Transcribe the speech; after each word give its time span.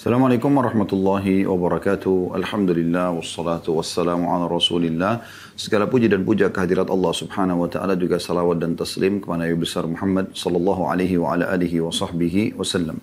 Assalamualaikum 0.00 0.56
warahmatullahi 0.56 1.44
wabarakatuh. 1.44 2.32
Alhamdulillah 2.32 3.20
wassalatu 3.20 3.76
wassalamu 3.76 4.32
ala 4.32 4.48
Rasulillah. 4.48 5.20
Segala 5.60 5.92
puji 5.92 6.08
dan 6.08 6.24
puja 6.24 6.48
kehadirat 6.48 6.88
Allah 6.88 7.12
Subhanahu 7.12 7.60
wa 7.60 7.68
taala 7.68 8.00
juga 8.00 8.16
salawat 8.16 8.64
dan 8.64 8.80
taslim 8.80 9.20
kepada 9.20 9.44
Nabi 9.44 9.60
besar 9.60 9.84
Muhammad 9.84 10.32
sallallahu 10.32 10.88
alaihi 10.88 11.20
wa 11.20 11.36
ala 11.36 11.52
alihi 11.52 11.84
wa 11.84 11.92
sahbihi 11.92 12.56
wasallam. 12.56 12.96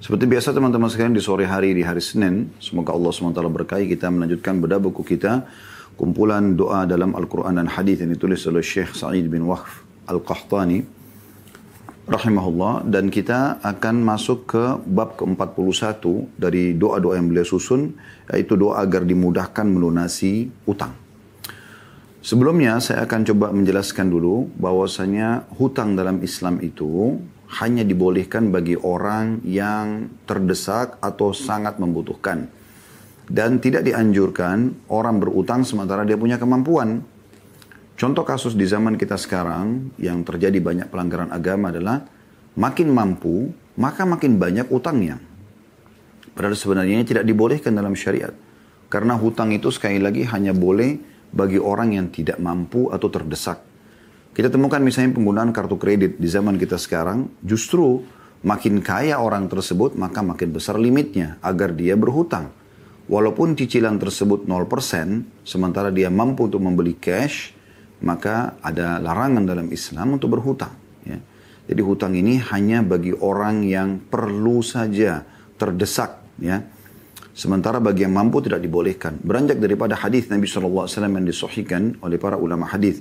Seperti 0.00 0.24
biasa 0.24 0.56
teman-teman 0.56 0.88
sekalian 0.88 1.12
di 1.12 1.20
sore 1.20 1.44
hari 1.44 1.76
di 1.76 1.84
hari 1.84 2.00
Senin, 2.00 2.56
semoga 2.56 2.96
Allah 2.96 3.12
SWT 3.12 3.44
berkahi 3.44 3.84
kita 3.92 4.08
melanjutkan 4.08 4.64
bedah 4.64 4.80
buku 4.80 5.04
kita 5.04 5.44
kumpulan 6.00 6.56
doa 6.56 6.88
dalam 6.88 7.12
Al-Quran 7.20 7.60
dan 7.60 7.68
Hadis 7.68 8.00
yang 8.00 8.08
ditulis 8.08 8.40
oleh 8.48 8.64
Syekh 8.64 8.96
Sa'id 8.96 9.28
bin 9.28 9.44
Wahf 9.44 9.84
Al-Qahtani 10.08 10.97
rahimahullah 12.08 12.88
dan 12.88 13.12
kita 13.12 13.60
akan 13.60 14.00
masuk 14.00 14.48
ke 14.48 14.64
bab 14.88 15.20
ke-41 15.20 16.00
dari 16.40 16.72
doa-doa 16.72 17.20
yang 17.20 17.28
beliau 17.28 17.44
susun 17.44 17.92
yaitu 18.32 18.56
doa 18.56 18.80
agar 18.80 19.04
dimudahkan 19.04 19.68
melunasi 19.68 20.48
utang. 20.64 20.96
Sebelumnya 22.24 22.80
saya 22.80 23.04
akan 23.04 23.20
coba 23.28 23.52
menjelaskan 23.52 24.08
dulu 24.08 24.48
bahwasanya 24.56 25.46
hutang 25.60 25.94
dalam 25.94 26.24
Islam 26.24 26.58
itu 26.64 27.20
hanya 27.60 27.84
dibolehkan 27.84 28.52
bagi 28.52 28.74
orang 28.76 29.44
yang 29.44 30.08
terdesak 30.24 30.96
atau 31.00 31.36
sangat 31.36 31.76
membutuhkan 31.76 32.48
dan 33.28 33.60
tidak 33.60 33.84
dianjurkan 33.84 34.88
orang 34.88 35.20
berutang 35.20 35.60
sementara 35.64 36.04
dia 36.08 36.16
punya 36.16 36.40
kemampuan 36.40 37.04
Contoh 37.98 38.22
kasus 38.22 38.54
di 38.54 38.62
zaman 38.62 38.94
kita 38.94 39.18
sekarang 39.18 39.90
yang 39.98 40.22
terjadi 40.22 40.62
banyak 40.62 40.86
pelanggaran 40.86 41.34
agama 41.34 41.74
adalah 41.74 42.06
makin 42.54 42.94
mampu, 42.94 43.50
maka 43.74 44.06
makin 44.06 44.38
banyak 44.38 44.70
utangnya. 44.70 45.18
Padahal 46.30 46.54
sebenarnya 46.54 46.94
ini 46.94 47.02
tidak 47.02 47.26
dibolehkan 47.26 47.74
dalam 47.74 47.98
syariat. 47.98 48.30
Karena 48.86 49.18
hutang 49.18 49.50
itu 49.50 49.74
sekali 49.74 49.98
lagi 49.98 50.22
hanya 50.30 50.54
boleh 50.54 50.94
bagi 51.34 51.58
orang 51.58 51.98
yang 51.98 52.06
tidak 52.14 52.38
mampu 52.38 52.86
atau 52.94 53.10
terdesak. 53.10 53.66
Kita 54.30 54.46
temukan 54.46 54.78
misalnya 54.78 55.18
penggunaan 55.18 55.50
kartu 55.50 55.74
kredit 55.74 56.22
di 56.22 56.30
zaman 56.30 56.54
kita 56.54 56.78
sekarang, 56.78 57.26
justru 57.42 58.06
makin 58.46 58.78
kaya 58.78 59.18
orang 59.18 59.50
tersebut, 59.50 59.98
maka 59.98 60.22
makin 60.22 60.54
besar 60.54 60.78
limitnya 60.78 61.42
agar 61.42 61.74
dia 61.74 61.98
berhutang. 61.98 62.54
Walaupun 63.10 63.58
cicilan 63.58 63.98
tersebut 63.98 64.46
0%, 64.46 65.42
sementara 65.42 65.90
dia 65.90 66.06
mampu 66.06 66.46
untuk 66.46 66.62
membeli 66.62 66.94
cash, 66.94 67.57
maka 68.02 68.58
ada 68.62 69.02
larangan 69.02 69.42
dalam 69.42 69.66
Islam 69.74 70.18
untuk 70.18 70.38
berhutang. 70.38 70.72
Ya. 71.02 71.18
Jadi 71.68 71.80
hutang 71.84 72.14
ini 72.16 72.40
hanya 72.40 72.80
bagi 72.80 73.12
orang 73.12 73.66
yang 73.66 74.00
perlu 74.00 74.64
saja 74.64 75.26
terdesak. 75.58 76.22
Ya. 76.40 76.64
Sementara 77.38 77.78
bagi 77.78 78.02
yang 78.02 78.14
mampu 78.14 78.42
tidak 78.42 78.58
dibolehkan. 78.64 79.18
Beranjak 79.22 79.62
daripada 79.62 79.94
hadis 79.94 80.26
Nabi 80.26 80.50
SAW 80.50 80.90
yang 80.90 81.26
disohikan 81.26 81.94
oleh 82.02 82.18
para 82.18 82.34
ulama 82.34 82.66
hadis. 82.66 82.98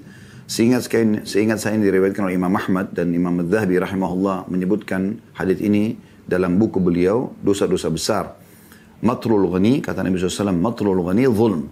Seingat, 0.48 0.88
seingat 1.28 1.60
saya 1.60 1.76
ini 1.76 1.90
diriwayatkan 1.90 2.24
oleh 2.24 2.40
Imam 2.40 2.54
Ahmad 2.56 2.96
dan 2.96 3.12
Imam 3.12 3.36
Al-Zahabi 3.44 3.84
rahimahullah 3.84 4.48
menyebutkan 4.48 5.20
hadis 5.36 5.60
ini 5.60 6.00
dalam 6.24 6.56
buku 6.56 6.80
beliau 6.80 7.36
dosa-dosa 7.44 7.92
besar. 7.92 8.38
Matrul 9.04 9.44
ghani, 9.52 9.84
kata 9.84 10.06
Nabi 10.06 10.22
SAW, 10.22 10.56
matrul 10.56 11.02
ghani 11.04 11.28
zulm. 11.28 11.68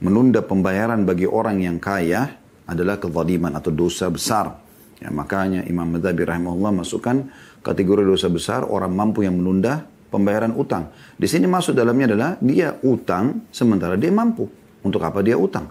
Menunda 0.00 0.44
pembayaran 0.44 1.04
bagi 1.08 1.24
orang 1.24 1.64
yang 1.64 1.76
kaya 1.80 2.45
adalah 2.66 2.98
kezaliman 2.98 3.54
atau 3.54 3.70
dosa 3.70 4.10
besar. 4.10 4.58
Ya, 4.98 5.12
makanya 5.12 5.62
Imam 5.68 5.86
Madhabi 5.86 6.24
rahimahullah 6.24 6.72
masukkan 6.82 7.28
kategori 7.60 8.02
dosa 8.02 8.28
besar 8.32 8.64
orang 8.66 8.92
mampu 8.96 9.22
yang 9.22 9.36
menunda 9.38 9.86
pembayaran 10.08 10.56
utang. 10.56 10.90
Di 11.14 11.28
sini 11.28 11.44
masuk 11.44 11.76
dalamnya 11.76 12.14
adalah 12.14 12.30
dia 12.40 12.74
utang 12.82 13.46
sementara 13.52 13.94
dia 14.00 14.10
mampu. 14.10 14.48
Untuk 14.86 15.02
apa 15.02 15.20
dia 15.20 15.36
utang? 15.36 15.68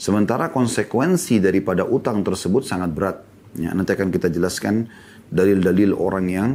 Sementara 0.00 0.48
konsekuensi 0.48 1.40
daripada 1.44 1.84
utang 1.84 2.24
tersebut 2.24 2.64
sangat 2.64 2.90
berat. 2.92 3.16
Ya, 3.58 3.74
nanti 3.74 3.92
akan 3.92 4.08
kita 4.14 4.30
jelaskan 4.30 4.86
dalil-dalil 5.28 5.92
orang 5.92 6.26
yang 6.30 6.50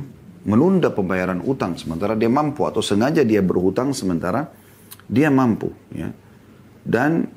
menunda 0.46 0.94
pembayaran 0.94 1.42
utang 1.42 1.76
sementara 1.76 2.14
dia 2.14 2.30
mampu 2.30 2.64
atau 2.64 2.80
sengaja 2.80 3.26
dia 3.26 3.42
berhutang 3.42 3.92
sementara 3.92 4.50
dia 5.10 5.30
mampu. 5.34 5.74
Ya. 5.92 6.14
Dan 6.86 7.30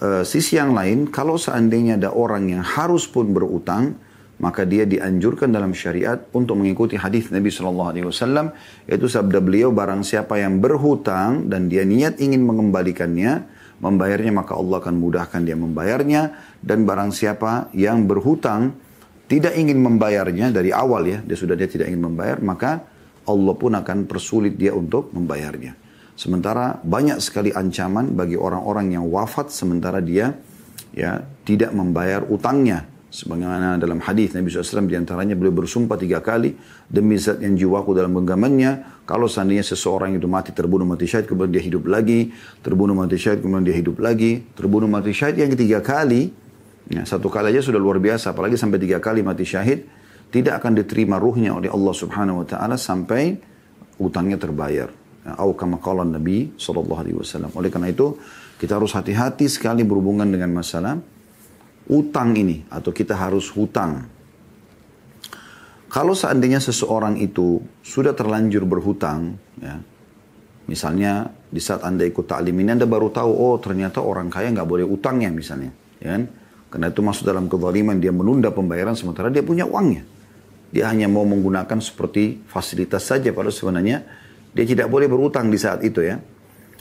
uh, 0.00 0.24
sisi 0.26 0.56
yang 0.56 0.74
lain, 0.74 1.08
kalau 1.12 1.36
seandainya 1.36 2.00
ada 2.00 2.10
orang 2.12 2.50
yang 2.50 2.64
harus 2.64 3.06
pun 3.06 3.30
berutang, 3.30 3.96
maka 4.40 4.64
dia 4.64 4.88
dianjurkan 4.88 5.52
dalam 5.52 5.76
syariat 5.76 6.16
untuk 6.32 6.56
mengikuti 6.56 6.96
hadis 6.96 7.28
Nabi 7.28 7.52
Shallallahu 7.52 7.90
Alaihi 7.92 8.06
Wasallam 8.08 8.56
yaitu 8.88 9.04
sabda 9.04 9.36
beliau 9.36 9.68
barang 9.68 10.00
siapa 10.00 10.40
yang 10.40 10.64
berhutang 10.64 11.52
dan 11.52 11.68
dia 11.68 11.84
niat 11.84 12.16
ingin 12.16 12.48
mengembalikannya 12.48 13.44
membayarnya 13.84 14.32
maka 14.32 14.56
Allah 14.56 14.80
akan 14.80 14.96
mudahkan 14.96 15.44
dia 15.44 15.60
membayarnya 15.60 16.32
dan 16.64 16.88
barang 16.88 17.12
siapa 17.12 17.68
yang 17.76 18.08
berhutang 18.08 18.72
tidak 19.28 19.60
ingin 19.60 19.76
membayarnya 19.76 20.48
dari 20.48 20.72
awal 20.72 21.04
ya 21.04 21.20
dia 21.20 21.36
sudah 21.36 21.52
dia 21.52 21.68
tidak 21.68 21.92
ingin 21.92 22.08
membayar 22.08 22.40
maka 22.40 22.80
Allah 23.28 23.54
pun 23.54 23.72
akan 23.76 24.08
persulit 24.08 24.56
dia 24.56 24.72
untuk 24.72 25.12
membayarnya. 25.12 25.76
Sementara 26.20 26.76
banyak 26.84 27.16
sekali 27.16 27.48
ancaman 27.48 28.12
bagi 28.12 28.36
orang-orang 28.36 28.92
yang 28.92 29.08
wafat 29.08 29.48
sementara 29.48 30.04
dia 30.04 30.36
ya 30.92 31.24
tidak 31.48 31.72
membayar 31.72 32.20
utangnya. 32.28 32.84
Sebagaimana 33.08 33.80
dalam 33.80 34.04
hadis 34.04 34.36
Nabi 34.36 34.52
SAW 34.52 34.84
di 34.84 35.00
antaranya 35.00 35.32
beliau 35.32 35.56
bersumpah 35.64 35.96
tiga 35.96 36.20
kali 36.20 36.52
demi 36.92 37.16
zat 37.16 37.40
yang 37.40 37.56
jiwaku 37.56 37.96
dalam 37.96 38.12
genggamannya. 38.20 39.02
Kalau 39.08 39.32
seandainya 39.32 39.64
seseorang 39.64 40.12
itu 40.12 40.28
mati 40.28 40.52
terbunuh 40.52 40.84
mati 40.84 41.08
syahid 41.08 41.24
kemudian 41.24 41.56
dia 41.56 41.64
hidup 41.64 41.88
lagi, 41.88 42.28
terbunuh 42.60 42.92
mati 42.92 43.16
syahid 43.16 43.40
kemudian 43.40 43.64
dia 43.72 43.76
hidup 43.80 43.96
lagi, 43.96 44.44
terbunuh 44.52 44.92
mati 44.92 45.16
syahid 45.16 45.40
yang 45.40 45.50
ketiga 45.56 45.80
kali, 45.80 46.30
ya, 46.92 47.02
satu 47.02 47.32
kali 47.32 47.50
aja 47.50 47.64
sudah 47.64 47.80
luar 47.80 47.96
biasa, 47.96 48.36
apalagi 48.36 48.60
sampai 48.60 48.76
tiga 48.76 49.00
kali 49.00 49.24
mati 49.24 49.42
syahid, 49.48 49.88
tidak 50.28 50.60
akan 50.60 50.84
diterima 50.84 51.16
ruhnya 51.16 51.56
oleh 51.56 51.72
Allah 51.72 51.94
Subhanahu 51.96 52.44
Wa 52.44 52.60
Taala 52.60 52.76
sampai 52.76 53.40
utangnya 53.98 54.38
terbayar 54.38 54.99
atau 55.24 55.52
kama 55.52 55.76
qala 55.80 56.04
Nabi 56.04 56.56
sallallahu 56.56 57.00
alaihi 57.00 57.16
wasallam. 57.16 57.52
Oleh 57.52 57.68
karena 57.68 57.92
itu, 57.92 58.16
kita 58.56 58.76
harus 58.80 58.92
hati-hati 58.96 59.48
sekali 59.48 59.84
berhubungan 59.84 60.28
dengan 60.28 60.52
masalah 60.52 60.96
utang 61.90 62.36
ini 62.38 62.64
atau 62.70 62.94
kita 62.94 63.18
harus 63.18 63.50
hutang. 63.52 64.06
Kalau 65.90 66.14
seandainya 66.14 66.62
seseorang 66.62 67.18
itu 67.18 67.58
sudah 67.82 68.14
terlanjur 68.14 68.62
berhutang, 68.62 69.34
ya, 69.58 69.82
misalnya 70.70 71.34
di 71.50 71.58
saat 71.58 71.82
anda 71.82 72.06
ikut 72.06 72.30
taklim 72.30 72.54
ini 72.62 72.78
anda 72.78 72.86
baru 72.86 73.10
tahu, 73.10 73.30
oh 73.34 73.58
ternyata 73.58 73.98
orang 73.98 74.30
kaya 74.30 74.54
nggak 74.54 74.68
boleh 74.70 74.86
utangnya 74.86 75.34
misalnya, 75.34 75.74
ya 75.98 76.14
kan? 76.14 76.22
Karena 76.70 76.86
itu 76.94 77.02
masuk 77.02 77.26
dalam 77.26 77.50
kezaliman 77.50 77.98
dia 77.98 78.14
menunda 78.14 78.54
pembayaran 78.54 78.94
sementara 78.94 79.34
dia 79.34 79.42
punya 79.42 79.66
uangnya. 79.66 80.06
Dia 80.70 80.86
hanya 80.94 81.10
mau 81.10 81.26
menggunakan 81.26 81.82
seperti 81.82 82.46
fasilitas 82.46 83.10
saja, 83.10 83.34
padahal 83.34 83.50
sebenarnya 83.50 84.06
dia 84.50 84.64
tidak 84.66 84.90
boleh 84.90 85.06
berutang 85.06 85.48
di 85.48 85.58
saat 85.58 85.82
itu 85.86 86.02
ya. 86.02 86.18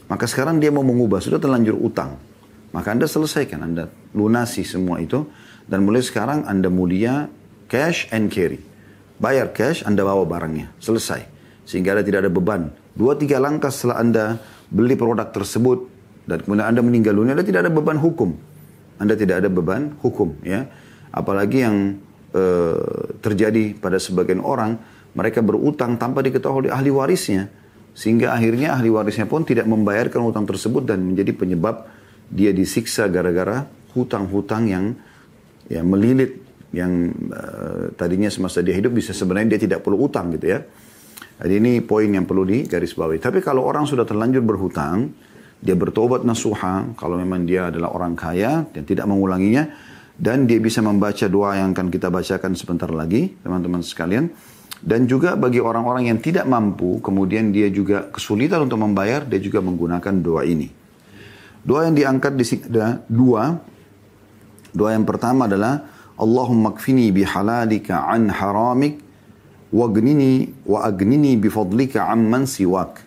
Maka 0.09 0.25
sekarang 0.25 0.57
dia 0.57 0.73
mau 0.73 0.81
mengubah, 0.81 1.21
sudah 1.21 1.37
terlanjur 1.37 1.77
utang. 1.77 2.17
Maka 2.73 2.93
Anda 2.93 3.05
selesaikan, 3.05 3.61
Anda 3.61 3.89
lunasi 4.13 4.65
semua 4.65 4.97
itu. 5.01 5.25
Dan 5.69 5.85
mulai 5.85 6.01
sekarang 6.01 6.49
Anda 6.49 6.73
mulia 6.73 7.29
cash 7.69 8.09
and 8.09 8.33
carry. 8.33 8.57
Bayar 9.21 9.53
cash, 9.53 9.85
Anda 9.85 10.01
bawa 10.01 10.25
barangnya. 10.25 10.73
Selesai. 10.81 11.29
Sehingga 11.61 11.93
Anda 11.93 12.01
tidak 12.01 12.25
ada 12.25 12.31
beban. 12.33 12.73
Dua 12.97 13.13
tiga 13.13 13.37
langkah 13.37 13.69
setelah 13.69 14.01
Anda 14.01 14.25
beli 14.73 14.97
produk 14.97 15.29
tersebut. 15.29 15.79
Dan 16.25 16.41
kemudian 16.41 16.65
Anda 16.65 16.81
meninggal 16.81 17.13
dunia, 17.13 17.37
Anda 17.37 17.45
tidak 17.45 17.69
ada 17.69 17.71
beban 17.73 18.01
hukum. 18.01 18.33
Anda 18.97 19.13
tidak 19.13 19.45
ada 19.45 19.49
beban 19.49 19.93
hukum. 20.01 20.41
ya. 20.41 20.65
Apalagi 21.13 21.57
yang 21.61 22.01
uh, 22.33 23.13
terjadi 23.21 23.77
pada 23.77 24.01
sebagian 24.01 24.41
orang, 24.41 24.77
mereka 25.13 25.41
berutang 25.45 25.97
tanpa 26.01 26.25
diketahui 26.25 26.69
ahli 26.69 26.89
warisnya. 26.89 27.49
Sehingga 27.99 28.31
akhirnya 28.31 28.79
ahli 28.79 28.87
warisnya 28.87 29.27
pun 29.27 29.43
tidak 29.43 29.67
membayarkan 29.67 30.23
hutang 30.23 30.47
tersebut 30.47 30.87
dan 30.87 31.03
menjadi 31.03 31.35
penyebab 31.35 31.83
dia 32.31 32.55
disiksa 32.55 33.11
gara-gara 33.11 33.67
hutang-hutang 33.91 34.71
yang 34.71 34.85
ya 35.67 35.83
melilit 35.83 36.39
yang 36.71 37.11
uh, 37.33 37.91
tadinya 37.99 38.31
semasa 38.31 38.63
dia 38.63 38.71
hidup 38.77 38.95
bisa 38.95 39.11
sebenarnya 39.11 39.59
dia 39.59 39.67
tidak 39.67 39.83
perlu 39.83 40.07
utang 40.07 40.31
gitu 40.31 40.47
ya. 40.47 40.63
Jadi 41.43 41.53
ini 41.59 41.73
poin 41.83 42.07
yang 42.07 42.23
perlu 42.23 42.47
digarisbawahi. 42.47 43.19
Tapi 43.19 43.43
kalau 43.43 43.67
orang 43.67 43.83
sudah 43.83 44.07
terlanjur 44.07 44.43
berhutang, 44.43 45.11
dia 45.59 45.75
bertobat 45.75 46.23
nasuha, 46.23 46.95
kalau 46.95 47.19
memang 47.19 47.43
dia 47.43 47.67
adalah 47.67 47.91
orang 47.95 48.15
kaya 48.15 48.63
dan 48.71 48.83
tidak 48.83 49.07
mengulanginya, 49.07 49.67
dan 50.19 50.43
dia 50.47 50.59
bisa 50.59 50.83
membaca 50.83 51.27
doa 51.31 51.55
yang 51.55 51.71
akan 51.71 51.87
kita 51.87 52.11
bacakan 52.11 52.59
sebentar 52.59 52.91
lagi, 52.91 53.39
teman-teman 53.39 53.79
sekalian. 53.79 54.31
Dan 54.79 55.11
juga 55.11 55.35
bagi 55.35 55.59
orang-orang 55.59 56.07
yang 56.07 56.19
tidak 56.23 56.47
mampu, 56.47 57.03
kemudian 57.03 57.51
dia 57.51 57.67
juga 57.67 58.07
kesulitan 58.07 58.63
untuk 58.63 58.79
membayar, 58.79 59.27
dia 59.27 59.39
juga 59.43 59.59
menggunakan 59.59 60.13
doa 60.23 60.47
ini. 60.47 60.71
Doa 61.59 61.91
yang 61.91 61.95
diangkat 61.99 62.39
di 62.39 62.45
sini 62.47 62.63
ada 62.71 63.03
dua. 63.11 63.59
Doa 64.71 64.95
yang 64.95 65.03
pertama 65.03 65.51
adalah 65.51 65.83
Allahumma 66.15 66.71
kfini 66.71 67.11
bihalalika 67.11 68.07
an 68.07 68.31
haramik 68.31 69.03
wagnini 69.71 70.47
wa 70.63 70.87
agnini 70.87 71.35
bifadlika 71.35 72.07
amman 72.07 72.47
siwak. 72.47 73.03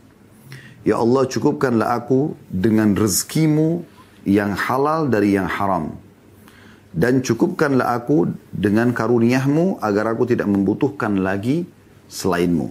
Ya 0.84 0.98
Allah 0.98 1.24
cukupkanlah 1.24 1.94
aku 1.96 2.34
dengan 2.50 2.92
rezekimu 2.92 3.86
yang 4.26 4.52
halal 4.52 5.08
dari 5.08 5.38
yang 5.38 5.46
haram. 5.46 5.94
Dan 6.92 7.24
cukupkanlah 7.24 7.96
aku 7.96 8.28
dengan 8.52 8.92
karuniamu 8.92 9.80
agar 9.80 10.12
aku 10.12 10.28
tidak 10.28 10.44
membutuhkan 10.44 11.24
lagi 11.24 11.64
selainmu. 12.12 12.68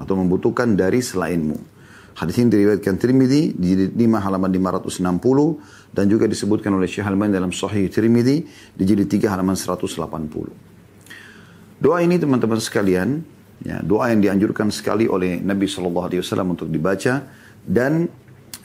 Atau 0.00 0.16
membutuhkan 0.16 0.72
dari 0.72 1.04
selainmu. 1.04 1.76
Hadis 2.18 2.34
ini 2.42 2.50
diriwayatkan 2.50 2.98
Tirmidzi 2.98 3.54
di 3.54 3.94
5 3.94 4.18
halaman 4.18 4.50
560 4.50 5.94
dan 5.94 6.10
juga 6.10 6.26
disebutkan 6.26 6.74
oleh 6.74 6.90
Syekh 6.90 7.06
Al-Albani 7.06 7.30
dalam 7.30 7.54
Sahih 7.54 7.86
Tirmidzi 7.86 8.42
di 8.74 8.82
jilid 8.82 9.06
3 9.06 9.30
halaman 9.30 9.54
180. 9.54 11.78
Doa 11.78 12.02
ini 12.02 12.18
teman-teman 12.18 12.58
sekalian, 12.58 13.22
ya, 13.62 13.78
doa 13.86 14.10
yang 14.10 14.18
dianjurkan 14.18 14.74
sekali 14.74 15.06
oleh 15.06 15.38
Nabi 15.38 15.70
Shallallahu 15.70 16.06
Alaihi 16.10 16.20
Wasallam 16.26 16.58
untuk 16.58 16.66
dibaca 16.66 17.22
dan 17.62 18.10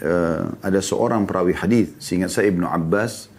uh, 0.02 0.58
ada 0.58 0.82
seorang 0.82 1.30
perawi 1.30 1.54
hadis 1.54 1.94
sehingga 2.02 2.34
saya 2.34 2.50
Ibnu 2.50 2.66
Abbas 2.66 3.30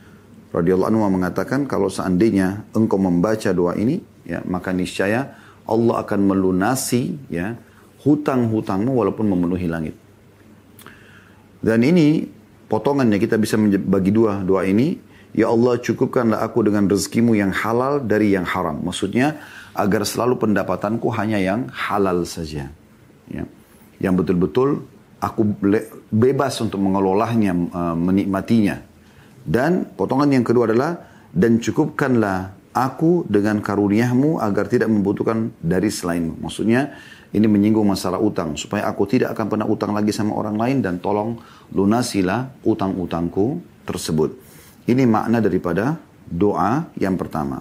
radhiyallahu 0.55 0.89
anhu 0.95 1.11
mengatakan 1.11 1.67
kalau 1.67 1.91
seandainya 1.91 2.63
engkau 2.71 2.97
membaca 2.97 3.51
doa 3.51 3.75
ini 3.75 3.99
ya 4.23 4.41
maka 4.47 4.71
niscaya 4.71 5.35
Allah 5.67 6.05
akan 6.05 6.21
melunasi 6.31 7.19
ya 7.33 7.59
hutang-hutangmu 8.05 8.93
walaupun 8.93 9.27
memenuhi 9.27 9.67
langit. 9.67 9.97
Dan 11.65 11.81
ini 11.81 12.29
potongannya 12.69 13.17
kita 13.17 13.41
bisa 13.41 13.57
bagi 13.81 14.13
dua 14.13 14.45
doa 14.45 14.69
ini. 14.69 15.01
Ya 15.35 15.51
Allah 15.51 15.83
cukupkanlah 15.83 16.47
aku 16.47 16.63
dengan 16.63 16.87
rezekimu 16.87 17.35
yang 17.35 17.51
halal 17.51 17.99
dari 17.99 18.31
yang 18.37 18.47
haram. 18.47 18.79
Maksudnya 18.87 19.43
agar 19.75 20.07
selalu 20.07 20.39
pendapatanku 20.39 21.11
hanya 21.11 21.43
yang 21.43 21.67
halal 21.75 22.23
saja. 22.23 22.71
Ya. 23.27 23.43
Yang 23.99 24.15
betul-betul 24.23 24.87
aku 25.19 25.43
bebas 26.15 26.55
untuk 26.63 26.79
mengelolanya, 26.79 27.51
uh, 27.51 27.97
menikmatinya. 27.99 28.79
Dan 29.45 29.93
potongan 29.93 30.33
yang 30.33 30.43
kedua 30.43 30.73
adalah 30.73 30.97
dan 31.29 31.61
cukupkanlah 31.61 32.57
aku 32.75 33.29
dengan 33.29 33.61
karuniamu 33.61 34.43
agar 34.43 34.67
tidak 34.67 34.91
membutuhkan 34.91 35.53
dari 35.63 35.93
selainmu. 35.93 36.43
Maksudnya 36.43 36.97
ini 37.31 37.47
menyinggung 37.47 37.87
masalah 37.87 38.19
utang 38.19 38.59
supaya 38.59 38.89
aku 38.89 39.05
tidak 39.07 39.37
akan 39.37 39.47
pernah 39.53 39.67
utang 39.69 39.95
lagi 39.95 40.11
sama 40.11 40.35
orang 40.35 40.57
lain 40.59 40.79
dan 40.81 40.99
tolong 40.99 41.39
lunasilah 41.71 42.51
utang-utangku 42.67 43.63
tersebut. 43.87 44.35
Ini 44.89 45.05
makna 45.05 45.39
daripada 45.45 45.99
doa 46.27 46.89
yang 46.99 47.15
pertama. 47.15 47.61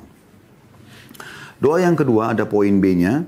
Doa 1.62 1.80
yang 1.80 1.96
kedua 1.96 2.36
ada 2.36 2.44
poin 2.44 2.74
B-nya. 2.78 3.24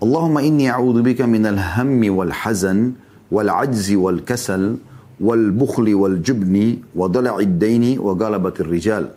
Allahumma 0.00 0.40
inni 0.40 0.70
a'udzubika 0.70 1.28
minal 1.28 1.58
hammi 1.58 2.08
wal 2.08 2.32
hazan 2.32 2.96
wal 3.28 3.50
ajzi 3.50 4.00
wal 4.00 4.24
kasal 4.24 4.80
wal 5.20 5.52
bukhli 5.52 5.92
wal 5.92 6.18
jubni 6.24 6.80
wa 6.96 7.06
dala'id 7.06 7.60
daini 7.60 8.00
wa 8.00 8.16
galabatir 8.16 8.66
rijal. 8.66 9.12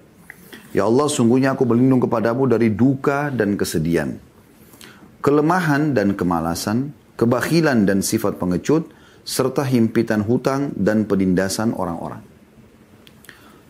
Ya 0.76 0.86
Allah, 0.86 1.08
sungguhnya 1.08 1.56
aku 1.56 1.64
berlindung 1.64 2.04
kepadamu 2.04 2.46
dari 2.50 2.74
duka 2.74 3.32
dan 3.32 3.56
kesedihan 3.56 4.14
kelemahan 5.24 5.96
dan 5.96 6.20
kemalasan, 6.20 6.92
kebakhilan 7.16 7.88
dan 7.88 8.04
sifat 8.04 8.36
pengecut, 8.36 8.92
serta 9.24 9.64
himpitan 9.64 10.20
hutang 10.28 10.76
dan 10.76 11.08
penindasan 11.08 11.72
orang-orang. 11.72 12.20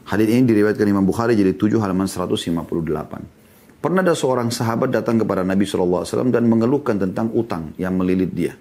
Hadis 0.09 0.27
ini 0.33 0.49
diriwayatkan 0.49 0.89
Imam 0.89 1.05
Bukhari 1.05 1.37
jadi 1.37 1.53
7 1.53 1.77
halaman 1.77 2.09
158. 2.09 3.79
Pernah 3.79 4.01
ada 4.01 4.17
seorang 4.17 4.49
sahabat 4.49 4.89
datang 4.89 5.21
kepada 5.21 5.45
Nabi 5.45 5.63
SAW 5.69 6.03
dan 6.33 6.49
mengeluhkan 6.49 6.97
tentang 6.97 7.29
utang 7.31 7.71
yang 7.77 7.93
melilit 7.95 8.33
dia. 8.33 8.57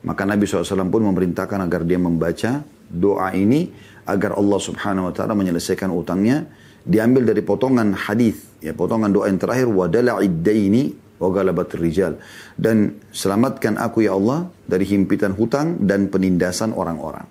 Maka 0.00 0.24
Nabi 0.24 0.48
SAW 0.48 0.88
pun 0.88 1.04
memerintahkan 1.04 1.60
agar 1.60 1.84
dia 1.84 2.00
membaca 2.00 2.64
doa 2.90 3.30
ini 3.32 3.70
agar 4.04 4.34
Allah 4.34 4.60
Subhanahu 4.60 5.08
Wa 5.10 5.14
Taala 5.14 5.38
menyelesaikan 5.38 5.88
utangnya. 5.94 6.44
Diambil 6.80 7.28
dari 7.28 7.44
potongan 7.44 7.92
hadis, 7.92 8.40
ya 8.64 8.72
potongan 8.72 9.12
doa 9.12 9.28
yang 9.28 9.36
terakhir 9.36 9.68
wadala 9.68 10.18
iddaini 10.24 10.96
wa 11.20 11.28
galabat 11.28 11.76
rijal 11.76 12.16
dan 12.56 12.96
selamatkan 13.12 13.76
aku 13.76 14.08
ya 14.08 14.16
Allah 14.16 14.48
dari 14.64 14.88
himpitan 14.88 15.36
hutang 15.36 15.76
dan 15.84 16.08
penindasan 16.08 16.72
orang-orang. 16.72 17.28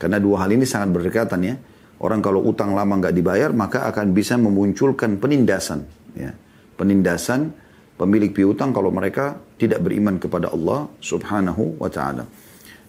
Karena 0.00 0.16
dua 0.16 0.48
hal 0.48 0.56
ini 0.56 0.64
sangat 0.64 0.96
berdekatan 0.96 1.40
ya. 1.44 1.54
Orang 2.00 2.24
kalau 2.24 2.40
utang 2.46 2.72
lama 2.72 2.96
nggak 2.96 3.12
dibayar 3.12 3.52
maka 3.52 3.84
akan 3.92 4.16
bisa 4.16 4.40
memunculkan 4.40 5.20
penindasan 5.20 5.84
ya. 6.16 6.32
Penindasan 6.78 7.52
pemilik 8.00 8.32
piutang 8.32 8.72
kalau 8.72 8.88
mereka 8.88 9.36
tidak 9.60 9.84
beriman 9.84 10.16
kepada 10.16 10.48
Allah 10.54 10.88
Subhanahu 11.02 11.76
wa 11.76 11.90
taala. 11.92 12.24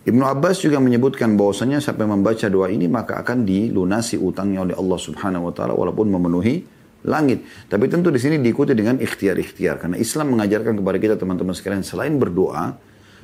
Ibnu 0.09 0.25
Abbas 0.25 0.65
juga 0.65 0.81
menyebutkan 0.81 1.37
bahwasanya 1.37 1.77
siapa 1.77 2.01
yang 2.01 2.17
membaca 2.17 2.49
doa 2.49 2.73
ini 2.73 2.89
maka 2.89 3.21
akan 3.21 3.45
dilunasi 3.45 4.17
utangnya 4.17 4.65
oleh 4.65 4.73
Allah 4.73 4.97
Subhanahu 4.97 5.47
wa 5.47 5.53
taala 5.53 5.77
walaupun 5.77 6.09
memenuhi 6.09 6.65
langit. 7.05 7.45
Tapi 7.69 7.85
tentu 7.85 8.09
di 8.09 8.17
sini 8.17 8.41
diikuti 8.41 8.73
dengan 8.73 8.97
ikhtiar-ikhtiar. 8.97 9.77
Karena 9.77 10.01
Islam 10.01 10.33
mengajarkan 10.33 10.73
kepada 10.81 10.97
kita 10.97 11.15
teman-teman 11.15 11.53
sekalian 11.53 11.85
selain 11.85 12.17
berdoa, 12.17 12.73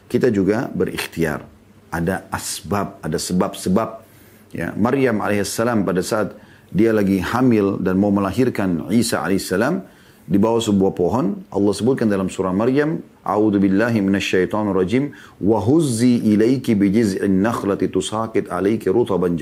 kita 0.05 0.29
juga 0.29 0.69
berikhtiar. 0.69 1.41
Ada 1.89 2.29
asbab, 2.29 3.01
ada 3.01 3.17
sebab-sebab. 3.17 3.89
Ya, 4.53 4.69
Maryam 4.77 5.25
alaihissalam 5.25 5.83
pada 5.89 6.05
saat 6.05 6.37
dia 6.69 6.93
lagi 6.93 7.17
hamil 7.17 7.81
dan 7.81 7.97
mau 7.97 8.13
melahirkan 8.13 8.93
Isa 8.93 9.25
alaihissalam 9.25 9.81
di 10.25 10.41
bawah 10.41 10.57
sebuah 10.57 10.93
pohon, 10.97 11.45
Allah 11.53 11.73
sebutkan 11.73 12.09
dalam 12.09 12.33
surah 12.33 12.49
Maryam, 12.49 12.97
A'udzu 13.21 13.61
billahi 13.61 14.01
minasyaitonir 14.01 14.73
rajim 14.73 15.13
wa 15.41 15.61
huzzi 15.61 16.17
ilaiki 16.33 16.73
bijiz'in 16.73 17.45
nakhlati 17.45 17.89
tusaqit 17.93 18.49
alayki 18.49 18.89
rutaban 18.89 19.37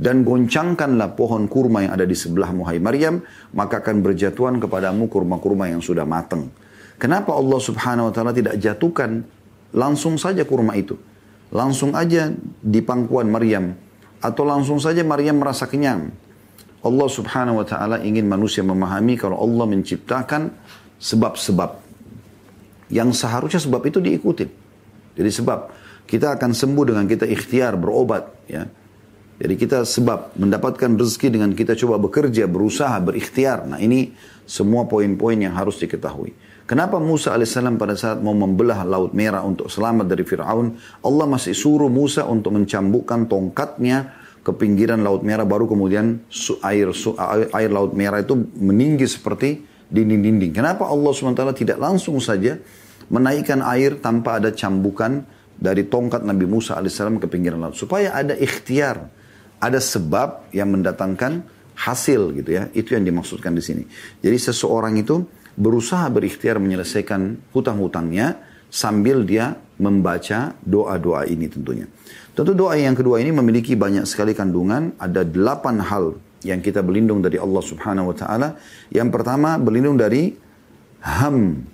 dan 0.00 0.24
goncangkanlah 0.24 1.12
pohon 1.12 1.44
kurma 1.44 1.84
yang 1.84 1.92
ada 1.92 2.08
di 2.08 2.16
sebelah 2.16 2.56
Muhai 2.56 2.80
Maryam, 2.80 3.20
maka 3.52 3.84
akan 3.84 4.00
berjatuhan 4.00 4.56
kepadamu 4.56 5.12
kurma-kurma 5.12 5.68
yang 5.68 5.84
sudah 5.84 6.08
matang. 6.08 6.48
Kenapa 6.96 7.36
Allah 7.36 7.60
subhanahu 7.60 8.08
wa 8.08 8.12
ta'ala 8.12 8.32
tidak 8.32 8.56
jatuhkan 8.56 9.28
langsung 9.76 10.16
saja 10.16 10.48
kurma 10.48 10.72
itu? 10.80 10.96
Langsung 11.52 11.92
aja 11.92 12.32
di 12.64 12.80
pangkuan 12.80 13.28
Maryam. 13.28 13.76
Atau 14.24 14.48
langsung 14.48 14.80
saja 14.80 15.04
Maryam 15.04 15.36
merasa 15.36 15.68
kenyang. 15.68 16.12
Allah 16.80 17.08
subhanahu 17.08 17.60
wa 17.60 17.66
ta'ala 17.66 18.00
ingin 18.00 18.24
manusia 18.24 18.64
memahami 18.64 19.20
kalau 19.20 19.36
Allah 19.36 19.68
menciptakan 19.68 20.52
sebab-sebab. 20.96 21.88
Yang 22.90 23.22
seharusnya 23.22 23.60
sebab 23.62 23.82
itu 23.86 24.02
diikuti. 24.02 24.48
Jadi 25.14 25.30
sebab 25.30 25.70
kita 26.08 26.34
akan 26.34 26.50
sembuh 26.50 26.84
dengan 26.90 27.04
kita 27.06 27.28
ikhtiar 27.28 27.78
berobat 27.78 28.24
ya 28.50 28.66
jadi 29.40 29.56
kita 29.56 29.88
sebab 29.88 30.36
mendapatkan 30.36 31.00
rezeki 31.00 31.32
dengan 31.32 31.56
kita 31.56 31.72
coba 31.72 31.96
bekerja, 31.96 32.44
berusaha, 32.44 32.92
berikhtiar. 33.00 33.64
Nah 33.64 33.80
ini 33.80 34.12
semua 34.44 34.84
poin-poin 34.84 35.40
yang 35.40 35.56
harus 35.56 35.80
diketahui. 35.80 36.36
Kenapa 36.68 37.00
Musa 37.00 37.32
alaihissalam 37.32 37.80
pada 37.80 37.96
saat 37.96 38.20
mau 38.20 38.36
membelah 38.36 38.84
Laut 38.84 39.16
Merah 39.16 39.40
untuk 39.40 39.72
selamat 39.72 40.12
dari 40.12 40.28
Fir'aun, 40.28 40.76
Allah 41.02 41.26
masih 41.26 41.56
suruh 41.56 41.88
Musa 41.88 42.28
untuk 42.28 42.52
mencambukkan 42.52 43.26
tongkatnya 43.32 44.19
ke 44.40 44.52
pinggiran 44.56 45.04
Laut 45.04 45.20
Merah, 45.20 45.44
baru 45.44 45.68
kemudian 45.68 46.24
air, 46.64 46.88
air 47.52 47.70
Laut 47.70 47.92
Merah 47.92 48.24
itu 48.24 48.36
meninggi 48.56 49.04
seperti 49.04 49.60
dinding-dinding. 49.90 50.54
Kenapa 50.54 50.88
Allah 50.88 51.10
SWT 51.12 51.44
tidak 51.58 51.78
langsung 51.82 52.16
saja 52.22 52.56
menaikkan 53.10 53.60
air 53.60 53.98
tanpa 53.98 54.38
ada 54.38 54.54
cambukan 54.54 55.26
dari 55.60 55.84
tongkat 55.84 56.24
Nabi 56.24 56.48
Musa 56.48 56.78
alaihissalam 56.80 57.20
ke 57.20 57.28
pinggiran 57.28 57.60
laut. 57.60 57.76
Supaya 57.76 58.16
ada 58.16 58.32
ikhtiar 58.32 59.20
ada 59.60 59.76
sebab 59.76 60.48
yang 60.56 60.72
mendatangkan 60.72 61.44
hasil 61.76 62.32
gitu 62.32 62.50
ya. 62.56 62.72
Itu 62.72 62.96
yang 62.96 63.04
dimaksudkan 63.04 63.52
di 63.52 63.60
sini. 63.60 63.84
Jadi 64.24 64.38
seseorang 64.40 64.96
itu 64.96 65.20
berusaha 65.60 66.08
berikhtiar 66.08 66.56
menyelesaikan 66.56 67.52
hutang-hutangnya 67.52 68.40
sambil 68.72 69.28
dia 69.28 69.52
membaca 69.80 70.52
doa-doa 70.60 71.24
ini 71.24 71.48
tentunya. 71.48 71.88
Tentu 72.36 72.52
doa 72.52 72.76
yang 72.76 72.94
kedua 72.94 73.18
ini 73.18 73.32
memiliki 73.32 73.74
banyak 73.74 74.04
sekali 74.04 74.36
kandungan. 74.36 74.94
Ada 75.00 75.24
delapan 75.26 75.80
hal 75.80 76.04
yang 76.44 76.60
kita 76.60 76.84
berlindung 76.84 77.24
dari 77.24 77.40
Allah 77.40 77.64
subhanahu 77.64 78.12
wa 78.12 78.16
ta'ala. 78.16 78.48
Yang 78.92 79.08
pertama 79.10 79.56
berlindung 79.56 79.96
dari 79.96 80.36
ham. 81.02 81.64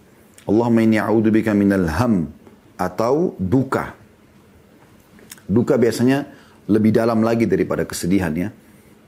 Allahumma 0.47 0.81
inni 0.87 0.97
a'udzubika 1.03 1.53
minal 1.53 1.91
ham. 1.91 2.31
Atau 2.79 3.35
duka. 3.37 3.99
Duka 5.47 5.75
biasanya 5.77 6.27
lebih 6.67 6.95
dalam 6.95 7.23
lagi 7.23 7.47
daripada 7.47 7.87
kesedihan 7.87 8.33
ya. 8.35 8.49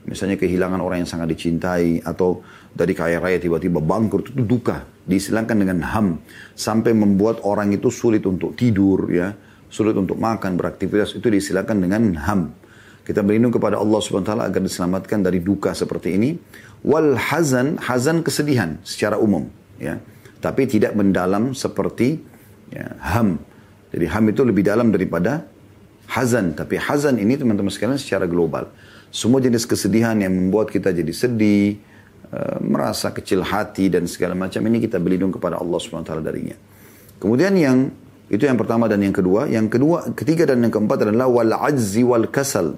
Misalnya 0.07 0.39
kehilangan 0.39 0.79
orang 0.79 1.03
yang 1.03 1.11
sangat 1.11 1.35
dicintai 1.35 2.01
atau 2.01 2.41
dari 2.71 2.95
kaya 2.95 3.19
raya 3.19 3.37
tiba-tiba 3.37 3.83
bangkrut 3.83 4.31
itu 4.31 4.43
duka. 4.47 4.87
Disilangkan 5.09 5.57
dengan 5.57 5.81
ham 5.89 6.21
sampai 6.53 6.93
membuat 6.93 7.41
orang 7.41 7.73
itu 7.73 7.89
sulit 7.89 8.29
untuk 8.29 8.53
tidur 8.53 9.09
ya, 9.09 9.33
sulit 9.73 9.97
untuk 9.97 10.21
makan, 10.21 10.53
beraktivitas 10.53 11.17
itu 11.17 11.25
disilakan 11.33 11.81
dengan 11.81 12.13
ham. 12.29 12.53
Kita 13.01 13.25
berlindung 13.25 13.49
kepada 13.49 13.81
Allah 13.81 13.97
Subhanahu 14.05 14.21
wa 14.21 14.29
taala 14.29 14.43
agar 14.45 14.61
diselamatkan 14.61 15.25
dari 15.25 15.41
duka 15.41 15.73
seperti 15.73 16.13
ini. 16.13 16.37
Wal 16.85 17.17
hazan, 17.17 17.81
hazan 17.81 18.21
kesedihan 18.21 18.77
secara 18.85 19.17
umum 19.17 19.49
ya. 19.81 19.97
Tapi 20.39 20.69
tidak 20.69 20.93
mendalam 20.93 21.57
seperti 21.57 22.21
ya, 22.69 22.93
ham. 23.01 23.41
Jadi 23.89 24.05
ham 24.13 24.23
itu 24.29 24.45
lebih 24.45 24.61
dalam 24.61 24.93
daripada 24.93 25.41
hazan. 26.05 26.53
Tapi 26.53 26.77
hazan 26.77 27.17
ini 27.17 27.33
teman-teman 27.33 27.73
sekalian 27.73 27.97
secara 27.97 28.29
global. 28.29 28.69
Semua 29.09 29.41
jenis 29.41 29.65
kesedihan 29.65 30.13
yang 30.21 30.29
membuat 30.29 30.69
kita 30.69 30.93
jadi 30.93 31.09
sedih, 31.09 31.81
merasa 32.61 33.09
kecil 33.09 33.41
hati 33.41 33.89
dan 33.89 34.05
segala 34.05 34.37
macam 34.37 34.61
ini 34.69 34.77
kita 34.77 35.01
berlindung 35.01 35.33
kepada 35.33 35.57
Allah 35.57 35.77
SWT 35.81 36.13
darinya. 36.21 36.53
Kemudian 37.17 37.53
yang 37.57 37.89
itu 38.29 38.45
yang 38.45 38.61
pertama 38.61 38.85
dan 38.85 39.01
yang 39.01 39.13
kedua. 39.13 39.49
Yang 39.49 39.67
kedua, 39.73 40.13
ketiga 40.13 40.45
dan 40.45 40.61
yang 40.61 40.69
keempat 40.69 41.09
adalah 41.09 41.25
wal 41.25 41.49
ajzi 41.49 42.05
wal 42.05 42.29
kasal. 42.29 42.77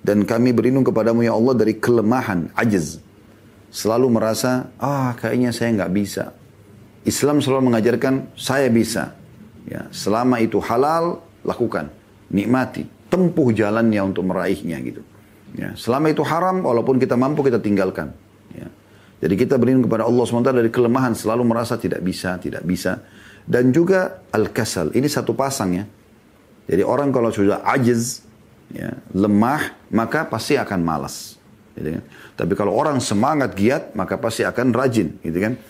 Dan 0.00 0.24
kami 0.24 0.54
berlindung 0.54 0.86
kepadamu 0.86 1.26
ya 1.26 1.34
Allah 1.34 1.54
dari 1.58 1.76
kelemahan, 1.76 2.54
ajiz. 2.56 3.02
Selalu 3.68 4.06
merasa, 4.08 4.70
ah 4.80 5.12
kayaknya 5.18 5.50
saya 5.52 5.74
nggak 5.76 5.92
bisa. 5.92 6.32
Islam 7.04 7.42
selalu 7.42 7.74
mengajarkan, 7.74 8.32
saya 8.38 8.70
bisa. 8.70 9.18
Ya, 9.68 9.90
selama 9.92 10.40
itu 10.40 10.62
halal, 10.62 11.20
lakukan. 11.44 11.92
Nikmati. 12.32 12.86
Tempuh 13.10 13.50
jalannya 13.50 14.00
untuk 14.06 14.24
meraihnya 14.24 14.78
gitu. 14.86 15.02
Ya, 15.58 15.74
selama 15.74 16.14
itu 16.14 16.22
haram, 16.22 16.62
walaupun 16.62 17.02
kita 17.02 17.18
mampu, 17.18 17.42
kita 17.42 17.58
tinggalkan. 17.58 18.14
Jadi 19.20 19.34
kita 19.36 19.60
berlindung 19.60 19.84
kepada 19.84 20.08
Allah 20.08 20.24
SWT 20.24 20.48
dari 20.56 20.72
kelemahan, 20.72 21.12
selalu 21.12 21.44
merasa 21.44 21.76
tidak 21.76 22.00
bisa, 22.00 22.40
tidak 22.40 22.64
bisa. 22.64 23.04
Dan 23.44 23.68
juga 23.68 24.24
al-kasal, 24.32 24.96
ini 24.96 25.06
satu 25.12 25.36
pasang 25.36 25.76
ya. 25.76 25.84
Jadi 26.64 26.80
orang 26.80 27.12
kalau 27.12 27.28
sudah 27.28 27.60
ajiz, 27.68 28.24
ya, 28.72 28.96
lemah, 29.12 29.76
maka 29.92 30.24
pasti 30.24 30.56
akan 30.56 30.80
malas. 30.80 31.36
Gitu 31.76 32.00
kan? 32.00 32.02
Tapi 32.36 32.52
kalau 32.56 32.72
orang 32.72 32.96
semangat 33.02 33.52
giat, 33.52 33.92
maka 33.92 34.16
pasti 34.16 34.40
akan 34.40 34.72
rajin. 34.72 35.20
Gitu 35.20 35.36
kan? 35.36 35.60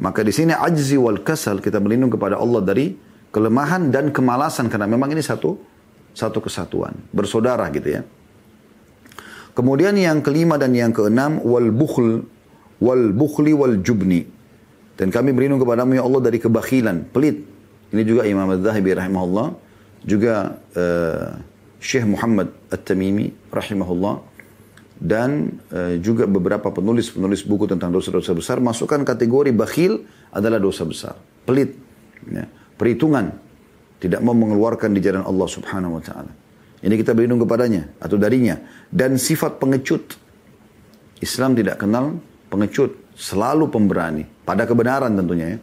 Maka 0.00 0.20
di 0.24 0.32
sini 0.32 0.52
ajzi 0.56 0.96
wal 0.96 1.20
kasal 1.20 1.60
kita 1.60 1.80
berlindung 1.80 2.12
kepada 2.12 2.36
Allah 2.40 2.64
dari 2.64 2.96
kelemahan 3.30 3.92
dan 3.92 4.08
kemalasan 4.10 4.72
karena 4.72 4.88
memang 4.88 5.12
ini 5.12 5.20
satu 5.20 5.60
satu 6.16 6.42
kesatuan, 6.42 6.96
bersaudara 7.14 7.68
gitu 7.70 8.00
ya. 8.00 8.02
Kemudian 9.54 9.94
yang 9.94 10.24
kelima 10.24 10.56
dan 10.56 10.72
yang 10.74 10.90
keenam 10.90 11.38
wal 11.44 11.68
bukhl 11.70 12.24
wal 12.80 13.12
bukhli 13.12 13.52
wal 13.52 13.78
jubni. 13.84 14.24
Dan 14.96 15.08
kami 15.08 15.32
berlindung 15.32 15.60
kepadamu 15.60 15.96
ya 15.96 16.02
Allah 16.04 16.20
dari 16.20 16.36
kebakhilan, 16.36 17.08
pelit. 17.08 17.40
Ini 17.90 18.02
juga 18.04 18.28
Imam 18.28 18.46
Az-Zahabi 18.52 18.92
rahimahullah, 18.92 19.48
juga 20.04 20.60
uh, 20.76 21.40
Syekh 21.80 22.04
Muhammad 22.04 22.52
At-Tamimi 22.68 23.32
rahimahullah 23.48 24.20
dan 25.00 25.56
uh, 25.72 25.96
juga 25.96 26.28
beberapa 26.28 26.68
penulis-penulis 26.68 27.48
buku 27.48 27.64
tentang 27.64 27.88
dosa-dosa 27.88 28.36
besar 28.36 28.60
masukkan 28.60 29.00
kategori 29.00 29.50
bakhil 29.56 30.04
adalah 30.28 30.60
dosa 30.60 30.84
besar. 30.84 31.16
Pelit, 31.48 31.72
ya. 32.28 32.44
perhitungan, 32.76 33.32
tidak 33.96 34.20
mau 34.20 34.36
mengeluarkan 34.36 34.92
di 34.92 35.00
jalan 35.00 35.24
Allah 35.24 35.48
Subhanahu 35.48 35.96
wa 35.96 36.02
taala. 36.04 36.32
Ini 36.80 36.94
kita 36.96 37.16
berlindung 37.16 37.44
kepadanya 37.44 37.88
atau 38.00 38.16
darinya 38.20 38.60
dan 38.92 39.16
sifat 39.16 39.56
pengecut. 39.60 40.16
Islam 41.20 41.52
tidak 41.52 41.80
kenal 41.80 42.16
pengecut, 42.50 43.14
selalu 43.14 43.70
pemberani 43.70 44.26
pada 44.44 44.66
kebenaran 44.66 45.14
tentunya 45.14 45.56
ya. 45.56 45.58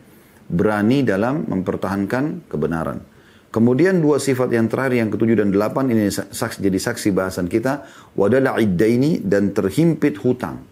Berani 0.47 1.03
dalam 1.03 1.43
mempertahankan 1.43 2.47
kebenaran. 2.47 3.03
Kemudian 3.51 3.99
dua 3.99 4.15
sifat 4.15 4.47
yang 4.55 4.71
terakhir 4.71 4.95
yang 4.95 5.09
ketujuh 5.11 5.43
dan 5.43 5.51
delapan 5.51 5.91
ini 5.91 6.07
saksi, 6.07 6.63
jadi 6.63 6.79
saksi 6.79 7.11
bahasan 7.11 7.51
kita. 7.51 7.83
Wadala 8.15 8.55
ini 8.59 9.19
dan 9.19 9.51
terhimpit 9.51 10.15
hutang. 10.23 10.63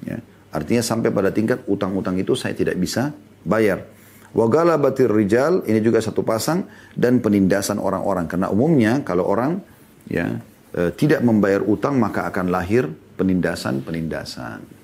Ya. 0.00 0.16
Artinya 0.48 0.80
sampai 0.80 1.12
pada 1.12 1.28
tingkat 1.28 1.60
utang-utang 1.68 2.16
itu 2.16 2.32
saya 2.32 2.56
tidak 2.56 2.80
bisa 2.80 3.12
bayar. 3.44 3.84
Wagala 4.32 4.76
batir 4.76 5.08
rijal 5.08 5.64
ini 5.64 5.80
juga 5.80 6.04
satu 6.04 6.20
pasang 6.20 6.68
dan 6.96 7.20
penindasan 7.20 7.80
orang-orang. 7.80 8.28
Karena 8.28 8.52
umumnya 8.52 9.00
kalau 9.04 9.24
orang 9.24 9.60
ya 10.08 10.40
e, 10.72 10.92
tidak 10.96 11.24
membayar 11.24 11.64
utang 11.64 11.96
maka 11.96 12.28
akan 12.28 12.52
lahir 12.52 12.88
penindasan-penindasan. 13.16 14.77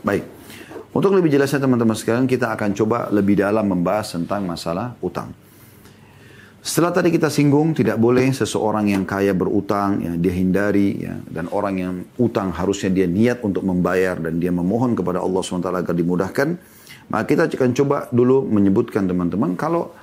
Baik. 0.00 0.24
Untuk 0.90 1.14
lebih 1.14 1.30
jelasnya 1.30 1.62
teman-teman 1.62 1.94
sekalian 1.94 2.26
kita 2.26 2.50
akan 2.50 2.74
coba 2.74 3.06
lebih 3.14 3.38
dalam 3.38 3.62
membahas 3.62 4.16
tentang 4.18 4.42
masalah 4.42 4.98
utang. 4.98 5.30
Setelah 6.60 6.92
tadi 6.92 7.08
kita 7.08 7.32
singgung 7.32 7.72
tidak 7.72 7.96
boleh 7.96 8.28
seseorang 8.36 8.92
yang 8.92 9.08
kaya 9.08 9.32
berutang 9.32 10.04
ya 10.04 10.12
dia 10.20 10.34
hindari 10.36 10.92
ya 11.00 11.16
dan 11.32 11.48
orang 11.48 11.74
yang 11.80 11.94
utang 12.20 12.52
harusnya 12.52 12.92
dia 12.92 13.08
niat 13.08 13.40
untuk 13.40 13.64
membayar 13.64 14.20
dan 14.20 14.36
dia 14.36 14.52
memohon 14.52 14.92
kepada 14.92 15.24
Allah 15.24 15.40
SWT 15.40 15.72
agar 15.72 15.94
dimudahkan. 15.96 16.48
Maka 17.10 17.24
kita 17.24 17.48
akan 17.48 17.72
coba 17.72 17.96
dulu 18.12 18.44
menyebutkan 18.44 19.08
teman-teman 19.08 19.56
kalau 19.56 19.94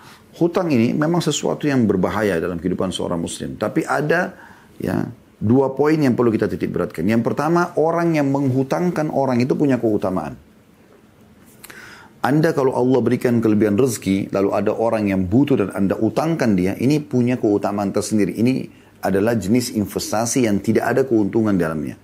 hutang 0.42 0.74
ini 0.74 0.98
memang 0.98 1.22
sesuatu 1.22 1.70
yang 1.70 1.86
berbahaya 1.86 2.42
dalam 2.42 2.58
kehidupan 2.58 2.90
seorang 2.90 3.22
muslim. 3.22 3.54
Tapi 3.54 3.86
ada 3.86 4.34
ya 4.82 5.06
dua 5.38 5.74
poin 5.78 5.98
yang 5.98 6.18
perlu 6.18 6.34
kita 6.34 6.50
titik 6.50 6.74
beratkan. 6.74 7.06
Yang 7.06 7.34
pertama 7.34 7.74
orang 7.78 8.18
yang 8.18 8.30
menghutangkan 8.34 9.14
orang 9.14 9.42
itu 9.42 9.54
punya 9.54 9.78
keutamaan. 9.78 10.38
Anda 12.18 12.52
kalau 12.52 12.74
Allah 12.74 13.00
berikan 13.00 13.40
kelebihan 13.40 13.78
rezeki, 13.78 14.34
lalu 14.34 14.50
ada 14.52 14.74
orang 14.74 15.08
yang 15.08 15.30
butuh 15.30 15.56
dan 15.64 15.70
Anda 15.72 15.96
utangkan 15.96 16.58
dia, 16.58 16.74
ini 16.76 17.00
punya 17.00 17.38
keutamaan 17.38 17.94
tersendiri. 17.94 18.36
Ini 18.36 18.54
adalah 19.00 19.38
jenis 19.38 19.78
investasi 19.78 20.50
yang 20.50 20.60
tidak 20.60 20.92
ada 20.92 21.02
keuntungan 21.06 21.56
dalamnya. 21.56 21.96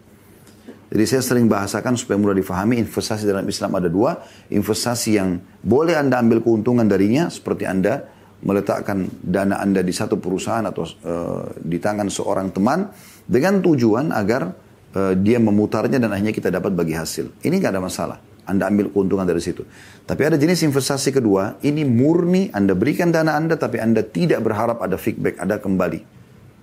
Jadi 0.94 1.04
saya 1.10 1.26
sering 1.26 1.50
bahasakan 1.50 1.98
supaya 1.98 2.22
mudah 2.22 2.38
difahami, 2.38 2.78
investasi 2.78 3.26
dalam 3.26 3.50
Islam 3.50 3.74
ada 3.74 3.90
dua. 3.90 4.22
Investasi 4.54 5.18
yang 5.18 5.42
boleh 5.66 5.98
Anda 5.98 6.22
ambil 6.22 6.46
keuntungan 6.46 6.86
darinya, 6.86 7.34
seperti 7.34 7.66
Anda 7.66 8.06
meletakkan 8.46 9.10
dana 9.26 9.58
Anda 9.58 9.82
di 9.82 9.90
satu 9.90 10.22
perusahaan 10.22 10.62
atau 10.62 10.86
uh, 10.86 11.50
di 11.58 11.82
tangan 11.82 12.14
seorang 12.14 12.54
teman, 12.54 12.94
dengan 13.28 13.64
tujuan 13.64 14.12
agar 14.12 14.52
uh, 14.96 15.14
dia 15.18 15.40
memutarnya 15.40 15.98
dan 16.00 16.12
akhirnya 16.12 16.36
kita 16.36 16.50
dapat 16.54 16.76
bagi 16.76 16.94
hasil. 16.96 17.44
Ini 17.44 17.56
nggak 17.58 17.72
ada 17.74 17.84
masalah. 17.84 18.18
Anda 18.44 18.68
ambil 18.68 18.92
keuntungan 18.92 19.24
dari 19.24 19.40
situ. 19.40 19.64
Tapi 20.04 20.22
ada 20.28 20.36
jenis 20.36 20.68
investasi 20.68 21.16
kedua, 21.16 21.64
ini 21.64 21.88
murni 21.88 22.52
Anda 22.52 22.76
berikan 22.76 23.08
dana 23.08 23.40
Anda 23.40 23.56
tapi 23.56 23.80
Anda 23.80 24.04
tidak 24.04 24.44
berharap 24.44 24.84
ada 24.84 25.00
feedback, 25.00 25.40
ada 25.40 25.64
kembali. 25.64 26.00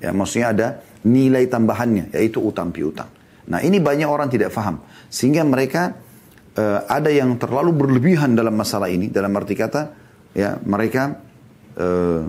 Ya, 0.01 0.13
maksudnya 0.13 0.49
ada 0.53 0.67
nilai 1.05 1.49
tambahannya, 1.49 2.13
yaitu 2.13 2.41
utang 2.41 2.73
piutang. 2.73 3.09
Nah 3.49 3.65
ini 3.65 3.81
banyak 3.81 4.09
orang 4.09 4.29
tidak 4.29 4.53
paham. 4.53 4.85
Sehingga 5.09 5.41
mereka 5.45 5.97
uh, 6.57 6.85
ada 6.85 7.09
yang 7.09 7.37
terlalu 7.41 7.73
berlebihan 7.73 8.37
dalam 8.37 8.55
masalah 8.57 8.93
ini. 8.93 9.09
Dalam 9.09 9.33
arti 9.37 9.57
kata, 9.57 9.83
ya 10.37 10.61
mereka 10.63 11.17
uh, 11.81 12.29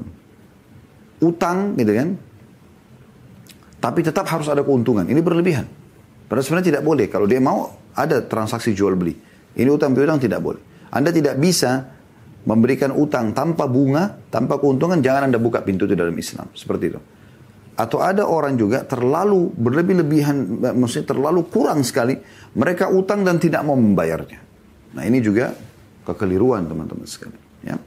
utang 1.21 1.75
gitu 1.75 1.91
kan. 1.91 2.09
Tapi 3.81 3.99
tetap 4.05 4.29
harus 4.29 4.45
ada 4.47 4.61
keuntungan. 4.61 5.03
Ini 5.09 5.19
berlebihan. 5.25 5.65
Padahal 6.29 6.45
sebenarnya 6.45 6.67
tidak 6.77 6.83
boleh. 6.85 7.09
Kalau 7.09 7.25
dia 7.25 7.41
mau, 7.41 7.65
ada 7.97 8.21
transaksi 8.23 8.71
jual 8.71 8.93
beli. 8.93 9.17
Ini 9.57 9.67
utang 9.67 9.91
piutang 9.91 10.21
tidak 10.21 10.39
boleh. 10.39 10.61
Anda 10.93 11.09
tidak 11.09 11.35
bisa 11.41 11.91
memberikan 12.45 12.93
utang 12.93 13.33
tanpa 13.33 13.67
bunga, 13.67 14.21
tanpa 14.31 14.61
keuntungan, 14.61 15.01
jangan 15.01 15.27
Anda 15.27 15.41
buka 15.41 15.65
pintu 15.65 15.89
itu 15.89 15.97
dalam 15.97 16.13
Islam. 16.13 16.47
Seperti 16.53 16.85
itu. 16.93 16.99
Atau 17.75 17.97
ada 18.03 18.29
orang 18.29 18.55
juga 18.55 18.85
terlalu 18.85 19.49
berlebih-lebihan, 19.57 20.61
maksudnya 20.77 21.17
terlalu 21.17 21.49
kurang 21.49 21.81
sekali. 21.81 22.13
Mereka 22.53 22.93
utang 22.93 23.25
dan 23.25 23.41
tidak 23.41 23.65
mau 23.65 23.73
membayarnya. 23.73 24.39
Nah 24.93 25.03
ini 25.07 25.23
juga 25.23 25.55
kekeliruan 26.05 26.67
teman-teman 26.67 27.07
sekali. 27.07 27.37
Ya. 27.65 27.79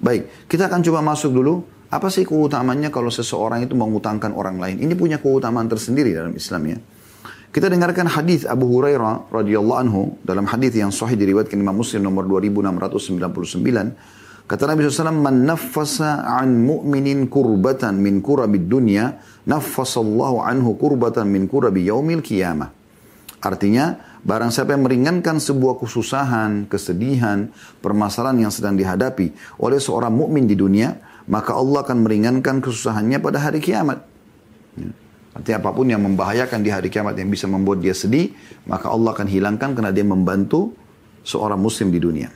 Baik, 0.00 0.48
kita 0.50 0.66
akan 0.68 0.80
coba 0.84 1.00
masuk 1.00 1.30
dulu. 1.32 1.62
Apa 1.90 2.06
sih 2.06 2.22
keutamaannya 2.22 2.94
kalau 2.94 3.10
seseorang 3.10 3.66
itu 3.66 3.74
mengutangkan 3.74 4.30
orang 4.30 4.62
lain? 4.62 4.78
Ini 4.78 4.94
punya 4.94 5.18
keutamaan 5.18 5.66
tersendiri 5.66 6.14
dalam 6.14 6.30
Islam 6.38 6.62
ya. 6.70 6.78
Kita 7.50 7.66
dengarkan 7.66 8.06
hadis 8.06 8.46
Abu 8.46 8.70
Hurairah 8.70 9.34
radhiyallahu 9.34 9.78
anhu 9.82 10.14
dalam 10.22 10.46
hadis 10.46 10.70
yang 10.70 10.94
sahih 10.94 11.18
diriwayatkan 11.18 11.58
Imam 11.58 11.82
Muslim 11.82 12.06
nomor 12.06 12.30
2699 12.30 14.46
kata 14.46 14.62
Nabi 14.70 14.86
SAW 14.86 15.18
man 15.18 15.46
naffasa 15.46 16.26
an 16.26 16.62
mu'minin 16.62 17.26
kurbatan 17.26 17.98
min 17.98 18.22
kurabid 18.22 18.70
dunya 18.70 19.18
naffasallahu 19.50 20.46
anhu 20.46 20.78
kurbatan 20.78 21.26
min 21.26 21.50
kurabi 21.50 21.90
yaumil 21.90 22.22
qiyamah 22.22 22.70
artinya 23.42 23.98
barang 24.22 24.54
siapa 24.54 24.74
yang 24.74 24.86
meringankan 24.86 25.42
sebuah 25.42 25.82
kesusahan 25.82 26.70
kesedihan 26.70 27.50
permasalahan 27.82 28.46
yang 28.46 28.52
sedang 28.54 28.78
dihadapi 28.78 29.58
oleh 29.58 29.82
seorang 29.82 30.14
mukmin 30.14 30.46
di 30.46 30.54
dunia 30.54 31.09
maka 31.25 31.57
Allah 31.57 31.81
akan 31.83 32.05
meringankan 32.05 32.61
kesusahannya 32.61 33.17
pada 33.21 33.41
hari 33.41 33.59
kiamat 33.63 34.03
ya. 34.77 34.91
Artinya 35.35 35.59
apapun 35.59 35.91
yang 35.91 35.99
membahayakan 35.99 36.63
di 36.63 36.71
hari 36.71 36.87
kiamat 36.87 37.19
yang 37.19 37.27
bisa 37.27 37.43
membuat 37.43 37.83
dia 37.83 37.91
sedih, 37.91 38.31
maka 38.71 38.87
Allah 38.87 39.11
akan 39.11 39.27
hilangkan 39.27 39.75
karena 39.75 39.91
dia 39.91 40.07
membantu 40.07 40.71
seorang 41.27 41.59
muslim 41.59 41.91
di 41.91 41.99
dunia. 41.99 42.31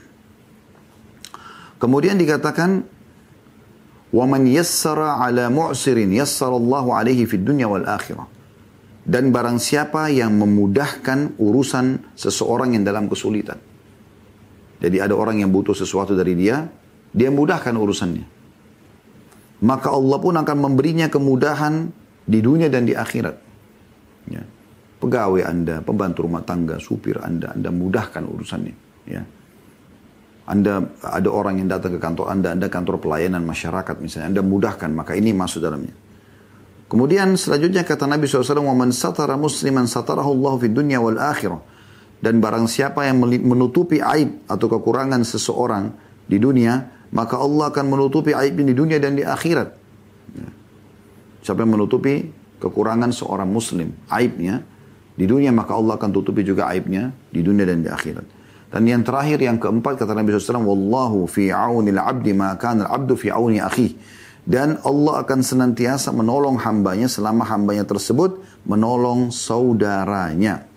Kemudian 1.80 2.20
dikatakan, 2.20 2.84
وَمَنْ 4.12 4.42
يَسَّرَ 4.52 5.00
عَلَى 5.00 5.48
مُعْسِرٍ 5.48 5.96
يَسَّرَ 5.96 6.52
اللَّهُ 6.52 6.84
عَلَيْهِ 6.92 7.24
فِي 7.24 7.40
الدُّنْيَا 7.40 7.64
وَالْآخِرَةِ 7.72 8.24
Dan 9.08 9.32
barang 9.32 9.56
siapa 9.56 10.12
yang 10.12 10.36
memudahkan 10.36 11.40
urusan 11.40 12.12
seseorang 12.12 12.76
yang 12.76 12.84
dalam 12.84 13.08
kesulitan. 13.08 13.56
Jadi 14.76 15.00
ada 15.00 15.16
orang 15.16 15.40
yang 15.40 15.48
butuh 15.48 15.72
sesuatu 15.72 16.12
dari 16.12 16.36
dia, 16.36 16.68
dia 17.16 17.32
mudahkan 17.32 17.72
urusannya. 17.72 18.33
Maka 19.60 19.92
Allah 19.92 20.18
pun 20.20 20.34
akan 20.40 20.56
memberinya 20.56 21.12
kemudahan 21.12 21.92
di 22.24 22.38
dunia 22.40 22.72
dan 22.72 22.88
di 22.88 22.96
akhirat. 22.96 23.36
Ya. 24.32 24.42
Pegawai 25.00 25.42
Anda, 25.44 25.80
pembantu 25.80 26.28
rumah 26.28 26.44
tangga, 26.44 26.76
supir 26.80 27.20
Anda, 27.20 27.52
Anda 27.56 27.72
mudahkan 27.72 28.24
urusannya. 28.24 28.74
Ya. 29.08 29.24
Anda 30.50 30.82
ada 31.04 31.28
orang 31.30 31.62
yang 31.62 31.68
datang 31.70 31.96
ke 31.96 32.00
kantor 32.02 32.26
Anda, 32.32 32.56
Anda 32.56 32.66
kantor 32.66 32.98
pelayanan 32.98 33.44
masyarakat 33.44 33.96
misalnya, 34.00 34.38
Anda 34.38 34.42
mudahkan, 34.44 34.90
maka 34.92 35.14
ini 35.14 35.30
masuk 35.32 35.62
dalamnya. 35.62 35.94
Kemudian 36.90 37.38
selanjutnya 37.38 37.86
kata 37.86 38.10
Nabi 38.10 38.26
SAW, 38.26 38.66
وَمَنْ 38.66 38.90
سَتَرَ 38.90 39.30
مُسْلِمًا 39.38 39.86
سَتَرَهُ 39.86 40.26
اللَّهُ 40.26 40.54
فِي 40.58 40.66
الدُّنْيَا 40.74 40.98
وَالْآخِرَةِ 40.98 41.58
Dan 42.18 42.42
barang 42.42 42.66
siapa 42.66 43.06
yang 43.06 43.22
menutupi 43.22 44.02
aib 44.02 44.44
atau 44.50 44.66
kekurangan 44.66 45.22
seseorang 45.22 45.94
di 46.26 46.36
dunia, 46.36 46.93
maka 47.15 47.39
Allah 47.39 47.71
akan 47.71 47.85
menutupi 47.87 48.35
aibnya 48.35 48.65
di 48.67 48.75
dunia 48.75 48.99
dan 48.99 49.15
di 49.15 49.23
akhirat. 49.23 49.69
Ya. 50.35 50.49
Siapa 51.47 51.63
yang 51.63 51.79
menutupi 51.79 52.27
kekurangan 52.59 53.15
seorang 53.15 53.47
muslim, 53.47 53.95
aibnya 54.11 54.59
di 55.15 55.23
dunia, 55.23 55.55
maka 55.55 55.79
Allah 55.79 55.95
akan 55.95 56.11
tutupi 56.11 56.43
juga 56.43 56.67
aibnya 56.67 57.15
di 57.31 57.39
dunia 57.39 57.63
dan 57.63 57.79
di 57.79 57.87
akhirat. 57.87 58.27
Dan 58.67 58.83
yang 58.83 59.07
terakhir, 59.07 59.39
yang 59.39 59.55
keempat, 59.55 59.95
kata 59.95 60.11
Nabi 60.11 60.35
SAW, 60.35 60.67
Wallahu 60.67 61.23
fi 61.31 61.47
aunil 61.55 61.95
abdi 61.95 62.35
ma 62.35 62.59
al-abdu 62.59 63.15
fi 63.15 63.31
auni 63.31 63.63
akhi. 63.63 63.95
Dan 64.43 64.77
Allah 64.83 65.23
akan 65.23 65.39
senantiasa 65.39 66.11
menolong 66.11 66.59
hambanya 66.59 67.07
selama 67.07 67.47
hambanya 67.47 67.87
tersebut 67.87 68.43
menolong 68.67 69.31
saudaranya. 69.31 70.67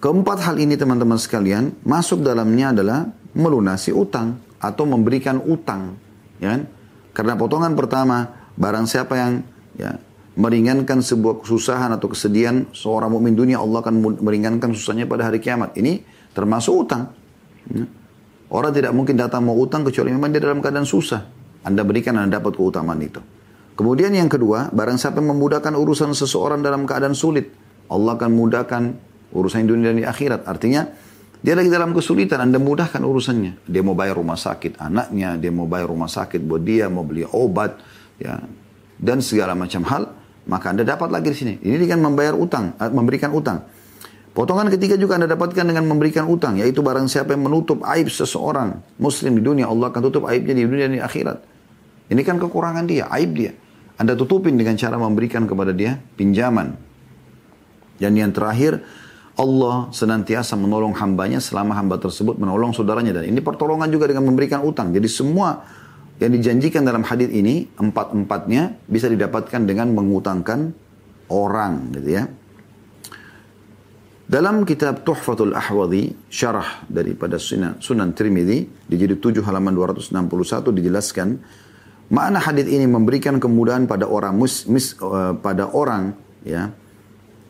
Keempat 0.00 0.40
hal 0.48 0.56
ini 0.58 0.74
teman-teman 0.74 1.20
sekalian, 1.20 1.76
masuk 1.84 2.24
dalamnya 2.24 2.72
adalah 2.74 3.00
melunasi 3.34 3.90
utang 3.90 4.40
atau 4.62 4.88
memberikan 4.88 5.42
utang. 5.44 5.98
Ya 6.40 6.56
kan? 6.56 6.62
Karena 7.14 7.34
potongan 7.38 7.78
pertama, 7.78 8.50
barang 8.58 8.86
siapa 8.90 9.14
yang 9.14 9.32
ya, 9.78 9.98
meringankan 10.34 10.98
sebuah 10.98 11.46
kesusahan 11.46 11.94
atau 11.94 12.10
kesedihan 12.10 12.66
seorang 12.74 13.10
mukmin 13.10 13.38
dunia, 13.38 13.62
Allah 13.62 13.82
akan 13.82 14.22
meringankan 14.22 14.74
susahnya 14.74 15.06
pada 15.06 15.30
hari 15.30 15.38
kiamat. 15.38 15.78
Ini 15.78 16.02
termasuk 16.34 16.74
utang. 16.74 17.14
Ya. 17.70 17.86
Orang 18.50 18.70
tidak 18.74 18.94
mungkin 18.94 19.18
datang 19.18 19.46
mau 19.46 19.54
utang 19.58 19.82
kecuali 19.86 20.14
memang 20.14 20.30
dia 20.30 20.42
dalam 20.42 20.62
keadaan 20.62 20.86
susah. 20.86 21.26
Anda 21.64 21.82
berikan 21.82 22.18
Anda 22.18 22.38
dapat 22.38 22.54
keutamaan 22.54 23.00
itu. 23.02 23.18
Kemudian 23.74 24.14
yang 24.14 24.30
kedua, 24.30 24.70
barang 24.70 24.98
siapa 25.00 25.18
memudahkan 25.18 25.74
urusan 25.74 26.14
seseorang 26.14 26.62
dalam 26.62 26.86
keadaan 26.86 27.16
sulit, 27.16 27.50
Allah 27.90 28.14
akan 28.14 28.30
mudahkan 28.30 28.82
urusan 29.34 29.66
dunia 29.66 29.90
dan 29.90 29.98
di 29.98 30.06
akhirat. 30.06 30.46
Artinya, 30.46 30.86
dia 31.44 31.52
lagi 31.52 31.68
dalam 31.68 31.92
kesulitan, 31.92 32.40
Anda 32.40 32.56
mudahkan 32.56 33.04
urusannya. 33.04 33.68
Dia 33.68 33.84
mau 33.84 33.92
bayar 33.92 34.16
rumah 34.16 34.40
sakit 34.40 34.80
anaknya, 34.80 35.36
dia 35.36 35.52
mau 35.52 35.68
bayar 35.68 35.92
rumah 35.92 36.08
sakit 36.08 36.40
buat 36.40 36.64
dia, 36.64 36.88
mau 36.88 37.04
beli 37.04 37.28
obat, 37.28 37.84
ya, 38.16 38.40
dan 38.96 39.20
segala 39.20 39.52
macam 39.52 39.84
hal, 39.84 40.08
maka 40.48 40.72
Anda 40.72 40.88
dapat 40.88 41.12
lagi 41.12 41.28
di 41.28 41.36
sini. 41.36 41.54
Ini 41.60 41.76
dengan 41.76 42.08
membayar 42.08 42.32
utang, 42.32 42.72
eh, 42.80 42.88
memberikan 42.88 43.28
utang. 43.36 43.60
Potongan 44.32 44.72
ketiga 44.72 44.96
juga 44.96 45.20
Anda 45.20 45.28
dapatkan 45.28 45.68
dengan 45.68 45.84
memberikan 45.84 46.24
utang, 46.32 46.56
yaitu 46.56 46.80
barang 46.80 47.12
siapa 47.12 47.36
yang 47.36 47.44
menutup 47.44 47.84
aib 47.92 48.08
seseorang 48.08 48.80
muslim 48.96 49.36
di 49.36 49.44
dunia, 49.44 49.68
Allah 49.68 49.92
akan 49.92 50.00
tutup 50.00 50.24
aibnya 50.32 50.56
di 50.56 50.64
dunia 50.64 50.88
dan 50.88 50.96
di 50.96 51.02
akhirat. 51.04 51.38
Ini 52.08 52.24
kan 52.24 52.40
kekurangan 52.40 52.88
dia, 52.88 53.04
aib 53.20 53.36
dia. 53.36 53.52
Anda 54.00 54.16
tutupin 54.16 54.56
dengan 54.56 54.80
cara 54.80 54.96
memberikan 54.96 55.44
kepada 55.44 55.76
dia 55.76 56.00
pinjaman. 56.16 56.72
Dan 58.00 58.16
yang 58.16 58.32
terakhir, 58.32 58.80
Allah 59.34 59.90
senantiasa 59.90 60.54
menolong 60.54 60.94
hambanya 60.94 61.42
selama 61.42 61.74
hamba 61.74 61.98
tersebut 61.98 62.38
menolong 62.38 62.70
saudaranya. 62.70 63.18
Dan 63.18 63.34
ini 63.34 63.42
pertolongan 63.42 63.90
juga 63.90 64.06
dengan 64.06 64.30
memberikan 64.30 64.62
utang. 64.62 64.94
Jadi 64.94 65.10
semua 65.10 65.66
yang 66.22 66.30
dijanjikan 66.30 66.86
dalam 66.86 67.02
hadis 67.02 67.26
ini, 67.34 67.66
empat-empatnya 67.74 68.86
bisa 68.86 69.10
didapatkan 69.10 69.66
dengan 69.66 69.90
mengutangkan 69.90 70.70
orang. 71.34 71.90
Gitu 71.98 72.10
ya. 72.14 72.30
Dalam 74.24 74.62
kitab 74.62 75.02
Tuhfatul 75.02 75.52
Ahwadhi, 75.52 76.14
syarah 76.30 76.86
daripada 76.86 77.36
Sunan, 77.36 77.82
Sunan 77.82 78.14
Trimidi, 78.14 78.64
di 78.64 78.94
jilid 78.96 79.18
7 79.18 79.42
halaman 79.44 79.74
261 79.74 80.70
dijelaskan, 80.70 81.28
makna 82.08 82.38
hadis 82.38 82.70
ini 82.70 82.86
memberikan 82.86 83.42
kemudahan 83.42 83.84
pada 83.90 84.06
orang 84.06 84.38
mus, 84.38 84.64
mis, 84.70 84.94
uh, 85.02 85.36
pada 85.36 85.68
orang 85.74 86.16
ya 86.40 86.72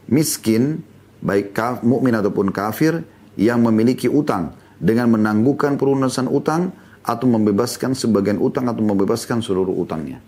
miskin 0.08 0.82
baik 1.24 1.56
mukmin 1.82 2.12
ataupun 2.12 2.52
kafir 2.52 3.00
yang 3.34 3.64
memiliki 3.64 4.06
utang 4.06 4.54
dengan 4.78 5.08
menangguhkan 5.16 5.80
pelunasan 5.80 6.28
utang 6.28 6.70
atau 7.04 7.26
membebaskan 7.28 7.96
sebagian 7.96 8.36
utang 8.36 8.68
atau 8.68 8.84
membebaskan 8.84 9.40
seluruh 9.40 9.72
utangnya. 9.72 10.20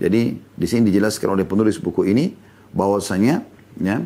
Jadi 0.00 0.34
di 0.34 0.66
sini 0.66 0.90
dijelaskan 0.90 1.38
oleh 1.38 1.44
penulis 1.46 1.78
buku 1.78 2.08
ini 2.08 2.32
bahwasanya 2.72 3.44
ya 3.78 4.00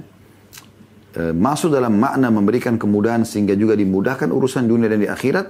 e, 1.14 1.30
masuk 1.30 1.70
dalam 1.70 1.94
makna 1.94 2.28
memberikan 2.28 2.74
kemudahan 2.76 3.22
sehingga 3.22 3.54
juga 3.54 3.78
dimudahkan 3.78 4.28
urusan 4.28 4.66
dunia 4.66 4.90
dan 4.90 5.00
di 5.00 5.08
akhirat 5.08 5.46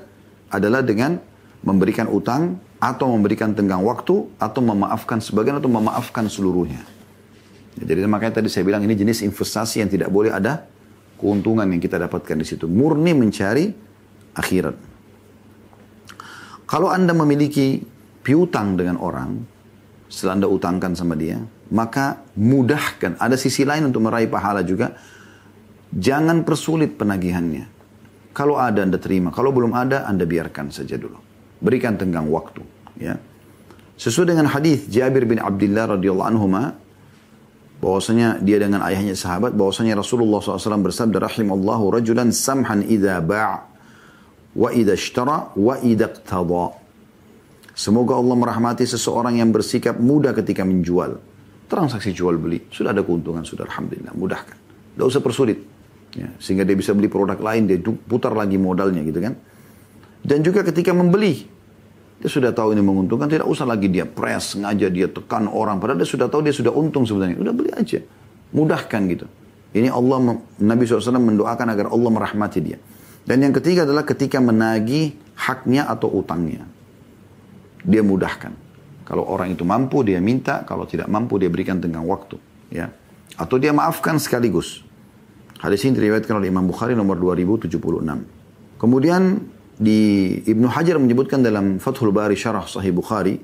adalah 0.52 0.84
dengan 0.84 1.16
memberikan 1.64 2.12
utang 2.12 2.60
atau 2.76 3.08
memberikan 3.16 3.56
tenggang 3.56 3.80
waktu 3.80 4.28
atau 4.36 4.60
memaafkan 4.60 5.18
sebagian 5.24 5.64
atau 5.64 5.72
memaafkan 5.72 6.28
seluruhnya. 6.28 6.93
Jadi 7.74 8.06
makanya 8.06 8.38
tadi 8.38 8.46
saya 8.46 8.62
bilang 8.62 8.86
ini 8.86 8.94
jenis 8.94 9.26
investasi 9.26 9.82
yang 9.82 9.90
tidak 9.90 10.08
boleh 10.10 10.30
ada 10.30 10.62
keuntungan 11.18 11.66
yang 11.66 11.82
kita 11.82 11.98
dapatkan 11.98 12.36
di 12.38 12.46
situ. 12.46 12.70
Murni 12.70 13.10
mencari 13.14 13.66
akhirat. 14.34 14.76
Kalau 16.64 16.90
Anda 16.90 17.12
memiliki 17.12 17.82
piutang 18.22 18.78
dengan 18.78 18.98
orang, 18.98 19.42
setelah 20.06 20.38
Anda 20.38 20.48
utangkan 20.48 20.92
sama 20.94 21.18
dia, 21.18 21.42
maka 21.74 22.22
mudahkan. 22.38 23.18
Ada 23.18 23.34
sisi 23.34 23.66
lain 23.66 23.90
untuk 23.90 24.06
meraih 24.06 24.30
pahala 24.30 24.62
juga. 24.62 24.94
Jangan 25.94 26.42
persulit 26.42 26.98
penagihannya. 26.98 27.70
Kalau 28.34 28.58
ada 28.58 28.82
Anda 28.82 28.98
terima, 28.98 29.30
kalau 29.30 29.54
belum 29.54 29.74
ada 29.74 30.06
Anda 30.10 30.26
biarkan 30.26 30.74
saja 30.74 30.98
dulu. 30.98 31.18
Berikan 31.62 31.94
tenggang 31.94 32.26
waktu. 32.30 32.62
Ya. 32.98 33.18
Sesuai 33.94 34.34
dengan 34.34 34.50
hadis 34.50 34.90
Jabir 34.90 35.22
bin 35.22 35.38
Abdullah 35.38 35.94
radhiyallahu 35.94 36.28
anhu 36.34 36.46
bahwasanya 37.84 38.40
dia 38.40 38.56
dengan 38.56 38.80
ayahnya 38.88 39.12
sahabat 39.12 39.52
bahwasanya 39.52 40.00
Rasulullah 40.00 40.40
SAW 40.40 40.80
bersabda 40.80 41.20
rahimallahu 41.20 42.00
rajulan 42.00 42.32
samhan 42.32 42.80
idza 42.88 43.20
ba' 43.20 43.60
wa 44.56 44.68
idza 44.72 44.96
ishtara 44.96 45.52
wa 45.52 45.76
idza 45.84 46.08
iqtada 46.08 46.80
Semoga 47.74 48.14
Allah 48.14 48.38
merahmati 48.38 48.86
seseorang 48.86 49.42
yang 49.42 49.50
bersikap 49.50 49.98
mudah 49.98 50.30
ketika 50.30 50.62
menjual. 50.62 51.18
Transaksi 51.66 52.14
jual 52.14 52.38
beli, 52.38 52.62
sudah 52.70 52.94
ada 52.94 53.02
keuntungan, 53.02 53.42
sudah 53.42 53.66
Alhamdulillah, 53.66 54.14
mudahkan. 54.14 54.54
Tidak 54.94 55.02
usah 55.02 55.18
persulit. 55.18 55.58
Ya, 56.14 56.30
sehingga 56.38 56.62
dia 56.62 56.78
bisa 56.78 56.94
beli 56.94 57.10
produk 57.10 57.34
lain, 57.34 57.66
dia 57.66 57.82
putar 57.82 58.30
lagi 58.30 58.54
modalnya 58.62 59.02
gitu 59.02 59.18
kan. 59.18 59.34
Dan 60.22 60.46
juga 60.46 60.62
ketika 60.62 60.94
membeli, 60.94 61.50
dia 62.20 62.30
sudah 62.30 62.54
tahu 62.54 62.72
ini 62.72 62.80
menguntungkan, 62.80 63.26
tidak 63.26 63.50
usah 63.50 63.66
lagi 63.66 63.90
dia 63.90 64.06
press, 64.06 64.56
sengaja 64.56 64.88
dia 64.88 65.10
tekan 65.10 65.50
orang. 65.50 65.82
Padahal 65.82 66.00
dia 66.00 66.08
sudah 66.08 66.30
tahu 66.30 66.46
dia 66.46 66.54
sudah 66.54 66.72
untung 66.72 67.04
sebenarnya. 67.04 67.36
Udah 67.36 67.52
beli 67.52 67.70
aja. 67.74 68.00
Mudahkan 68.54 69.00
gitu. 69.10 69.26
Ini 69.74 69.90
Allah, 69.90 70.38
Nabi 70.62 70.86
SAW 70.86 71.18
mendoakan 71.18 71.66
agar 71.74 71.86
Allah 71.90 72.10
merahmati 72.14 72.60
dia. 72.62 72.78
Dan 73.26 73.42
yang 73.42 73.50
ketiga 73.50 73.82
adalah 73.82 74.06
ketika 74.06 74.38
menagih 74.38 75.18
haknya 75.34 75.90
atau 75.90 76.12
utangnya. 76.14 76.62
Dia 77.82 78.00
mudahkan. 78.00 78.54
Kalau 79.04 79.26
orang 79.28 79.52
itu 79.52 79.66
mampu, 79.66 80.00
dia 80.06 80.22
minta. 80.22 80.64
Kalau 80.64 80.88
tidak 80.88 81.10
mampu, 81.10 81.36
dia 81.36 81.50
berikan 81.50 81.82
tenggang 81.82 82.06
waktu. 82.06 82.38
Ya. 82.72 82.88
Atau 83.36 83.58
dia 83.58 83.74
maafkan 83.74 84.16
sekaligus. 84.16 84.80
Hadis 85.60 85.84
ini 85.84 85.96
diriwayatkan 85.96 86.40
oleh 86.40 86.48
Imam 86.48 86.64
Bukhari 86.64 86.96
nomor 86.96 87.18
2076. 87.20 87.74
Kemudian 88.80 89.40
di 89.74 90.30
Ibnu 90.46 90.70
Hajar 90.70 91.02
menyebutkan 91.02 91.42
dalam 91.42 91.82
Fathul 91.82 92.14
Bari 92.14 92.38
Syarah 92.38 92.66
Sahih 92.66 92.94
Bukhari, 92.94 93.38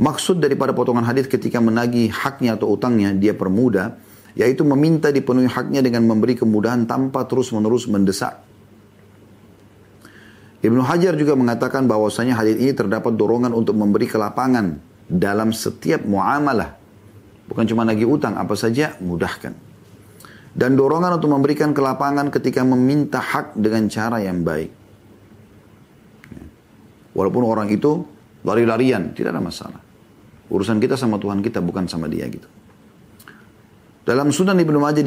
maksud 0.00 0.42
daripada 0.42 0.74
potongan 0.74 1.06
hadis 1.06 1.30
ketika 1.30 1.62
menagih 1.62 2.10
haknya 2.10 2.58
atau 2.58 2.74
utangnya, 2.74 3.14
dia 3.14 3.30
permudah, 3.30 3.94
yaitu 4.34 4.66
meminta 4.66 5.14
dipenuhi 5.14 5.46
haknya 5.46 5.82
dengan 5.82 6.06
memberi 6.06 6.34
kemudahan 6.34 6.86
tanpa 6.86 7.26
terus-menerus 7.26 7.86
mendesak. 7.86 8.42
Ibnu 10.60 10.84
Hajar 10.84 11.16
juga 11.16 11.32
mengatakan 11.38 11.88
bahwasanya 11.88 12.36
hadis 12.36 12.60
ini 12.60 12.76
terdapat 12.76 13.16
dorongan 13.16 13.56
untuk 13.56 13.72
memberi 13.80 14.04
kelapangan 14.04 14.76
dalam 15.08 15.56
setiap 15.56 16.04
muamalah. 16.04 16.76
Bukan 17.48 17.64
cuma 17.64 17.82
lagi 17.82 18.04
utang, 18.04 18.36
apa 18.36 18.52
saja 18.54 18.94
mudahkan. 19.00 19.56
Dan 20.50 20.74
dorongan 20.76 21.16
untuk 21.16 21.30
memberikan 21.32 21.70
kelapangan 21.72 22.28
ketika 22.28 22.60
meminta 22.66 23.22
hak 23.22 23.56
dengan 23.56 23.88
cara 23.88 24.20
yang 24.20 24.42
baik. 24.44 24.79
Walaupun 27.16 27.42
orang 27.42 27.68
itu 27.70 28.06
lari-larian, 28.46 29.12
tidak 29.14 29.34
ada 29.34 29.42
masalah. 29.42 29.80
Urusan 30.50 30.78
kita 30.82 30.98
sama 30.98 31.18
Tuhan 31.18 31.42
kita, 31.42 31.62
bukan 31.62 31.86
sama 31.86 32.06
dia 32.10 32.26
gitu. 32.26 32.46
Dalam 34.02 34.32
Sunan 34.34 34.58
Ibnu 34.58 34.80
Majah 34.80 35.04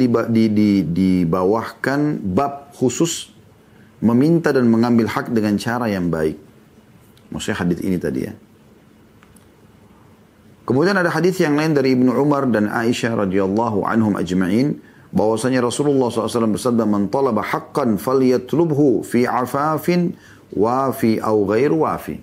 dibawahkan 0.88 2.24
bab 2.24 2.72
khusus 2.72 3.34
meminta 4.00 4.54
dan 4.54 4.70
mengambil 4.70 5.10
hak 5.10 5.32
dengan 5.34 5.58
cara 5.60 5.90
yang 5.90 6.08
baik. 6.08 6.40
Maksudnya 7.32 7.56
hadis 7.60 7.78
ini 7.82 7.96
tadi 8.00 8.20
ya. 8.24 8.32
Kemudian 10.64 10.96
ada 10.96 11.12
hadis 11.12 11.36
yang 11.44 11.60
lain 11.60 11.76
dari 11.76 11.92
Ibnu 11.92 12.16
Umar 12.16 12.48
dan 12.48 12.72
Aisyah 12.72 13.28
radhiyallahu 13.28 13.84
anhum 13.84 14.16
ajma'in 14.16 14.80
bahwasanya 15.12 15.60
Rasulullah 15.60 16.08
SAW 16.08 16.56
bersabda 16.56 16.88
man 16.88 17.12
talaba 17.12 17.44
haqqan 17.44 18.00
falyatlubhu 18.00 19.04
fi 19.04 19.28
afafin 19.28 20.16
wa 20.54 20.90
fi 20.94 21.18
au 21.18 21.44
ghair 21.46 21.70
wafi. 21.74 22.18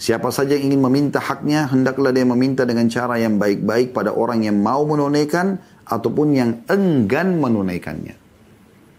Siapa 0.00 0.32
saja 0.32 0.56
yang 0.56 0.72
ingin 0.72 0.80
meminta 0.80 1.20
haknya 1.20 1.68
hendaklah 1.68 2.08
dia 2.08 2.24
meminta 2.24 2.64
dengan 2.64 2.88
cara 2.88 3.20
yang 3.20 3.36
baik-baik 3.36 3.92
pada 3.92 4.16
orang 4.16 4.48
yang 4.48 4.56
mau 4.56 4.80
menunaikan 4.88 5.60
ataupun 5.84 6.32
yang 6.32 6.50
enggan 6.72 7.36
menunaikannya. 7.36 8.16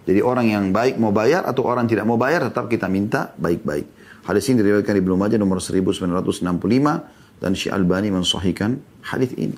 Jadi 0.05 0.19
orang 0.21 0.45
yang 0.49 0.65
baik 0.69 1.01
mau 1.01 1.09
bayar 1.09 1.45
atau 1.45 1.65
orang 1.65 1.89
tidak 1.89 2.05
mau 2.05 2.21
bayar 2.21 2.45
tetap 2.45 2.69
kita 2.69 2.85
minta 2.85 3.33
baik-baik. 3.37 3.85
Hadis 4.25 4.45
ini 4.53 4.61
diriwayatkan 4.61 4.93
Ibnu 5.01 5.17
Majah 5.17 5.41
nomor 5.41 5.57
1965 5.57 7.41
dan 7.41 7.51
Syekh 7.57 7.73
Albani 7.73 8.13
mensahihkan 8.13 8.77
hadis 9.01 9.33
ini. 9.33 9.57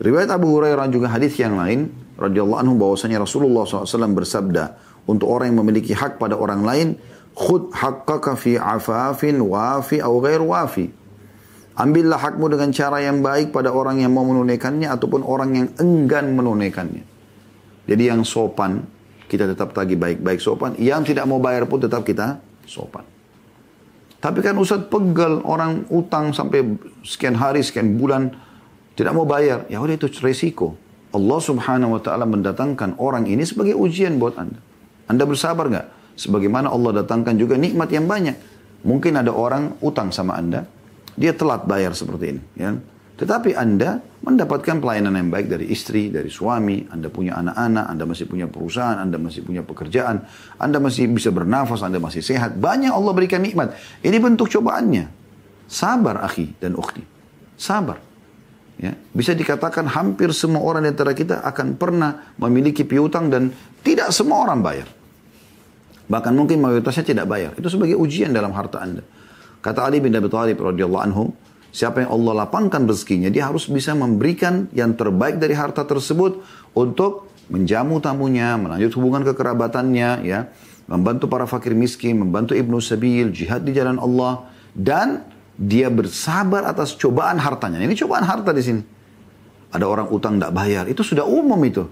Riwayat 0.00 0.32
Abu 0.32 0.56
Hurairah 0.56 0.88
juga 0.88 1.12
hadis 1.12 1.36
yang 1.36 1.60
lain 1.60 1.92
radhiyallahu 2.16 2.60
anhu 2.64 2.74
bahwasanya 2.80 3.20
Rasulullah 3.20 3.68
SAW 3.68 4.16
bersabda 4.16 4.80
untuk 5.04 5.28
orang 5.28 5.52
yang 5.52 5.60
memiliki 5.60 5.92
hak 5.92 6.16
pada 6.16 6.40
orang 6.40 6.64
lain 6.64 6.88
khud 7.32 7.72
haqqaka 7.72 8.36
fi 8.36 8.60
afafin 8.60 9.40
wafi 9.40 10.00
atau 10.00 10.20
ghair 10.20 10.42
wafi 10.42 10.92
ambillah 11.76 12.20
hakmu 12.20 12.52
dengan 12.52 12.70
cara 12.70 13.00
yang 13.00 13.24
baik 13.24 13.50
pada 13.50 13.72
orang 13.72 14.04
yang 14.04 14.12
mau 14.12 14.28
menunaikannya 14.28 14.88
ataupun 14.92 15.24
orang 15.24 15.50
yang 15.56 15.68
enggan 15.80 16.36
menunaikannya 16.36 17.04
jadi 17.88 18.12
yang 18.12 18.22
sopan 18.22 18.84
kita 19.26 19.48
tetap 19.48 19.72
tagih 19.72 19.96
baik-baik 19.96 20.38
sopan 20.38 20.76
yang 20.76 21.00
tidak 21.02 21.24
mau 21.24 21.40
bayar 21.40 21.64
pun 21.64 21.80
tetap 21.80 22.04
kita 22.04 22.40
sopan 22.68 23.08
tapi 24.22 24.38
kan 24.38 24.54
Ustaz 24.54 24.86
pegal 24.86 25.42
orang 25.42 25.82
utang 25.90 26.30
sampai 26.30 26.78
sekian 27.02 27.34
hari, 27.34 27.58
sekian 27.58 27.98
bulan 27.98 28.30
tidak 28.94 29.18
mau 29.18 29.26
bayar. 29.26 29.66
Ya 29.66 29.82
udah 29.82 29.98
itu 29.98 30.06
resiko. 30.22 30.78
Allah 31.10 31.42
subhanahu 31.42 31.98
wa 31.98 32.00
ta'ala 32.00 32.22
mendatangkan 32.24 33.02
orang 33.02 33.26
ini 33.26 33.42
sebagai 33.42 33.74
ujian 33.74 34.22
buat 34.22 34.38
Anda. 34.38 34.62
Anda 35.10 35.26
bersabar 35.26 35.66
nggak? 35.66 35.86
Sebagaimana 36.16 36.68
Allah 36.68 37.02
datangkan 37.02 37.34
juga 37.36 37.56
nikmat 37.56 37.88
yang 37.92 38.04
banyak. 38.06 38.36
Mungkin 38.82 39.14
ada 39.14 39.30
orang 39.30 39.78
utang 39.78 40.10
sama 40.10 40.34
Anda, 40.34 40.66
dia 41.14 41.32
telat 41.32 41.64
bayar 41.68 41.94
seperti 41.94 42.36
ini. 42.36 42.42
Ya. 42.58 42.74
Tetapi 43.22 43.54
Anda 43.54 44.02
mendapatkan 44.26 44.82
pelayanan 44.82 45.14
yang 45.14 45.30
baik 45.30 45.46
dari 45.46 45.70
istri, 45.70 46.10
dari 46.10 46.26
suami, 46.26 46.82
Anda 46.90 47.06
punya 47.06 47.38
anak-anak, 47.38 47.84
Anda 47.86 48.04
masih 48.08 48.26
punya 48.26 48.50
perusahaan, 48.50 48.98
Anda 48.98 49.20
masih 49.20 49.46
punya 49.46 49.62
pekerjaan, 49.62 50.26
Anda 50.58 50.82
masih 50.82 51.06
bisa 51.06 51.30
bernafas, 51.30 51.86
Anda 51.86 52.02
masih 52.02 52.24
sehat. 52.24 52.58
Banyak 52.58 52.90
Allah 52.90 53.12
berikan 53.14 53.38
nikmat. 53.38 53.78
Ini 54.02 54.18
bentuk 54.18 54.50
cobaannya. 54.50 55.06
Sabar 55.70 56.26
akhi 56.26 56.58
dan 56.58 56.74
ukhti. 56.74 57.06
Sabar. 57.54 58.02
Ya, 58.82 58.98
bisa 59.14 59.36
dikatakan 59.36 59.86
hampir 59.86 60.34
semua 60.34 60.64
orang 60.66 60.82
di 60.82 60.90
antara 60.90 61.14
kita 61.14 61.46
akan 61.46 61.78
pernah 61.78 62.34
memiliki 62.40 62.82
piutang 62.82 63.30
dan 63.30 63.54
tidak 63.86 64.10
semua 64.10 64.42
orang 64.42 64.58
bayar. 64.58 64.88
Bahkan 66.12 66.32
mungkin 66.36 66.60
mayoritasnya 66.60 67.16
tidak 67.16 67.26
bayar. 67.32 67.56
Itu 67.56 67.72
sebagai 67.72 67.96
ujian 67.96 68.36
dalam 68.36 68.52
harta 68.52 68.84
Anda. 68.84 69.00
Kata 69.64 69.88
Ali 69.88 70.04
bin 70.04 70.12
Abi 70.12 70.28
Thalib 70.28 70.60
radhiyallahu 70.60 71.04
anhu, 71.08 71.32
Siapa 71.72 72.04
yang 72.04 72.12
Allah 72.12 72.44
lapangkan 72.44 72.84
rezekinya, 72.84 73.32
dia 73.32 73.48
harus 73.48 73.64
bisa 73.64 73.96
memberikan 73.96 74.68
yang 74.76 74.92
terbaik 74.92 75.40
dari 75.40 75.56
harta 75.56 75.88
tersebut 75.88 76.44
untuk 76.76 77.32
menjamu 77.48 77.96
tamunya, 77.96 78.60
melanjut 78.60 78.92
hubungan 79.00 79.24
kekerabatannya, 79.32 80.20
ya, 80.20 80.52
membantu 80.84 81.32
para 81.32 81.48
fakir 81.48 81.72
miskin, 81.72 82.20
membantu 82.20 82.52
ibnu 82.52 82.76
sabil, 82.76 83.32
jihad 83.32 83.64
di 83.64 83.72
jalan 83.72 83.96
Allah, 83.96 84.52
dan 84.76 85.24
dia 85.56 85.88
bersabar 85.88 86.68
atas 86.68 86.92
cobaan 86.92 87.40
hartanya. 87.40 87.80
Ini 87.80 87.96
cobaan 88.04 88.28
harta 88.28 88.52
di 88.52 88.60
sini. 88.60 88.82
Ada 89.72 89.88
orang 89.88 90.12
utang 90.12 90.36
tidak 90.36 90.52
bayar, 90.52 90.84
itu 90.92 91.00
sudah 91.00 91.24
umum 91.24 91.56
itu. 91.64 91.88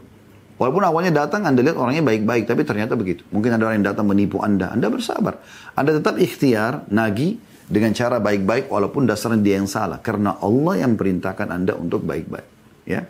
Walaupun 0.60 0.84
awalnya 0.84 1.24
datang 1.24 1.48
Anda 1.48 1.64
lihat 1.64 1.80
orangnya 1.80 2.04
baik-baik, 2.04 2.44
tapi 2.44 2.68
ternyata 2.68 2.92
begitu. 2.92 3.24
Mungkin 3.32 3.56
ada 3.56 3.64
orang 3.64 3.80
yang 3.80 3.96
datang 3.96 4.04
menipu 4.04 4.44
Anda, 4.44 4.68
Anda 4.68 4.92
bersabar. 4.92 5.40
Anda 5.72 5.96
tetap 5.96 6.20
ikhtiar, 6.20 6.84
nagi, 6.92 7.40
dengan 7.64 7.96
cara 7.96 8.20
baik-baik 8.20 8.66
walaupun 8.68 9.08
dasarnya 9.08 9.40
dia 9.40 9.56
yang 9.56 9.70
salah. 9.70 10.02
Karena 10.04 10.36
Allah 10.42 10.84
yang 10.84 11.00
perintahkan 11.00 11.48
Anda 11.48 11.78
untuk 11.80 12.04
baik-baik 12.04 12.44
ya. 12.84 13.06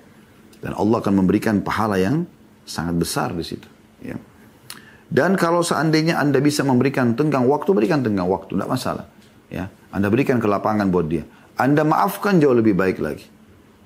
Dan 0.62 0.76
Allah 0.76 1.00
akan 1.02 1.14
memberikan 1.24 1.64
pahala 1.64 1.98
yang 1.98 2.28
sangat 2.68 2.94
besar 3.00 3.32
di 3.32 3.42
situ 3.42 3.66
ya. 4.04 4.14
Dan 5.10 5.34
kalau 5.34 5.64
seandainya 5.66 6.20
Anda 6.20 6.38
bisa 6.38 6.62
memberikan 6.62 7.18
tenggang 7.18 7.48
waktu 7.50 7.72
berikan 7.74 8.04
tenggang 8.04 8.28
waktu 8.30 8.54
tidak 8.54 8.70
masalah 8.70 9.10
ya. 9.50 9.72
Anda 9.90 10.06
berikan 10.06 10.38
ke 10.38 10.46
lapangan 10.46 10.92
buat 10.92 11.08
dia. 11.08 11.26
Anda 11.58 11.82
maafkan 11.82 12.38
jauh 12.38 12.54
lebih 12.54 12.78
baik 12.78 13.02
lagi 13.02 13.39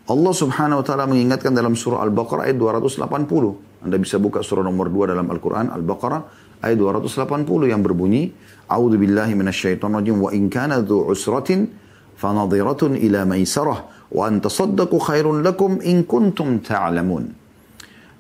Allah 0.05 0.33
subhanahu 0.37 0.81
wa 0.81 0.85
ta'ala 0.85 1.09
mengingatkan 1.09 1.57
dalam 1.57 1.73
surah 1.73 2.05
Al-Baqarah 2.05 2.53
ayat 2.53 2.61
280 2.61 3.89
Anda 3.89 3.97
bisa 3.97 4.21
buka 4.21 4.45
surah 4.45 4.61
nomor 4.61 4.93
2 4.93 5.17
dalam 5.17 5.25
Al-Quran 5.33 5.73
Al-Baqarah 5.73 6.21
ayat 6.61 6.77
280 6.77 7.73
yang 7.73 7.81
berbunyi 7.81 8.29
A'udzu 8.69 9.01
billahi 9.01 9.33
minasyaitonir 9.33 10.05
rajim 10.05 10.21
wa 10.21 10.29
in 10.37 10.53
kana 10.53 10.85
dzu 10.85 11.09
usratin 11.09 11.73
fanadhiratun 12.21 13.01
ila 13.01 13.25
maisarah 13.25 13.81
wa 14.13 14.23
an 14.29 14.45
tasaddaqu 14.45 14.97
khairun 15.01 15.41
lakum 15.41 15.81
in 15.81 16.05
kuntum 16.05 16.61
ta'lamun. 16.61 17.33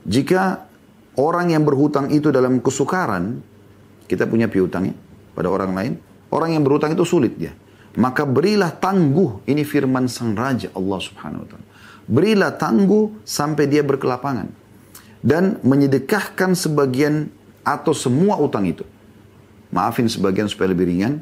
Jika 0.08 0.64
orang 1.20 1.52
yang 1.52 1.68
berhutang 1.68 2.08
itu 2.08 2.32
dalam 2.32 2.64
kesukaran, 2.64 3.44
kita 4.08 4.24
punya 4.24 4.48
piutang 4.48 4.88
ya 4.88 4.94
pada 5.36 5.52
orang 5.52 5.72
lain, 5.76 5.92
orang 6.32 6.56
yang 6.56 6.64
berhutang 6.64 6.96
itu 6.96 7.04
sulit 7.04 7.36
dia. 7.36 7.52
Maka 7.94 8.26
berilah 8.26 8.74
tangguh, 8.74 9.46
ini 9.46 9.62
firman 9.62 10.10
sang 10.10 10.34
raja 10.34 10.66
Allah 10.74 10.98
subhanahu 10.98 11.46
wa 11.46 11.48
ta'ala. 11.48 11.66
Berilah 12.04 12.52
tangguh 12.54 13.24
sampai 13.24 13.68
dia 13.68 13.80
berkelapangan. 13.80 14.48
Dan 15.24 15.56
menyedekahkan 15.64 16.52
sebagian 16.52 17.32
atau 17.64 17.96
semua 17.96 18.36
utang 18.36 18.68
itu 18.68 18.84
maafin 19.74 20.06
sebagian 20.06 20.46
supaya 20.46 20.70
lebih 20.70 20.86
ringan, 20.86 21.18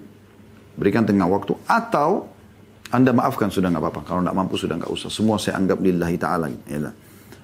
berikan 0.77 1.09
tengah 1.09 1.25
waktu, 1.25 1.57
atau 1.64 2.29
anda 2.92 3.16
maafkan 3.16 3.49
sudah 3.49 3.73
nggak 3.73 3.81
apa-apa. 3.88 4.01
Kalau 4.05 4.21
nggak 4.21 4.37
mampu 4.37 4.61
sudah 4.61 4.77
nggak 4.77 4.92
usah. 4.92 5.09
Semua 5.09 5.40
saya 5.40 5.57
anggap 5.57 5.81
lillahi 5.81 6.21
ta'ala. 6.21 6.53
Ya 6.68 6.92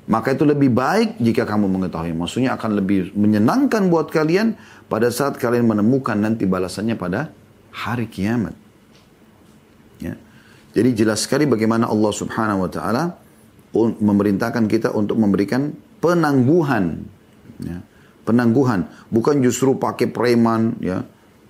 Maka 0.04 0.36
itu 0.36 0.44
lebih 0.44 0.68
baik 0.68 1.16
jika 1.16 1.48
kamu 1.48 1.72
mengetahui. 1.72 2.12
Maksudnya 2.12 2.52
akan 2.52 2.76
lebih 2.76 3.16
menyenangkan 3.16 3.88
buat 3.88 4.12
kalian 4.12 4.60
pada 4.92 5.08
saat 5.08 5.40
kalian 5.40 5.64
menemukan 5.64 6.20
nanti 6.20 6.44
balasannya 6.44 7.00
pada 7.00 7.32
hari 7.72 8.04
kiamat. 8.12 8.52
Ya. 10.04 10.20
Jadi 10.76 10.92
jelas 10.92 11.24
sekali 11.24 11.48
bagaimana 11.48 11.88
Allah 11.88 12.12
subhanahu 12.12 12.68
wa 12.68 12.70
ta'ala 12.70 13.04
memerintahkan 13.76 14.64
kita 14.70 14.92
untuk 14.96 15.20
memberikan 15.20 15.72
penangguhan. 16.00 17.04
Ya 17.58 17.82
penangguhan, 18.28 18.84
bukan 19.08 19.40
justru 19.40 19.72
pakai 19.80 20.12
preman 20.12 20.76
ya, 20.84 21.00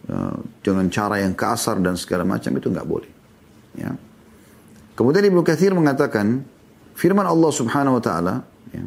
uh, 0.06 0.38
dengan 0.62 0.86
cara 0.86 1.18
yang 1.18 1.34
kasar 1.34 1.82
dan 1.82 1.98
segala 1.98 2.22
macam 2.22 2.54
itu 2.54 2.70
nggak 2.70 2.86
boleh. 2.86 3.10
Ya. 3.74 3.98
Kemudian 4.94 5.26
Ibnu 5.26 5.42
Katsir 5.42 5.74
mengatakan 5.74 6.46
firman 6.94 7.26
Allah 7.26 7.50
Subhanahu 7.50 7.98
wa 7.98 8.02
taala 8.02 8.46
ya, 8.70 8.86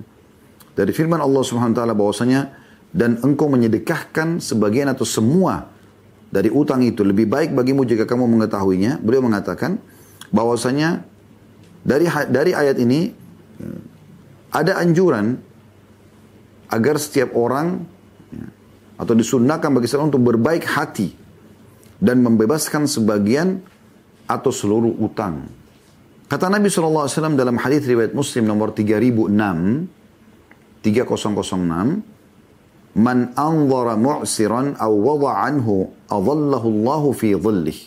dari 0.72 0.96
firman 0.96 1.20
Allah 1.20 1.44
Subhanahu 1.44 1.76
wa 1.76 1.78
taala 1.84 1.91
bahwasanya 1.91 2.56
dan 2.96 3.20
engkau 3.20 3.52
menyedekahkan 3.52 4.39
sebagian 4.39 4.88
atau 4.88 5.04
semua 5.04 5.67
dari 6.32 6.48
utang 6.48 6.80
itu 6.88 7.04
lebih 7.04 7.28
baik 7.28 7.52
bagimu 7.52 7.84
jika 7.84 8.08
kamu 8.08 8.24
mengetahuinya. 8.39 9.04
Beliau 9.04 9.20
mengatakan 9.20 9.84
bahwasanya 10.32 11.04
dari 11.84 12.08
dari 12.08 12.56
ayat 12.56 12.80
ini 12.80 13.12
ya, 13.12 13.21
ada 14.52 14.78
anjuran 14.80 15.39
agar 16.71 16.95
setiap 17.00 17.36
orang 17.36 17.84
ya, 18.32 18.47
atau 19.00 19.13
disunnahkan 19.15 19.71
bagi 19.71 19.88
seorang 19.88 20.12
untuk 20.12 20.24
berbaik 20.24 20.63
hati 20.67 21.15
dan 22.02 22.24
membebaskan 22.26 22.88
sebagian 22.88 23.62
atau 24.26 24.52
seluruh 24.52 24.95
utang. 25.04 25.47
Kata 26.32 26.47
Nabi 26.47 26.71
SAW 26.71 27.36
dalam 27.36 27.60
hadis 27.60 27.84
riwayat 27.84 28.15
Muslim 28.15 28.47
nomor 28.47 28.71
3006, 28.71 29.28
3006, 30.80 32.08
Man 32.91 33.32
anzara 33.39 33.95
mu'siran 33.95 34.76
aw 34.76 34.91
wada 34.91 35.47
anhu 35.47 35.95
adallahu 36.12 36.67
Allahu 36.67 37.15
fi 37.15 37.32
dhillih. 37.39 37.80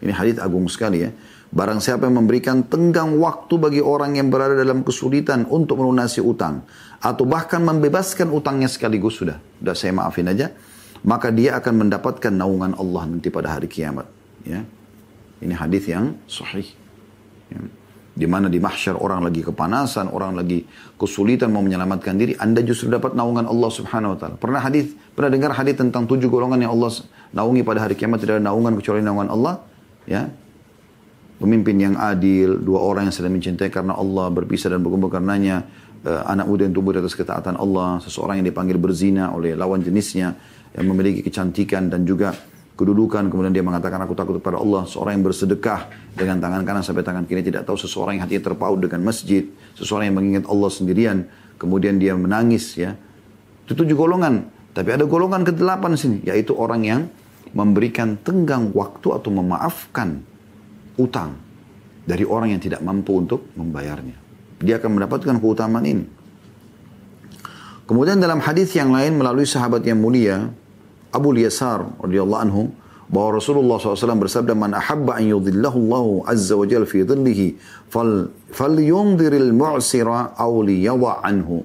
Ini 0.00 0.12
hadis 0.16 0.40
agung 0.40 0.64
sekali 0.68 1.04
ya. 1.04 1.12
Barang 1.54 1.78
siapa 1.78 2.10
yang 2.10 2.18
memberikan 2.18 2.66
tenggang 2.66 3.14
waktu 3.22 3.54
bagi 3.62 3.78
orang 3.78 4.18
yang 4.18 4.26
berada 4.26 4.58
dalam 4.58 4.82
kesulitan 4.82 5.46
untuk 5.46 5.78
melunasi 5.78 6.18
utang. 6.18 6.66
Atau 6.98 7.30
bahkan 7.30 7.62
membebaskan 7.62 8.26
utangnya 8.34 8.66
sekaligus 8.66 9.22
sudah. 9.22 9.38
Sudah 9.62 9.74
saya 9.78 9.94
maafin 9.94 10.26
aja. 10.26 10.50
Maka 11.06 11.30
dia 11.30 11.54
akan 11.54 11.86
mendapatkan 11.86 12.34
naungan 12.34 12.74
Allah 12.74 13.06
nanti 13.06 13.30
pada 13.30 13.54
hari 13.54 13.70
kiamat. 13.70 14.10
Ya. 14.42 14.66
Ini 15.38 15.54
hadis 15.54 15.86
yang 15.86 16.18
sahih. 16.26 16.66
Ya. 17.54 17.62
Di 18.14 18.26
mana 18.26 18.50
di 18.50 18.58
mahsyar 18.58 18.98
orang 18.98 19.22
lagi 19.22 19.46
kepanasan, 19.46 20.10
orang 20.10 20.34
lagi 20.34 20.66
kesulitan 20.98 21.54
mau 21.54 21.62
menyelamatkan 21.62 22.18
diri, 22.18 22.34
Anda 22.38 22.66
justru 22.66 22.90
dapat 22.90 23.14
naungan 23.14 23.46
Allah 23.46 23.70
Subhanahu 23.70 24.14
wa 24.14 24.18
taala. 24.18 24.34
Pernah 24.38 24.62
hadis, 24.62 24.94
pernah 25.14 25.30
dengar 25.34 25.50
hadis 25.54 25.78
tentang 25.78 26.06
tujuh 26.06 26.30
golongan 26.30 26.62
yang 26.62 26.74
Allah 26.74 26.94
naungi 27.30 27.62
pada 27.62 27.82
hari 27.82 27.94
kiamat 27.94 28.22
tidak 28.22 28.38
ada 28.38 28.50
naungan 28.50 28.74
kecuali 28.78 29.02
naungan 29.06 29.30
Allah? 29.30 29.62
Ya. 30.06 30.30
Pemimpin 31.44 31.76
yang 31.76 32.00
adil, 32.00 32.56
dua 32.56 32.80
orang 32.80 33.12
yang 33.12 33.12
sedang 33.12 33.36
mencintai 33.36 33.68
karena 33.68 33.92
Allah, 33.92 34.32
berpisah 34.32 34.72
dan 34.72 34.80
berkumpul 34.80 35.12
karenanya, 35.12 35.60
uh, 36.00 36.24
anak 36.24 36.48
muda 36.48 36.64
yang 36.64 36.72
tumbuh 36.72 36.96
di 36.96 37.04
atas 37.04 37.12
ketaatan 37.12 37.60
Allah, 37.60 38.00
seseorang 38.00 38.40
yang 38.40 38.48
dipanggil 38.48 38.80
berzina 38.80 39.28
oleh 39.28 39.52
lawan 39.52 39.84
jenisnya, 39.84 40.32
yang 40.72 40.88
memiliki 40.88 41.20
kecantikan 41.20 41.92
dan 41.92 42.08
juga 42.08 42.32
kedudukan, 42.80 43.28
kemudian 43.28 43.52
dia 43.52 43.60
mengatakan 43.60 44.00
aku 44.08 44.16
takut 44.16 44.40
kepada 44.40 44.56
Allah, 44.56 44.88
seorang 44.88 45.20
yang 45.20 45.24
bersedekah 45.28 45.80
dengan 46.16 46.40
tangan 46.40 46.64
kanan 46.64 46.80
sampai 46.80 47.04
tangan 47.04 47.28
kiri 47.28 47.44
tidak 47.44 47.68
tahu 47.68 47.76
seseorang 47.76 48.16
yang 48.16 48.24
hatinya 48.24 48.48
terpaut 48.48 48.80
dengan 48.80 49.04
masjid, 49.04 49.44
seseorang 49.76 50.08
yang 50.08 50.16
mengingat 50.16 50.48
Allah 50.48 50.70
sendirian, 50.72 51.28
kemudian 51.60 52.00
dia 52.00 52.16
menangis 52.16 52.72
ya. 52.72 52.96
Itu 53.68 53.76
tujuh 53.76 53.92
golongan. 53.92 54.48
Tapi 54.72 54.96
ada 54.96 55.04
golongan 55.04 55.44
ke 55.44 55.52
delapan 55.52 55.92
sini, 55.92 56.24
yaitu 56.24 56.56
orang 56.56 56.88
yang 56.88 57.00
memberikan 57.52 58.16
tenggang 58.24 58.72
waktu 58.72 59.12
atau 59.12 59.28
memaafkan 59.28 60.24
utang 61.00 61.36
dari 62.04 62.22
orang 62.22 62.52
yang 62.52 62.62
tidak 62.62 62.84
mampu 62.84 63.16
untuk 63.16 63.48
membayarnya. 63.56 64.16
Dia 64.60 64.78
akan 64.78 65.00
mendapatkan 65.00 65.34
keutamaan 65.40 65.84
ini. 65.84 66.06
Kemudian 67.84 68.16
dalam 68.16 68.40
hadis 68.40 68.72
yang 68.72 68.92
lain 68.92 69.20
melalui 69.20 69.44
sahabat 69.44 69.84
yang 69.84 70.00
mulia, 70.00 70.48
Abu 71.12 71.36
Yasar 71.36 71.84
radhiyallahu 72.00 72.42
anhu 72.42 72.62
bahwa 73.12 73.36
Rasulullah 73.36 73.76
SAW 73.76 74.16
bersabda 74.16 74.56
man 74.56 74.72
ahabba 74.72 75.20
an 75.20 75.28
yudhillahu 75.28 75.76
Allah 75.76 76.32
azza 76.32 76.56
wa 76.56 76.64
jalla 76.64 76.88
fi 76.88 77.04
dhillihi 77.04 77.60
fal 77.92 78.32
falyundiril 78.48 79.52
mu'sira 79.52 80.32
aw 80.34 80.52
liyadha 80.64 81.20
anhu 81.20 81.62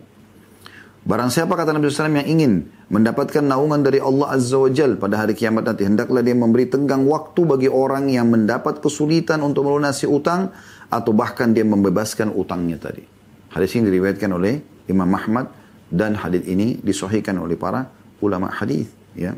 Barang 1.10 1.32
siapa 1.32 1.56
kata 1.58 1.74
Nabi 1.74 1.90
SAW 1.90 2.22
yang 2.22 2.30
ingin 2.30 2.54
mendapatkan 2.90 3.46
naungan 3.46 3.86
dari 3.86 4.02
Allah 4.02 4.34
Azza 4.34 4.58
wa 4.58 4.70
Jal 4.74 4.98
pada 4.98 5.22
hari 5.22 5.38
kiamat 5.38 5.66
nanti. 5.66 5.86
Hendaklah 5.86 6.26
dia 6.26 6.34
memberi 6.34 6.66
tenggang 6.66 7.06
waktu 7.06 7.46
bagi 7.46 7.70
orang 7.70 8.10
yang 8.10 8.34
mendapat 8.34 8.82
kesulitan 8.82 9.46
untuk 9.46 9.70
melunasi 9.70 10.10
utang 10.10 10.50
atau 10.90 11.14
bahkan 11.14 11.54
dia 11.54 11.62
membebaskan 11.62 12.34
utangnya 12.34 12.82
tadi. 12.82 13.06
Hadis 13.54 13.78
ini 13.78 13.94
diriwayatkan 13.94 14.30
oleh 14.34 14.62
Imam 14.90 15.10
Ahmad 15.14 15.54
dan 15.90 16.18
hadis 16.18 16.46
ini 16.50 16.82
disohikan 16.82 17.38
oleh 17.38 17.58
para 17.58 17.86
ulama 18.26 18.50
hadis. 18.50 18.90
Ya. 19.14 19.38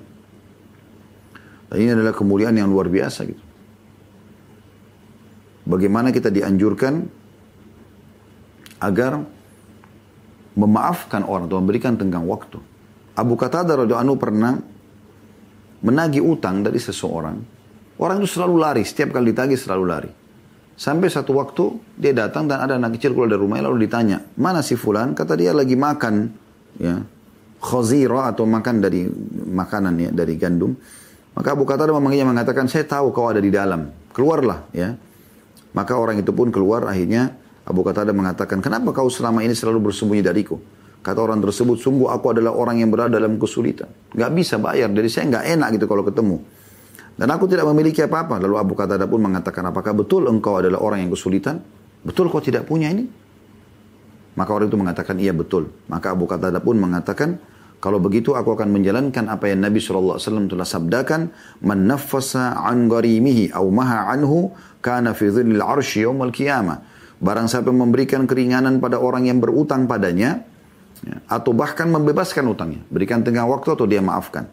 Dan 1.72 1.78
ini 1.80 1.92
adalah 1.92 2.16
kemuliaan 2.16 2.56
yang 2.56 2.72
luar 2.72 2.88
biasa 2.88 3.28
gitu. 3.28 3.44
Bagaimana 5.68 6.12
kita 6.12 6.28
dianjurkan 6.28 7.08
agar 8.82 9.24
memaafkan 10.58 11.24
orang 11.24 11.48
atau 11.48 11.60
memberikan 11.64 11.96
tenggang 11.96 12.26
waktu. 12.28 12.71
Abu 13.18 13.36
Qatadah 13.36 13.84
radhiyallahu 13.84 14.06
anhu 14.08 14.16
pernah 14.16 14.54
menagih 15.82 16.24
utang 16.24 16.64
dari 16.64 16.80
seseorang. 16.80 17.38
Orang 18.02 18.24
itu 18.24 18.40
selalu 18.40 18.56
lari, 18.58 18.84
setiap 18.86 19.14
kali 19.14 19.34
ditagih 19.34 19.60
selalu 19.60 19.84
lari. 19.86 20.12
Sampai 20.74 21.14
satu 21.14 21.38
waktu 21.38 21.78
dia 21.94 22.16
datang 22.16 22.50
dan 22.50 22.66
ada 22.66 22.74
anak 22.80 22.98
kecil 22.98 23.14
keluar 23.14 23.30
dari 23.30 23.42
rumahnya 23.44 23.70
lalu 23.70 23.86
ditanya, 23.86 24.26
mana 24.40 24.66
si 24.66 24.74
fulan? 24.74 25.14
Kata 25.14 25.38
dia 25.38 25.54
lagi 25.54 25.78
makan, 25.78 26.34
ya 26.82 26.98
khazira 27.62 28.34
atau 28.34 28.50
makan 28.50 28.82
dari 28.82 29.06
makanan 29.54 29.94
ya 30.02 30.10
dari 30.10 30.34
gandum. 30.42 30.74
Maka 31.38 31.54
Abu 31.54 31.64
Qatada 31.64 31.94
memanggilnya 31.94 32.28
mengatakan, 32.28 32.66
saya 32.66 32.84
tahu 32.90 33.14
kau 33.14 33.30
ada 33.30 33.38
di 33.38 33.54
dalam, 33.54 33.94
keluarlah 34.12 34.68
ya. 34.74 34.98
Maka 35.72 35.96
orang 35.96 36.20
itu 36.20 36.34
pun 36.36 36.52
keluar 36.52 36.90
akhirnya 36.90 37.32
Abu 37.64 37.86
Qatada 37.86 38.12
mengatakan, 38.12 38.60
kenapa 38.60 38.92
kau 38.92 39.08
selama 39.08 39.46
ini 39.46 39.54
selalu 39.54 39.94
bersembunyi 39.94 40.26
dariku? 40.26 40.58
Kata 41.02 41.18
orang 41.18 41.42
tersebut, 41.42 41.82
sungguh 41.82 42.14
aku 42.14 42.38
adalah 42.38 42.54
orang 42.54 42.78
yang 42.78 42.94
berada 42.94 43.18
dalam 43.18 43.42
kesulitan. 43.42 43.90
Gak 44.14 44.32
bisa 44.38 44.62
bayar, 44.62 44.94
dari 44.94 45.10
saya 45.10 45.42
gak 45.42 45.46
enak 45.58 45.68
gitu 45.82 45.86
kalau 45.90 46.06
ketemu. 46.06 46.38
Dan 47.18 47.28
aku 47.34 47.50
tidak 47.50 47.66
memiliki 47.74 48.06
apa-apa. 48.06 48.38
Lalu 48.38 48.56
Abu 48.58 48.74
Qatada 48.78 49.10
pun 49.10 49.22
mengatakan, 49.22 49.66
apakah 49.66 49.98
betul 49.98 50.30
engkau 50.30 50.62
adalah 50.62 50.82
orang 50.82 51.06
yang 51.06 51.12
kesulitan? 51.14 51.62
Betul 52.02 52.30
kau 52.30 52.42
tidak 52.42 52.66
punya 52.66 52.90
ini? 52.90 53.06
Maka 54.38 54.50
orang 54.54 54.70
itu 54.70 54.78
mengatakan, 54.80 55.16
iya 55.22 55.34
betul. 55.36 55.70
Maka 55.90 56.14
Abu 56.14 56.26
Qatada 56.30 56.62
pun 56.62 56.78
mengatakan, 56.78 57.38
kalau 57.82 57.98
begitu 57.98 58.38
aku 58.38 58.54
akan 58.54 58.70
menjalankan 58.70 59.26
apa 59.26 59.50
yang 59.50 59.66
Nabi 59.66 59.82
SAW 59.82 60.22
telah 60.22 60.68
sabdakan. 60.70 61.34
Man 61.66 61.90
nafasa 61.90 62.54
an 62.62 62.86
gharimihi 62.86 63.50
au 63.58 63.74
maha 63.74 64.06
anhu 64.14 64.54
kana 64.86 65.18
fi 65.18 65.34
dhillil 65.34 65.66
arshi 65.66 66.06
yawmal 66.06 66.30
qiyamah. 66.30 66.78
Barang 67.18 67.50
siapa 67.50 67.74
memberikan 67.74 68.30
keringanan 68.30 68.78
pada 68.78 69.02
orang 69.02 69.26
yang 69.26 69.42
berutang 69.42 69.90
padanya. 69.90 70.46
Ya, 71.02 71.18
atau 71.26 71.52
bahkan 71.54 71.90
membebaskan 71.90 72.46
utangnya. 72.46 72.86
Berikan 72.94 73.26
tengah 73.26 73.50
waktu 73.50 73.74
atau 73.74 73.90
dia 73.90 74.02
maafkan. 74.06 74.46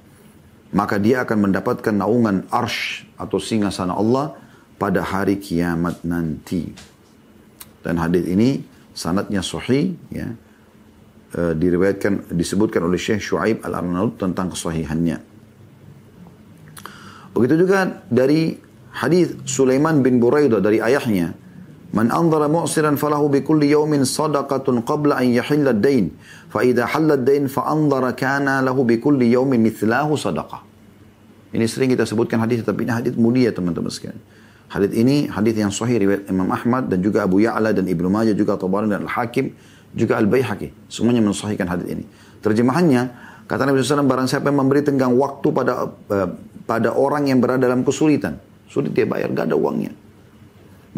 Maka 0.73 0.97
dia 1.01 1.25
akan 1.25 1.49
mendapatkan 1.49 1.93
naungan 1.93 2.49
arsh 2.49 3.05
atau 3.17 3.37
singa 3.41 3.73
sana 3.73 3.97
Allah 3.97 4.37
pada 4.81 5.05
hari 5.05 5.41
kiamat 5.41 6.05
nanti. 6.05 6.73
Dan 7.85 8.01
hadis 8.01 8.25
ini 8.29 8.65
sanatnya 8.93 9.41
sahih 9.45 9.97
ya 10.13 10.29
uh, 11.37 11.53
diriwayatkan 11.57 12.33
disebutkan 12.33 12.85
oleh 12.85 13.01
Syekh 13.01 13.21
Shu'aib 13.21 13.65
Al-Arnaud 13.65 14.17
tentang 14.17 14.53
kesahihannya. 14.53 15.19
Begitu 17.37 17.55
juga 17.55 18.03
dari 18.11 18.59
hadis 18.99 19.37
Sulaiman 19.47 20.03
bin 20.03 20.19
Buraidah 20.19 20.59
dari 20.59 20.83
ayahnya, 20.83 21.37
"Man 21.95 22.13
anzara 22.13 22.49
mu'siran 22.53 23.01
falahu 23.01 23.33
bi 23.33 23.41
kulli 23.41 23.73
yawmin 23.73 24.05
sadaqatun 24.05 24.85
qabla 24.85 25.21
an 25.21 25.27
yahilla 25.33 25.73
ad-dain, 25.73 26.13
fa 26.53 26.61
idza 26.61 26.85
halla 26.85 27.17
ad-dain 27.17 27.49
fa 27.49 27.69
anzara 27.69 28.13
kana 28.13 28.61
lahu 28.61 28.85
bi 28.85 29.01
kulli 29.01 29.33
yawmin 29.33 29.61
mithlahu 29.61 30.17
sadaqah." 30.17 30.65
Ini 31.49 31.65
sering 31.65 31.97
kita 31.97 32.05
sebutkan 32.05 32.45
hadis 32.45 32.61
tapi 32.61 32.85
ini 32.85 32.93
hadis 32.93 33.17
mulia 33.17 33.49
teman-teman 33.49 33.89
sekalian. 33.89 34.21
Hadis 34.69 34.93
ini 34.93 35.33
hadis 35.33 35.57
yang 35.57 35.73
sahih 35.73 35.97
riwayat 35.97 36.29
Imam 36.29 36.53
Ahmad 36.53 36.93
dan 36.93 37.01
juga 37.01 37.25
Abu 37.25 37.41
Ya'la 37.41 37.73
dan 37.73 37.89
Ibnu 37.89 38.13
Majah 38.13 38.37
juga 38.37 38.61
Tabarani 38.61 38.93
dan 38.93 39.09
Al-Hakim 39.09 39.57
juga 39.97 40.21
Al-Baihaqi. 40.21 40.93
Semuanya 40.93 41.25
mensahihkan 41.25 41.65
hadis 41.73 41.89
ini. 41.89 42.05
Terjemahannya, 42.45 43.03
kata 43.49 43.65
Nabi 43.65 43.81
SAW, 43.81 44.05
barang 44.05 44.29
siapa 44.29 44.53
yang 44.53 44.61
memberi 44.61 44.85
tenggang 44.85 45.17
waktu 45.17 45.49
pada 45.57 45.89
uh, 45.89 46.29
pada 46.69 46.93
orang 46.93 47.33
yang 47.33 47.41
berada 47.41 47.65
dalam 47.65 47.81
kesulitan. 47.81 48.37
Sulit 48.69 48.93
dia 48.93 49.09
bayar, 49.09 49.33
gak 49.33 49.49
ada 49.49 49.57
uangnya. 49.57 49.89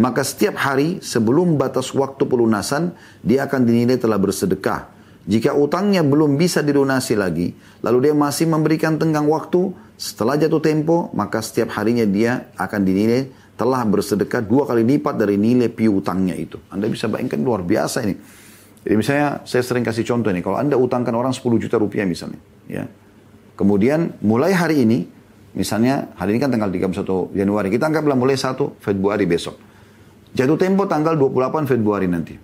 Maka 0.00 0.24
setiap 0.24 0.56
hari 0.56 1.04
sebelum 1.04 1.60
batas 1.60 1.92
waktu 1.92 2.24
pelunasan, 2.24 2.96
dia 3.20 3.44
akan 3.44 3.68
dinilai 3.68 4.00
telah 4.00 4.16
bersedekah. 4.16 4.88
Jika 5.28 5.52
utangnya 5.52 6.00
belum 6.00 6.40
bisa 6.40 6.64
dilunasi 6.64 7.20
lagi, 7.20 7.52
lalu 7.84 8.08
dia 8.08 8.14
masih 8.16 8.48
memberikan 8.48 8.96
tenggang 8.96 9.28
waktu, 9.28 9.76
setelah 10.00 10.40
jatuh 10.40 10.64
tempo, 10.64 11.12
maka 11.12 11.44
setiap 11.44 11.76
harinya 11.76 12.08
dia 12.08 12.48
akan 12.56 12.80
dinilai 12.80 13.28
telah 13.60 13.84
bersedekah 13.84 14.40
dua 14.40 14.64
kali 14.64 14.88
lipat 14.88 15.20
dari 15.20 15.36
nilai 15.36 15.68
piutangnya 15.68 16.32
itu. 16.32 16.56
Anda 16.72 16.88
bisa 16.88 17.04
bayangkan 17.12 17.36
luar 17.44 17.60
biasa 17.60 18.00
ini. 18.08 18.16
Jadi 18.80 18.94
misalnya 18.96 19.44
saya 19.44 19.60
sering 19.60 19.84
kasih 19.84 20.08
contoh 20.08 20.32
nih, 20.32 20.40
kalau 20.40 20.56
Anda 20.56 20.80
utangkan 20.80 21.12
orang 21.12 21.36
10 21.36 21.60
juta 21.60 21.76
rupiah 21.76 22.08
misalnya, 22.08 22.40
ya. 22.64 22.88
Kemudian 23.60 24.16
mulai 24.24 24.56
hari 24.56 24.88
ini, 24.88 25.04
misalnya 25.52 26.08
hari 26.16 26.32
ini 26.32 26.40
kan 26.40 26.48
tanggal 26.48 26.72
31 26.72 27.36
Januari, 27.36 27.68
kita 27.68 27.92
anggaplah 27.92 28.16
mulai 28.16 28.40
1 28.40 28.80
Februari 28.80 29.28
besok. 29.28 29.68
Jatuh 30.30 30.58
tempo 30.58 30.86
tanggal 30.86 31.18
28 31.18 31.66
Februari 31.66 32.06
nanti. 32.06 32.38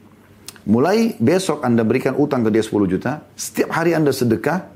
Mulai 0.66 1.14
besok 1.22 1.62
Anda 1.62 1.87
berikan 1.87 2.18
utang 2.18 2.42
ke 2.42 2.51
dia 2.51 2.62
10 2.62 2.90
juta, 2.90 3.22
setiap 3.38 3.70
hari 3.70 3.94
Anda 3.94 4.11
sedekah 4.11 4.66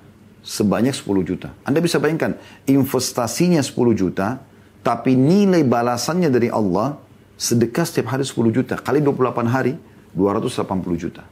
sebanyak 0.46 0.94
10 0.94 1.26
juta. 1.26 1.50
Anda 1.66 1.82
bisa 1.82 1.98
bayangkan, 1.98 2.38
investasinya 2.70 3.58
10 3.58 3.74
juta, 3.98 4.38
tapi 4.86 5.18
nilai 5.18 5.66
balasannya 5.66 6.30
dari 6.30 6.46
Allah 6.46 6.94
sedekah 7.34 7.82
setiap 7.82 8.14
hari 8.14 8.22
10 8.22 8.54
juta. 8.54 8.78
Kali 8.78 9.02
28 9.02 9.50
hari, 9.50 9.74
280 10.14 10.94
juta. 10.94 11.26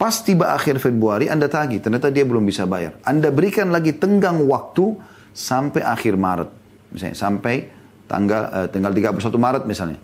Pas 0.00 0.18
tiba 0.24 0.50
akhir 0.56 0.80
Februari, 0.80 1.28
Anda 1.28 1.46
tagih. 1.46 1.78
Ternyata 1.78 2.08
dia 2.08 2.24
belum 2.26 2.42
bisa 2.42 2.64
bayar. 2.66 2.96
Anda 3.06 3.28
berikan 3.28 3.70
lagi 3.70 3.94
tenggang 3.94 4.40
waktu 4.48 4.98
sampai 5.30 5.84
akhir 5.84 6.16
Maret. 6.16 6.50
Misalnya 6.90 7.14
sampai 7.14 7.54
tanggal 8.10 8.42
uh, 8.50 8.66
tanggal 8.72 8.90
31 8.90 9.20
Maret 9.36 9.62
misalnya. 9.68 10.00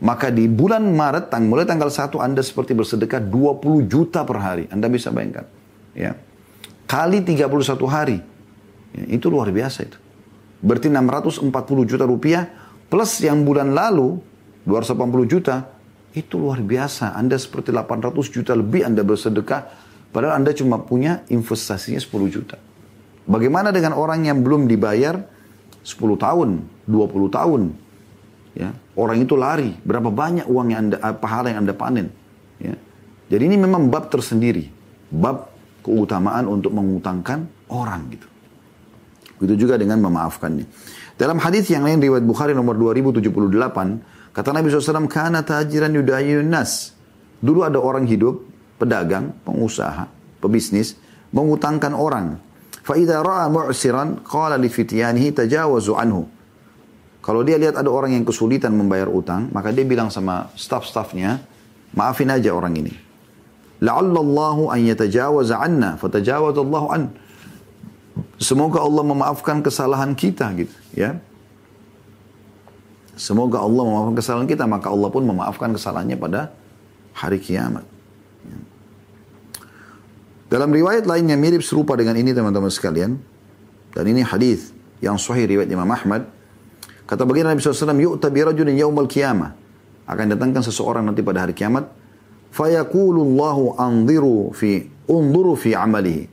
Maka 0.00 0.32
di 0.32 0.48
bulan 0.48 0.80
Maret, 0.96 1.28
tang 1.28 1.44
mulai 1.44 1.68
tanggal 1.68 1.92
1 1.92 2.16
Anda 2.24 2.40
seperti 2.40 2.72
bersedekah 2.72 3.20
20 3.20 3.84
juta 3.84 4.24
per 4.24 4.40
hari. 4.40 4.64
Anda 4.72 4.88
bisa 4.88 5.12
bayangkan. 5.12 5.44
Ya. 5.92 6.16
Kali 6.88 7.20
31 7.20 7.84
hari. 7.84 8.18
Ya, 8.96 9.04
itu 9.12 9.28
luar 9.28 9.52
biasa 9.52 9.84
itu. 9.84 10.00
Berarti 10.64 10.88
640 10.88 11.52
juta 11.84 12.04
rupiah 12.08 12.48
plus 12.88 13.20
yang 13.20 13.44
bulan 13.44 13.76
lalu 13.76 14.20
280 14.64 15.28
juta 15.28 15.68
itu 16.16 16.40
luar 16.40 16.64
biasa. 16.64 17.12
Anda 17.12 17.36
seperti 17.36 17.68
800 17.68 18.12
juta 18.32 18.52
lebih 18.56 18.88
Anda 18.88 19.04
bersedekah. 19.04 19.68
Padahal 20.10 20.42
Anda 20.42 20.56
cuma 20.56 20.80
punya 20.82 21.22
investasinya 21.28 22.00
10 22.00 22.08
juta. 22.32 22.56
Bagaimana 23.30 23.70
dengan 23.70 23.94
orang 23.94 24.26
yang 24.26 24.42
belum 24.42 24.66
dibayar 24.66 25.22
10 25.84 26.18
tahun, 26.18 26.66
20 26.88 27.30
tahun? 27.30 27.62
Ya. 28.58 28.74
Orang 29.00 29.24
itu 29.24 29.34
lari. 29.34 29.72
Berapa 29.80 30.12
banyak 30.12 30.44
uang 30.44 30.66
yang 30.68 30.80
anda, 30.92 30.96
eh, 31.00 31.16
pahala 31.16 31.48
yang 31.48 31.64
anda 31.64 31.72
panen. 31.72 32.12
Ya. 32.60 32.76
Jadi 33.32 33.42
ini 33.48 33.56
memang 33.56 33.88
bab 33.88 34.12
tersendiri. 34.12 34.68
Bab 35.08 35.48
keutamaan 35.80 36.44
untuk 36.44 36.76
mengutangkan 36.76 37.48
orang 37.72 38.12
gitu. 38.12 38.28
Begitu 39.40 39.64
juga 39.64 39.80
dengan 39.80 40.04
memaafkannya. 40.04 40.68
Dalam 41.16 41.40
hadis 41.40 41.68
yang 41.72 41.88
lain 41.88 42.00
riwayat 42.00 42.24
Bukhari 42.24 42.52
nomor 42.52 42.76
2078, 42.76 44.04
kata 44.36 44.52
Nabi 44.52 44.68
SAW, 44.68 45.08
"Kana 45.08 45.40
tajiran 45.40 45.92
yudayun 45.92 46.44
nas." 46.44 46.92
Dulu 47.40 47.64
ada 47.64 47.80
orang 47.80 48.04
hidup, 48.04 48.44
pedagang, 48.76 49.32
pengusaha, 49.48 50.08
pebisnis, 50.44 51.00
mengutangkan 51.32 51.96
orang. 51.96 52.36
Fa'idha 52.84 53.24
ra'a 53.24 53.48
mu'siran, 53.48 54.20
qala 54.24 54.60
li 54.60 54.68
fityanihi 54.68 55.32
tajawazu 55.32 55.96
anhu. 55.96 56.28
Kalau 57.20 57.44
dia 57.44 57.60
lihat 57.60 57.76
ada 57.76 57.92
orang 57.92 58.16
yang 58.16 58.24
kesulitan 58.24 58.72
membayar 58.72 59.06
utang, 59.06 59.52
maka 59.52 59.70
dia 59.70 59.84
bilang 59.84 60.08
sama 60.08 60.48
staff-staffnya, 60.56 61.44
maafin 61.92 62.32
aja 62.32 62.50
orang 62.56 62.80
ini. 62.80 62.94
La'allallahu 63.80 64.72
an 64.72 64.80
yatajawaza 64.84 65.56
anna, 65.60 66.00
fatajawazallahu 66.00 66.86
an. 66.92 67.12
Semoga 68.40 68.80
Allah 68.80 69.04
memaafkan 69.04 69.60
kesalahan 69.60 70.16
kita 70.16 70.48
gitu, 70.56 70.72
ya. 70.96 71.20
Semoga 73.20 73.60
Allah 73.60 73.84
memaafkan 73.84 74.16
kesalahan 74.16 74.48
kita, 74.48 74.64
maka 74.64 74.88
Allah 74.88 75.08
pun 75.12 75.24
memaafkan 75.28 75.76
kesalahannya 75.76 76.16
pada 76.16 76.56
hari 77.12 77.36
kiamat. 77.36 77.84
Dalam 80.50 80.72
riwayat 80.74 81.06
lainnya 81.06 81.38
mirip 81.38 81.62
serupa 81.62 81.94
dengan 81.94 82.18
ini 82.18 82.34
teman-teman 82.34 82.72
sekalian. 82.74 83.22
Dan 83.94 84.04
ini 84.10 84.26
hadis 84.26 84.74
yang 84.98 85.14
sahih 85.14 85.46
riwayat 85.46 85.70
Imam 85.70 85.86
Ahmad. 85.86 86.26
Kata 87.10 87.26
baginda 87.26 87.50
Nabi 87.50 87.58
SAW, 87.58 87.98
yu'ta 87.98 88.30
birajulin 88.30 88.78
yawmal 88.78 89.10
qiyamah. 89.10 89.50
Akan 90.06 90.30
datangkan 90.30 90.62
seseorang 90.62 91.02
nanti 91.02 91.26
pada 91.26 91.42
hari 91.42 91.58
kiamat. 91.58 91.90
Fayaqulullahu 92.54 93.74
anziru 93.78 94.54
fi 94.54 94.86
unduru 95.10 95.58
fi 95.58 95.74
amalihi. 95.74 96.30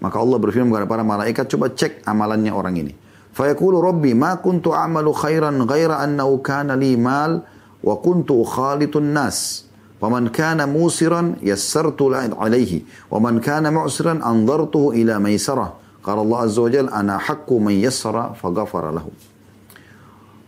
Maka 0.00 0.16
Allah 0.16 0.40
berfirman 0.40 0.72
kepada 0.72 0.88
para 0.88 1.04
malaikat, 1.04 1.44
coba 1.52 1.68
cek 1.76 2.08
amalannya 2.08 2.48
orang 2.48 2.80
ini. 2.80 2.92
Fayaqulu 3.36 3.76
Rabbi, 3.84 4.16
ma 4.16 4.40
kuntu 4.40 4.72
amalu 4.72 5.12
khairan 5.12 5.68
ghaira 5.68 6.00
annahu 6.00 6.40
kana 6.40 6.80
li 6.80 6.96
mal 6.96 7.44
wa 7.84 7.94
kuntu 8.00 8.40
khalitun 8.40 9.12
nas. 9.12 9.68
Waman 10.00 10.32
kana 10.32 10.64
musiran 10.64 11.36
yassartu 11.44 12.08
alaihi. 12.08 12.88
Waman 13.12 13.44
kana 13.44 13.68
mu'siran 13.68 14.24
anzartuhu 14.24 14.96
ila 14.96 15.20
maysarah. 15.20 15.76
Qala 16.00 16.24
Allah 16.24 16.48
Azza 16.48 16.60
wa 16.64 16.70
Jal, 16.72 16.88
ana 16.88 17.20
haqqu 17.20 17.60
man 17.60 17.76
yassara 17.76 18.32
faghafara 18.32 18.88
lahu 18.96 19.12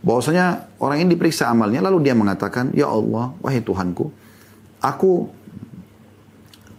bahwasanya 0.02 0.74
orang 0.82 1.06
ini 1.06 1.14
diperiksa 1.14 1.46
amalnya 1.46 1.82
lalu 1.82 2.10
dia 2.10 2.14
mengatakan 2.18 2.74
ya 2.74 2.90
Allah 2.90 3.34
wahai 3.38 3.62
Tuhanku 3.62 4.10
aku 4.82 5.30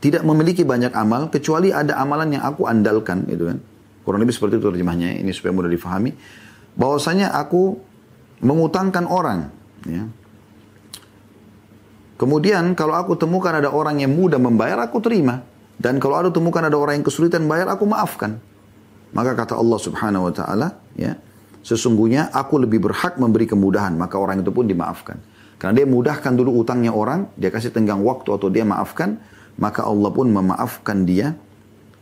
tidak 0.03 0.27
memiliki 0.27 0.67
banyak 0.67 0.91
amal 0.91 1.31
kecuali 1.31 1.71
ada 1.71 1.95
amalan 1.95 2.35
yang 2.35 2.43
aku 2.43 2.67
andalkan 2.67 3.23
itu 3.31 3.47
kan 3.47 3.57
kurang 4.03 4.19
lebih 4.19 4.35
seperti 4.35 4.59
itu 4.59 4.67
terjemahnya 4.67 5.15
ini 5.23 5.31
supaya 5.31 5.55
mudah 5.55 5.71
difahami 5.71 6.11
bahwasanya 6.75 7.31
aku 7.31 7.79
mengutangkan 8.43 9.07
orang 9.07 9.47
ya 9.87 10.03
Kemudian 12.23 12.71
kalau 12.77 12.95
aku 12.95 13.19
temukan 13.19 13.51
ada 13.51 13.67
orang 13.67 13.99
yang 13.99 14.15
mudah 14.15 14.39
membayar, 14.39 14.79
aku 14.85 15.03
terima. 15.03 15.43
Dan 15.75 15.99
kalau 15.99 16.23
aku 16.23 16.31
temukan 16.31 16.63
ada 16.63 16.79
orang 16.79 17.01
yang 17.01 17.05
kesulitan 17.05 17.43
bayar, 17.51 17.67
aku 17.67 17.83
maafkan. 17.83 18.39
Maka 19.11 19.35
kata 19.35 19.59
Allah 19.59 19.75
subhanahu 19.75 20.29
wa 20.29 20.33
ta'ala, 20.33 20.67
ya, 20.95 21.19
sesungguhnya 21.63 22.29
aku 22.35 22.61
lebih 22.61 22.83
berhak 22.83 23.15
memberi 23.15 23.47
kemudahan, 23.47 23.95
maka 23.95 24.19
orang 24.19 24.43
itu 24.43 24.51
pun 24.51 24.67
dimaafkan. 24.67 25.17
Karena 25.57 25.79
dia 25.79 25.87
mudahkan 25.87 26.35
dulu 26.35 26.59
utangnya 26.59 26.91
orang, 26.91 27.31
dia 27.39 27.47
kasih 27.47 27.71
tenggang 27.71 28.03
waktu 28.03 28.35
atau 28.35 28.51
dia 28.51 28.67
maafkan, 28.67 29.15
maka 29.55 29.87
Allah 29.87 30.11
pun 30.11 30.27
memaafkan 30.27 31.07
dia 31.07 31.39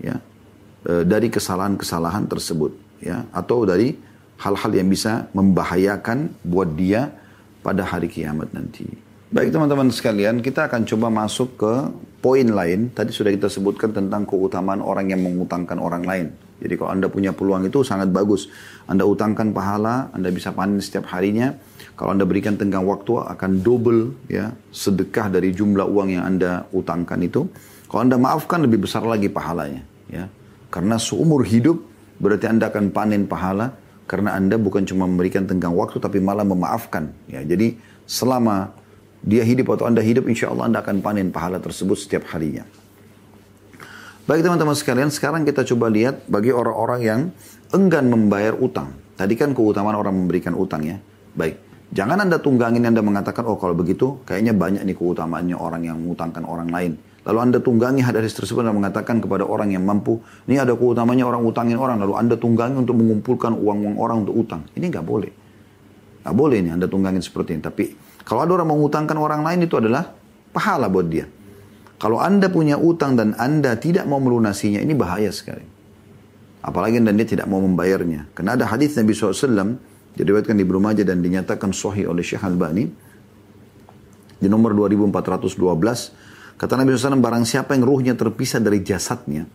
ya, 0.02 0.17
e, 0.82 1.06
dari 1.06 1.30
kesalahan-kesalahan 1.30 2.26
tersebut. 2.26 2.74
ya 3.06 3.21
Atau 3.30 3.69
dari 3.69 3.93
hal-hal 4.41 4.71
yang 4.74 4.89
bisa 4.89 5.30
membahayakan 5.38 6.34
buat 6.41 6.74
dia 6.74 7.13
pada 7.62 7.86
hari 7.86 8.10
kiamat 8.10 8.50
nanti. 8.50 8.89
Baik 9.30 9.54
teman-teman 9.54 9.93
sekalian, 9.93 10.41
kita 10.41 10.65
akan 10.65 10.82
coba 10.84 11.08
masuk 11.13 11.56
ke 11.62 11.74
poin 12.21 12.45
lain. 12.45 12.93
Tadi 12.93 13.10
sudah 13.10 13.34
kita 13.34 13.49
sebutkan 13.49 13.91
tentang 13.91 14.23
keutamaan 14.29 14.79
orang 14.79 15.10
yang 15.10 15.25
mengutangkan 15.25 15.81
orang 15.81 16.05
lain. 16.05 16.27
Jadi 16.62 16.77
kalau 16.77 16.93
Anda 16.93 17.10
punya 17.10 17.34
peluang 17.34 17.65
itu 17.65 17.81
sangat 17.81 18.13
bagus. 18.13 18.45
Anda 18.86 19.03
utangkan 19.03 19.49
pahala, 19.49 20.13
Anda 20.13 20.29
bisa 20.29 20.53
panen 20.53 20.77
setiap 20.77 21.10
harinya. 21.10 21.57
Kalau 21.97 22.13
Anda 22.13 22.23
berikan 22.29 22.55
tenggang 22.55 22.86
waktu 22.86 23.17
akan 23.17 23.65
double 23.65 24.13
ya 24.29 24.53
sedekah 24.69 25.34
dari 25.34 25.51
jumlah 25.51 25.89
uang 25.89 26.21
yang 26.21 26.23
Anda 26.29 26.69
utangkan 26.69 27.17
itu. 27.25 27.49
Kalau 27.89 28.01
Anda 28.05 28.21
maafkan 28.21 28.63
lebih 28.63 28.86
besar 28.86 29.03
lagi 29.03 29.27
pahalanya 29.27 29.81
ya. 30.07 30.29
Karena 30.71 31.01
seumur 31.01 31.43
hidup 31.43 31.81
berarti 32.21 32.45
Anda 32.47 32.69
akan 32.69 32.93
panen 32.93 33.25
pahala 33.25 33.73
karena 34.05 34.38
Anda 34.38 34.55
bukan 34.62 34.86
cuma 34.86 35.10
memberikan 35.10 35.49
tenggang 35.49 35.73
waktu 35.73 35.97
tapi 35.97 36.21
malah 36.21 36.45
memaafkan 36.45 37.10
ya. 37.25 37.41
Jadi 37.41 37.75
selama 38.05 38.69
dia 39.21 39.45
hidup 39.45 39.77
atau 39.77 39.86
Anda 39.86 40.01
hidup, 40.01 40.25
insya 40.25 40.49
Allah 40.49 40.69
Anda 40.69 40.79
akan 40.81 41.05
panen 41.05 41.29
pahala 41.29 41.62
tersebut 41.62 41.97
setiap 41.97 42.25
harinya. 42.34 42.65
Baik 44.25 44.45
teman-teman 44.45 44.77
sekalian, 44.77 45.10
sekarang 45.10 45.45
kita 45.45 45.65
coba 45.73 45.89
lihat 45.89 46.25
bagi 46.29 46.53
orang-orang 46.53 47.01
yang 47.01 47.21
enggan 47.73 48.10
membayar 48.10 48.57
utang. 48.57 48.93
Tadi 49.17 49.34
kan 49.38 49.53
keutamaan 49.53 49.97
orang 49.97 50.13
memberikan 50.13 50.57
utang 50.57 50.81
ya. 50.81 50.97
Baik, 51.38 51.57
jangan 51.93 52.21
Anda 52.21 52.41
tunggangin 52.41 52.86
Anda 52.86 53.05
mengatakan, 53.05 53.45
oh 53.45 53.57
kalau 53.57 53.77
begitu 53.77 54.21
kayaknya 54.25 54.57
banyak 54.57 54.81
nih 54.86 54.97
keutamaannya 54.97 55.57
orang 55.57 55.81
yang 55.86 55.97
mengutangkan 56.01 56.45
orang 56.45 56.69
lain. 56.69 56.93
Lalu 57.21 57.38
Anda 57.38 57.57
tunggangi 57.62 58.01
hadis 58.01 58.34
tersebut 58.34 58.65
dan 58.65 58.73
mengatakan 58.73 59.21
kepada 59.21 59.45
orang 59.45 59.69
yang 59.69 59.86
mampu, 59.86 60.17
ini 60.49 60.57
ada 60.57 60.73
keutamanya 60.73 61.29
orang 61.29 61.45
utangin 61.45 61.77
orang. 61.77 62.01
Lalu 62.01 62.17
Anda 62.17 62.36
tunggangi 62.38 62.81
untuk 62.81 62.97
mengumpulkan 62.97 63.53
uang-uang 63.53 63.95
orang 64.01 64.25
untuk 64.25 64.41
utang. 64.41 64.65
Ini 64.73 64.89
nggak 64.89 65.05
boleh. 65.05 65.29
Nggak 66.25 66.36
boleh 66.38 66.57
ini 66.65 66.69
Anda 66.73 66.89
tunggangin 66.89 67.21
seperti 67.21 67.57
ini. 67.57 67.62
Tapi 67.62 67.84
kalau 68.25 68.45
ada 68.45 68.51
orang 68.62 68.69
mengutangkan 68.69 69.17
orang 69.17 69.41
lain 69.41 69.65
itu 69.65 69.75
adalah 69.77 70.13
pahala 70.53 70.91
buat 70.91 71.07
dia. 71.10 71.25
Kalau 72.01 72.17
Anda 72.17 72.49
punya 72.49 72.81
utang 72.81 73.13
dan 73.13 73.38
Anda 73.38 73.77
tidak 73.77 74.10
mau 74.10 74.17
melunasinya, 74.17 74.81
ini 74.81 74.97
bahaya 74.97 75.29
sekali. 75.29 75.62
Apalagi 76.62 76.97
dan 76.97 77.13
dia 77.13 77.29
tidak 77.29 77.45
mau 77.45 77.62
membayarnya. 77.62 78.34
Karena 78.34 78.57
ada 78.57 78.65
hadis 78.69 78.97
Nabi 78.97 79.13
SAW, 79.13 79.77
diriwayatkan 80.17 80.57
di 80.57 80.65
Ibnu 80.65 80.81
Majah 80.81 81.05
dan 81.05 81.21
dinyatakan 81.21 81.69
sahih 81.73 82.10
oleh 82.10 82.25
Syekh 82.25 82.41
Al-Bani. 82.41 82.86
Di 84.41 84.49
nomor 84.49 84.73
2412, 84.73 86.57
kata 86.57 86.73
Nabi 86.73 86.97
SAW, 86.97 87.21
barang 87.21 87.45
siapa 87.45 87.77
yang 87.77 87.86
ruhnya 87.86 88.13
terpisah 88.17 88.57
dari 88.57 88.81
jasadnya, 88.81 89.45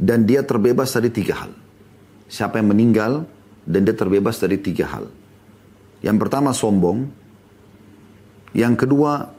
dan 0.00 0.24
dia 0.24 0.40
terbebas 0.40 0.96
dari 0.96 1.12
tiga 1.12 1.44
hal. 1.44 1.52
Siapa 2.24 2.56
yang 2.56 2.72
meninggal, 2.72 3.28
dan 3.68 3.84
dia 3.84 3.92
terbebas 3.92 4.40
dari 4.40 4.56
tiga 4.56 4.88
hal. 4.88 5.12
Yang 6.00 6.16
pertama 6.16 6.56
sombong, 6.56 7.19
yang 8.54 8.74
kedua, 8.74 9.30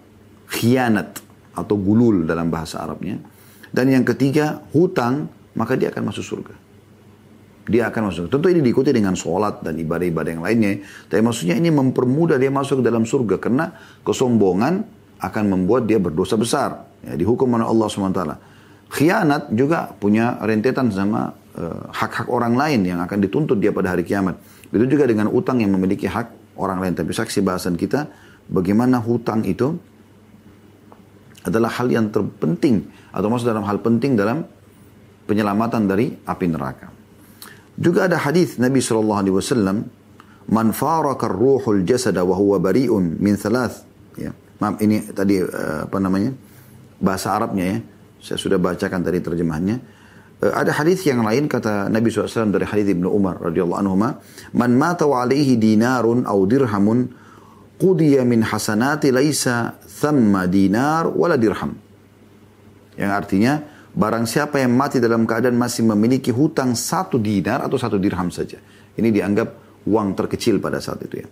khianat 0.48 1.20
atau 1.56 1.76
gulul 1.76 2.24
dalam 2.24 2.48
bahasa 2.48 2.80
Arabnya. 2.80 3.20
Dan 3.72 3.92
yang 3.92 4.04
ketiga, 4.04 4.64
hutang, 4.76 5.32
maka 5.56 5.76
dia 5.76 5.92
akan 5.92 6.12
masuk 6.12 6.24
surga. 6.24 6.56
Dia 7.72 7.88
akan 7.88 8.12
masuk. 8.12 8.28
Tentu 8.28 8.52
ini 8.52 8.60
diikuti 8.60 8.92
dengan 8.92 9.16
sholat 9.16 9.64
dan 9.64 9.80
ibadah-ibadah 9.80 10.32
yang 10.34 10.44
lainnya. 10.44 10.82
Tapi 11.08 11.22
maksudnya 11.24 11.56
ini 11.56 11.72
mempermudah 11.72 12.36
dia 12.36 12.52
masuk 12.52 12.82
ke 12.82 12.84
dalam 12.84 13.08
surga. 13.08 13.40
Karena 13.40 13.72
kesombongan 14.04 14.84
akan 15.22 15.44
membuat 15.48 15.88
dia 15.88 16.02
berdosa 16.02 16.36
besar. 16.36 16.90
Ya, 17.06 17.16
dihukum 17.16 17.48
oleh 17.54 17.64
Allah 17.64 17.88
SWT. 17.88 18.22
Khianat 18.92 19.54
juga 19.56 19.94
punya 19.96 20.36
rentetan 20.44 20.92
sama 20.92 21.32
eh, 21.56 21.84
hak-hak 21.96 22.28
uh, 22.28 22.36
orang 22.36 22.60
lain 22.60 22.84
yang 22.84 23.00
akan 23.00 23.24
dituntut 23.24 23.56
dia 23.56 23.72
pada 23.72 23.96
hari 23.96 24.04
kiamat. 24.04 24.36
Begitu 24.68 25.00
juga 25.00 25.08
dengan 25.08 25.32
utang 25.32 25.64
yang 25.64 25.72
memiliki 25.72 26.12
hak 26.12 26.58
orang 26.60 26.84
lain. 26.84 26.94
Tapi 26.98 27.16
saksi 27.16 27.40
bahasan 27.40 27.80
kita 27.80 28.10
bagaimana 28.50 28.98
hutang 29.04 29.46
itu 29.46 29.76
adalah 31.46 31.74
hal 31.74 31.90
yang 31.90 32.14
terpenting 32.14 32.86
atau 33.10 33.28
masuk 33.28 33.50
dalam 33.50 33.66
hal 33.66 33.82
penting 33.82 34.14
dalam 34.14 34.46
penyelamatan 35.26 35.90
dari 35.90 36.14
api 36.14 36.46
neraka. 36.50 36.88
Juga 37.78 38.06
ada 38.06 38.22
hadis 38.22 38.62
Nabi 38.62 38.78
sallallahu 38.84 39.20
alaihi 39.26 39.36
wasallam, 39.36 39.78
"Man 40.52 40.76
faraka 40.76 41.26
ruhul 41.32 41.82
jasada 41.82 42.22
wa 42.22 42.38
huwa 42.38 42.62
bari'un 42.62 43.18
min 43.18 43.34
thalath." 43.40 43.88
Ya. 44.20 44.36
Maaf 44.62 44.78
ini 44.84 45.02
tadi 45.10 45.42
uh, 45.42 45.90
apa 45.90 45.98
namanya? 45.98 46.36
bahasa 47.02 47.34
Arabnya 47.34 47.66
ya. 47.66 47.78
Saya 48.22 48.38
sudah 48.38 48.62
bacakan 48.62 49.02
tadi 49.02 49.18
terjemahannya. 49.18 49.78
Uh, 50.46 50.54
ada 50.54 50.70
hadis 50.78 51.02
yang 51.10 51.26
lain 51.26 51.50
kata 51.50 51.90
Nabi 51.90 52.14
SAW 52.14 52.54
dari 52.54 52.70
hadis 52.70 52.94
Ibnu 52.94 53.10
Umar 53.10 53.42
radhiyallahu 53.42 53.82
anhu, 53.82 53.98
"Man 54.54 54.72
mata 54.78 55.10
wa 55.10 55.26
alaihi 55.26 55.58
dinarun 55.58 56.30
aw 56.30 56.38
dirhamun 56.46 57.21
qudiya 57.82 58.22
min 58.22 58.46
hasanati 58.46 59.10
laisa 59.10 59.74
thamma 59.82 60.46
dinar 60.46 61.10
wala 61.10 61.34
dirham. 61.42 61.74
Yang 62.94 63.12
artinya 63.18 63.54
barang 63.90 64.30
siapa 64.30 64.62
yang 64.62 64.78
mati 64.78 65.02
dalam 65.02 65.26
keadaan 65.26 65.58
masih 65.58 65.90
memiliki 65.90 66.30
hutang 66.30 66.78
satu 66.78 67.18
dinar 67.18 67.66
atau 67.66 67.82
satu 67.82 67.98
dirham 67.98 68.30
saja. 68.30 68.62
Ini 68.94 69.10
dianggap 69.10 69.82
uang 69.90 70.14
terkecil 70.14 70.62
pada 70.62 70.78
saat 70.78 71.02
itu 71.10 71.26
ya. 71.26 71.28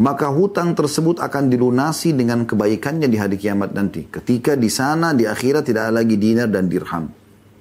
maka 0.00 0.32
hutang 0.32 0.72
tersebut 0.72 1.20
akan 1.20 1.52
dilunasi 1.52 2.16
dengan 2.16 2.48
kebaikannya 2.48 3.12
di 3.12 3.20
hari 3.20 3.36
kiamat 3.36 3.76
nanti. 3.76 4.08
Ketika 4.08 4.56
di 4.56 4.72
sana 4.72 5.12
di 5.12 5.28
akhirat 5.28 5.68
tidak 5.68 5.92
ada 5.92 6.00
lagi 6.00 6.16
dinar 6.16 6.48
dan 6.48 6.66
dirham. 6.66 7.12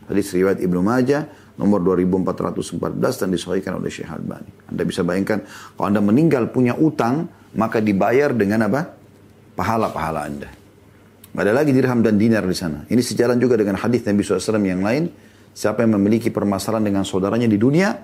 Hadis 0.08 0.32
riwayat 0.32 0.64
Ibnu 0.64 0.80
Majah 0.80 1.28
nomor 1.60 1.84
2414 1.84 3.22
dan 3.22 3.28
disahihkan 3.30 3.78
oleh 3.78 3.92
Syekh 3.92 4.10
Albani. 4.10 4.50
Anda 4.72 4.84
bisa 4.88 5.04
bayangkan 5.04 5.44
kalau 5.76 5.88
Anda 5.92 6.00
meninggal 6.00 6.50
punya 6.56 6.74
utang, 6.80 7.28
maka 7.56 7.84
dibayar 7.84 8.32
dengan 8.32 8.68
apa? 8.68 8.82
Pahala-pahala 9.56 10.28
Anda. 10.28 10.50
Tidak 11.32 11.40
ada 11.48 11.54
lagi 11.56 11.72
dirham 11.72 12.04
dan 12.04 12.20
dinar 12.20 12.44
di 12.44 12.56
sana. 12.56 12.84
Ini 12.92 13.00
sejalan 13.00 13.40
juga 13.40 13.56
dengan 13.56 13.80
hadis 13.80 14.04
Nabi 14.04 14.20
SAW 14.20 14.60
yang 14.68 14.84
lain. 14.84 15.08
Siapa 15.52 15.84
yang 15.84 15.96
memiliki 15.96 16.28
permasalahan 16.28 16.84
dengan 16.84 17.04
saudaranya 17.08 17.48
di 17.48 17.56
dunia, 17.56 17.96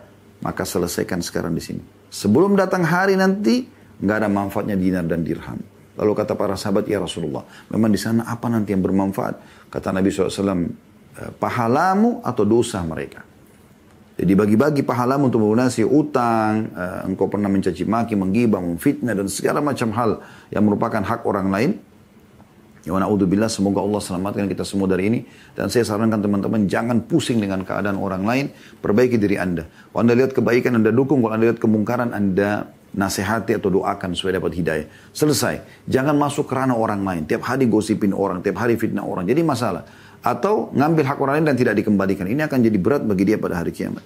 maka 0.43 0.63
selesaikan 0.63 1.19
sekarang 1.19 1.51
di 1.55 1.63
sini. 1.63 1.81
Sebelum 2.07 2.55
datang 2.55 2.87
hari 2.87 3.19
nanti, 3.19 3.67
nggak 3.99 4.17
ada 4.23 4.29
manfaatnya 4.31 4.79
dinar 4.79 5.03
dan 5.07 5.27
dirham. 5.27 5.59
Lalu 5.99 6.11
kata 6.13 6.39
para 6.39 6.55
sahabat, 6.55 6.87
ya 6.87 7.03
Rasulullah, 7.03 7.43
memang 7.73 7.91
di 7.91 7.99
sana 7.99 8.29
apa 8.31 8.47
nanti 8.47 8.71
yang 8.71 8.85
bermanfaat? 8.85 9.67
Kata 9.67 9.91
Nabi 9.91 10.07
SAW, 10.07 10.31
eh, 10.31 11.31
pahalamu 11.35 12.23
atau 12.23 12.43
dosa 12.47 12.79
mereka. 12.87 13.27
Jadi 14.17 14.33
bagi-bagi 14.33 14.81
pahalamu 14.81 15.29
untuk 15.29 15.45
melunasi 15.45 15.85
utang, 15.85 16.73
uh, 16.73 17.05
engkau 17.05 17.29
pernah 17.29 17.45
mencaci 17.53 17.85
maki, 17.85 18.17
menggibah, 18.17 18.57
memfitnah 18.57 19.13
dan 19.13 19.29
segala 19.29 19.61
macam 19.61 19.93
hal 19.93 20.25
yang 20.49 20.65
merupakan 20.65 21.05
hak 21.05 21.21
orang 21.21 21.53
lain. 21.53 21.71
Ya 22.81 22.95
na'udzubillah 22.95 23.51
semoga 23.51 23.83
Allah 23.83 23.99
selamatkan 23.99 24.47
kita 24.47 24.63
semua 24.63 24.87
dari 24.87 25.11
ini. 25.11 25.19
Dan 25.53 25.67
saya 25.67 25.83
sarankan 25.83 26.23
teman-teman 26.23 26.71
jangan 26.71 27.03
pusing 27.03 27.37
dengan 27.37 27.61
keadaan 27.67 27.99
orang 27.99 28.23
lain. 28.23 28.45
Perbaiki 28.79 29.19
diri 29.19 29.35
anda. 29.35 29.67
Kalau 29.67 30.07
anda 30.07 30.15
lihat 30.15 30.31
kebaikan 30.31 30.79
anda 30.79 30.89
dukung. 30.89 31.19
Kalau 31.19 31.35
anda 31.35 31.51
lihat 31.51 31.59
kemungkaran 31.59 32.15
anda 32.15 32.71
nasihati 32.95 33.59
atau 33.59 33.69
doakan 33.69 34.15
supaya 34.15 34.39
dapat 34.39 34.55
hidayah. 34.55 34.87
Selesai. 35.11 35.83
Jangan 35.83 36.15
masuk 36.15 36.47
kerana 36.47 36.79
orang 36.79 37.03
lain. 37.03 37.21
Tiap 37.27 37.43
hari 37.43 37.67
gosipin 37.67 38.15
orang. 38.15 38.39
Tiap 38.39 38.55
hari 38.55 38.79
fitnah 38.79 39.03
orang. 39.03 39.27
Jadi 39.27 39.43
masalah 39.43 39.83
atau 40.27 40.67
ngambil 40.75 41.03
hak 41.07 41.17
orang 41.23 41.33
lain 41.39 41.45
dan 41.47 41.55
tidak 41.55 41.79
dikembalikan. 41.79 42.27
Ini 42.27 42.51
akan 42.51 42.59
jadi 42.59 42.75
berat 42.75 43.07
bagi 43.07 43.23
dia 43.23 43.39
pada 43.39 43.63
hari 43.63 43.71
kiamat. 43.71 44.03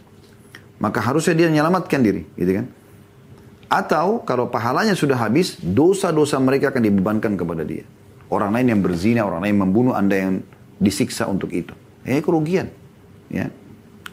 Maka 0.78 1.02
harusnya 1.02 1.34
dia 1.34 1.48
menyelamatkan 1.50 1.98
diri, 1.98 2.30
gitu 2.38 2.62
kan? 2.62 2.66
Atau 3.66 4.22
kalau 4.22 4.46
pahalanya 4.54 4.94
sudah 4.94 5.18
habis, 5.18 5.58
dosa-dosa 5.58 6.38
mereka 6.38 6.70
akan 6.70 6.84
dibebankan 6.86 7.34
kepada 7.34 7.66
dia. 7.66 7.88
Orang 8.30 8.54
lain 8.54 8.70
yang 8.70 8.82
berzina, 8.86 9.26
orang 9.26 9.42
lain 9.42 9.58
yang 9.58 9.62
membunuh, 9.66 9.94
Anda 9.98 10.16
yang 10.22 10.34
disiksa 10.78 11.26
untuk 11.26 11.50
itu. 11.50 11.74
Eh 12.06 12.22
kerugian. 12.22 12.70
Ya. 13.30 13.50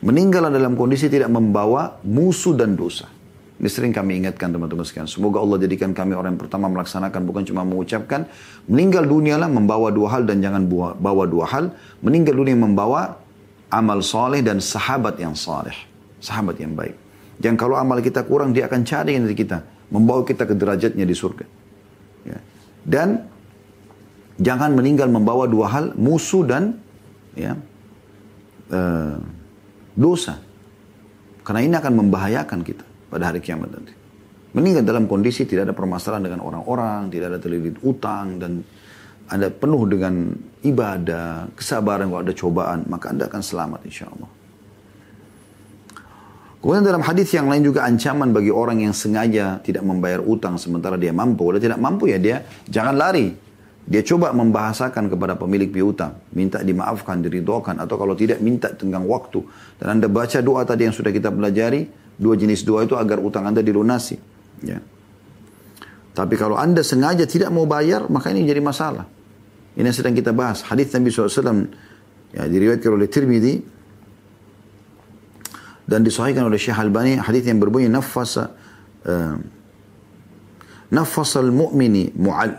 Meninggal 0.01 0.49
dalam 0.49 0.79
kondisi 0.79 1.11
tidak 1.11 1.29
membawa 1.29 2.01
musuh 2.07 2.55
dan 2.55 2.79
dosa. 2.79 3.11
Ini 3.59 3.67
sering 3.67 3.91
kami 3.91 4.23
ingatkan 4.23 4.55
teman-teman 4.55 4.87
sekalian. 4.87 5.11
Semoga 5.11 5.43
Allah 5.43 5.59
jadikan 5.59 5.91
kami 5.91 6.15
orang 6.15 6.39
yang 6.39 6.43
pertama 6.47 6.71
melaksanakan 6.71 7.27
bukan 7.27 7.43
cuma 7.43 7.67
mengucapkan. 7.67 8.31
Meninggal 8.71 9.03
dunia 9.11 9.35
lah 9.35 9.51
membawa 9.51 9.91
dua 9.91 10.15
hal 10.15 10.31
dan 10.31 10.39
jangan 10.39 10.71
bawa 10.95 11.27
dua 11.27 11.51
hal. 11.51 11.75
Meninggal 11.99 12.39
dunia 12.39 12.55
membawa 12.55 13.19
amal 13.75 13.99
soleh 14.07 14.47
dan 14.47 14.63
sahabat 14.63 15.19
yang 15.19 15.35
soleh. 15.35 15.75
Sahabat 16.23 16.55
yang 16.63 16.79
baik. 16.79 16.95
Yang 17.43 17.59
kalau 17.59 17.75
amal 17.75 17.99
kita 17.99 18.23
kurang 18.23 18.55
dia 18.55 18.71
akan 18.71 18.87
cari 18.87 19.19
dari 19.19 19.35
kita. 19.35 19.59
Membawa 19.91 20.23
kita 20.23 20.47
ke 20.47 20.55
derajatnya 20.55 21.03
di 21.03 21.15
surga. 21.19 21.47
Ya. 22.31 22.39
Dan 22.87 23.27
jangan 24.39 24.71
meninggal 24.79 25.11
membawa 25.11 25.51
dua 25.51 25.67
hal. 25.67 25.85
Musuh 25.99 26.47
dan 26.47 26.79
ya, 27.35 27.59
uh, 28.71 29.19
dosa. 29.99 30.39
Karena 31.43 31.61
ini 31.67 31.75
akan 31.75 32.07
membahayakan 32.07 32.63
kita 32.63 32.88
pada 33.09 33.33
hari 33.33 33.41
kiamat 33.43 33.69
nanti. 33.73 33.93
Meninggal 34.57 34.85
dalam 34.85 35.05
kondisi 35.05 35.45
tidak 35.45 35.69
ada 35.69 35.75
permasalahan 35.77 36.25
dengan 36.25 36.41
orang-orang, 36.41 37.13
tidak 37.13 37.37
ada 37.37 37.39
terlilit 37.41 37.77
utang, 37.85 38.41
dan 38.41 38.65
Anda 39.29 39.53
penuh 39.53 39.85
dengan 39.85 40.33
ibadah, 40.65 41.53
kesabaran 41.53 42.09
kalau 42.09 42.23
ada 42.25 42.33
cobaan, 42.33 42.79
maka 42.89 43.13
Anda 43.13 43.29
akan 43.29 43.43
selamat 43.45 43.81
insya 43.85 44.09
Allah. 44.09 44.31
Kemudian 46.59 46.83
dalam 46.83 47.07
hadis 47.07 47.31
yang 47.31 47.47
lain 47.47 47.63
juga 47.63 47.87
ancaman 47.87 48.35
bagi 48.35 48.51
orang 48.51 48.83
yang 48.83 48.91
sengaja 48.91 49.63
tidak 49.63 49.87
membayar 49.87 50.19
utang 50.19 50.59
sementara 50.59 50.99
dia 50.99 51.15
mampu. 51.15 51.47
Kalau 51.47 51.63
tidak 51.63 51.79
mampu 51.79 52.11
ya 52.11 52.19
dia 52.19 52.43
jangan 52.67 52.99
lari. 52.99 53.31
Dia 53.89 54.05
coba 54.05 54.37
membahasakan 54.37 55.09
kepada 55.09 55.39
pemilik 55.39 55.71
piutang. 55.73 56.19
Minta 56.37 56.61
dimaafkan, 56.61 57.25
diridhokan. 57.25 57.81
Atau 57.81 57.97
kalau 57.97 58.13
tidak 58.13 58.43
minta 58.45 58.69
tenggang 58.75 59.09
waktu. 59.09 59.41
Dan 59.81 59.97
anda 59.97 60.13
baca 60.13 60.45
doa 60.45 60.61
tadi 60.69 60.85
yang 60.85 60.93
sudah 60.93 61.09
kita 61.09 61.33
pelajari. 61.33 61.89
Dua 62.19 62.35
jenis 62.35 62.67
doa 62.67 62.83
itu 62.83 62.99
agar 62.99 63.23
utang 63.23 63.47
Anda 63.47 63.63
dilunasi. 63.63 64.19
Ya. 64.67 64.83
Tapi 66.19 66.35
kalau 66.35 66.59
Anda 66.59 66.83
sengaja 66.83 67.23
tidak 67.31 67.55
mau 67.55 67.63
bayar, 67.63 68.11
maka 68.11 68.35
ini 68.35 68.43
jadi 68.43 68.59
masalah. 68.59 69.07
Ini 69.79 69.87
yang 69.87 69.95
sedang 69.95 70.19
kita 70.19 70.35
bahas. 70.35 70.67
Hadis 70.67 70.91
Nabi 70.91 71.15
SAW 71.15 71.71
ya, 72.35 72.43
diriwayatkan 72.51 72.91
oleh 72.91 73.07
Tirmidzi 73.07 73.55
dan 75.89 76.05
disahihkan 76.05 76.45
oleh 76.45 76.61
Syekh 76.61 76.77
Albani 76.77 77.17
hadis 77.17 77.49
yang 77.49 77.57
berbunyi 77.57 77.89
nafasa 77.89 78.53
uh, 79.09 79.41
nafasal 80.93 81.49
mu'mini 81.49 82.13
mu'al 82.13 82.53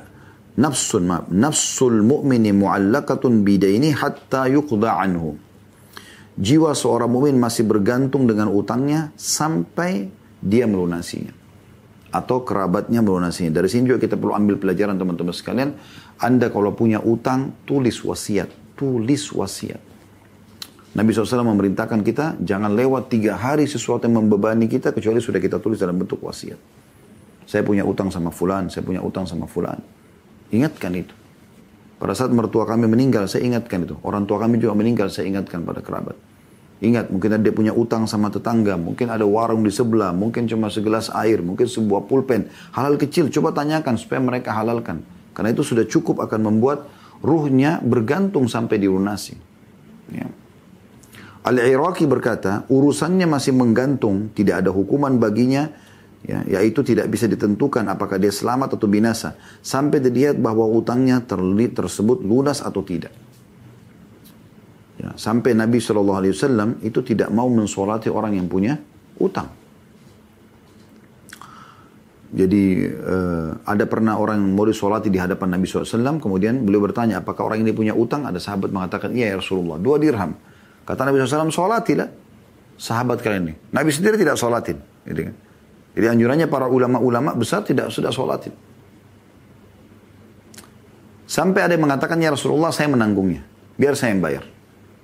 nafsul 0.58 1.06
ma 1.06 1.22
nafsul 1.30 2.02
mu'mini 2.02 2.50
mu'allaqatun 2.58 3.46
bidaini 3.46 3.94
hatta 3.94 4.50
yuqda 4.50 4.98
anhu 4.98 5.38
jiwa 6.40 6.72
seorang 6.72 7.12
mukmin 7.12 7.36
masih 7.36 7.68
bergantung 7.68 8.24
dengan 8.24 8.48
utangnya 8.48 9.12
sampai 9.20 10.08
dia 10.40 10.64
melunasinya 10.64 11.36
atau 12.10 12.42
kerabatnya 12.42 13.04
melunasinya. 13.06 13.54
Dari 13.54 13.70
sini 13.70 13.92
juga 13.92 14.02
kita 14.02 14.18
perlu 14.18 14.34
ambil 14.34 14.58
pelajaran 14.58 14.98
teman-teman 14.98 15.36
sekalian. 15.36 15.78
Anda 16.18 16.50
kalau 16.50 16.74
punya 16.74 17.04
utang, 17.04 17.54
tulis 17.70 18.02
wasiat. 18.02 18.50
Tulis 18.74 19.30
wasiat. 19.30 19.82
Nabi 20.90 21.14
SAW 21.14 21.46
memerintahkan 21.46 22.02
kita, 22.02 22.42
jangan 22.42 22.74
lewat 22.74 23.14
tiga 23.14 23.38
hari 23.38 23.70
sesuatu 23.70 24.10
yang 24.10 24.26
membebani 24.26 24.66
kita, 24.66 24.90
kecuali 24.90 25.22
sudah 25.22 25.38
kita 25.38 25.62
tulis 25.62 25.78
dalam 25.78 26.02
bentuk 26.02 26.18
wasiat. 26.26 26.58
Saya 27.46 27.62
punya 27.62 27.86
utang 27.86 28.10
sama 28.10 28.34
fulan, 28.34 28.74
saya 28.74 28.82
punya 28.82 29.02
utang 29.06 29.30
sama 29.30 29.46
fulan. 29.46 29.78
Ingatkan 30.50 30.98
itu. 30.98 31.19
Pada 32.00 32.16
saat 32.16 32.32
mertua 32.32 32.64
kami 32.64 32.88
meninggal, 32.88 33.28
saya 33.28 33.44
ingatkan 33.44 33.84
itu. 33.84 34.00
Orang 34.08 34.24
tua 34.24 34.40
kami 34.40 34.56
juga 34.56 34.72
meninggal, 34.72 35.12
saya 35.12 35.28
ingatkan 35.28 35.68
pada 35.68 35.84
kerabat. 35.84 36.16
Ingat, 36.80 37.12
mungkin 37.12 37.44
dia 37.44 37.52
punya 37.52 37.76
utang 37.76 38.08
sama 38.08 38.32
tetangga, 38.32 38.80
mungkin 38.80 39.12
ada 39.12 39.28
warung 39.28 39.68
di 39.68 39.72
sebelah, 39.72 40.16
mungkin 40.16 40.48
cuma 40.48 40.72
segelas 40.72 41.12
air, 41.12 41.44
mungkin 41.44 41.68
sebuah 41.68 42.08
pulpen. 42.08 42.48
Hal-hal 42.72 42.96
kecil, 42.96 43.28
coba 43.28 43.52
tanyakan 43.52 44.00
supaya 44.00 44.24
mereka 44.24 44.56
halalkan. 44.56 45.04
Karena 45.36 45.52
itu 45.52 45.60
sudah 45.60 45.84
cukup 45.84 46.24
akan 46.24 46.40
membuat 46.48 46.88
ruhnya 47.20 47.84
bergantung 47.84 48.48
sampai 48.48 48.80
dilunasi. 48.80 49.36
Ya. 50.16 50.32
Al-Iraqi 51.44 52.08
berkata, 52.08 52.64
urusannya 52.72 53.28
masih 53.28 53.60
menggantung, 53.60 54.32
tidak 54.32 54.64
ada 54.64 54.72
hukuman 54.72 55.20
baginya, 55.20 55.68
ya, 56.26 56.44
yaitu 56.60 56.84
tidak 56.84 57.08
bisa 57.08 57.30
ditentukan 57.30 57.88
apakah 57.88 58.20
dia 58.20 58.34
selamat 58.34 58.76
atau 58.76 58.88
binasa, 58.90 59.40
sampai 59.64 60.04
dilihat 60.04 60.40
bahwa 60.40 60.68
utangnya 60.68 61.24
terlihat 61.24 61.80
tersebut 61.80 62.24
lunas 62.24 62.60
atau 62.60 62.84
tidak. 62.84 63.14
Ya, 65.00 65.16
sampai 65.16 65.56
Nabi 65.56 65.80
SAW 65.80 66.84
itu 66.84 67.00
tidak 67.08 67.32
mau 67.32 67.48
mensolati 67.48 68.12
orang 68.12 68.36
yang 68.36 68.52
punya 68.52 68.76
utang. 69.16 69.48
Jadi 72.30 72.86
uh, 72.86 73.58
ada 73.66 73.90
pernah 73.90 74.14
orang 74.22 74.38
mau 74.54 74.62
disolati 74.62 75.10
di 75.10 75.18
hadapan 75.18 75.58
Nabi 75.58 75.66
SAW, 75.66 76.22
kemudian 76.22 76.62
beliau 76.62 76.86
bertanya, 76.86 77.26
apakah 77.26 77.50
orang 77.50 77.66
ini 77.66 77.74
punya 77.74 77.98
utang? 77.98 78.30
Ada 78.30 78.38
sahabat 78.38 78.70
mengatakan, 78.70 79.18
iya 79.18 79.34
ya 79.34 79.42
Rasulullah, 79.42 79.82
dua 79.82 79.98
dirham. 79.98 80.38
Kata 80.86 81.10
Nabi 81.10 81.26
SAW, 81.26 81.50
solatilah 81.50 82.10
sahabat 82.78 83.26
kalian 83.26 83.50
ini. 83.50 83.56
Nabi 83.74 83.90
sendiri 83.90 84.16
tidak 84.22 84.38
solatin. 84.38 84.78
Gitu 85.10 85.26
kan. 85.26 85.36
Jadi 86.00 86.16
anjurannya 86.16 86.48
para 86.48 86.64
ulama-ulama 86.72 87.36
besar 87.36 87.68
tidak 87.68 87.92
sudah 87.92 88.08
solatin. 88.08 88.56
Sampai 91.28 91.60
ada 91.60 91.76
yang 91.76 91.84
mengatakan, 91.84 92.16
ya 92.24 92.32
Rasulullah 92.32 92.72
saya 92.72 92.88
menanggungnya. 92.88 93.44
Biar 93.76 94.00
saya 94.00 94.16
yang 94.16 94.24
bayar. 94.24 94.48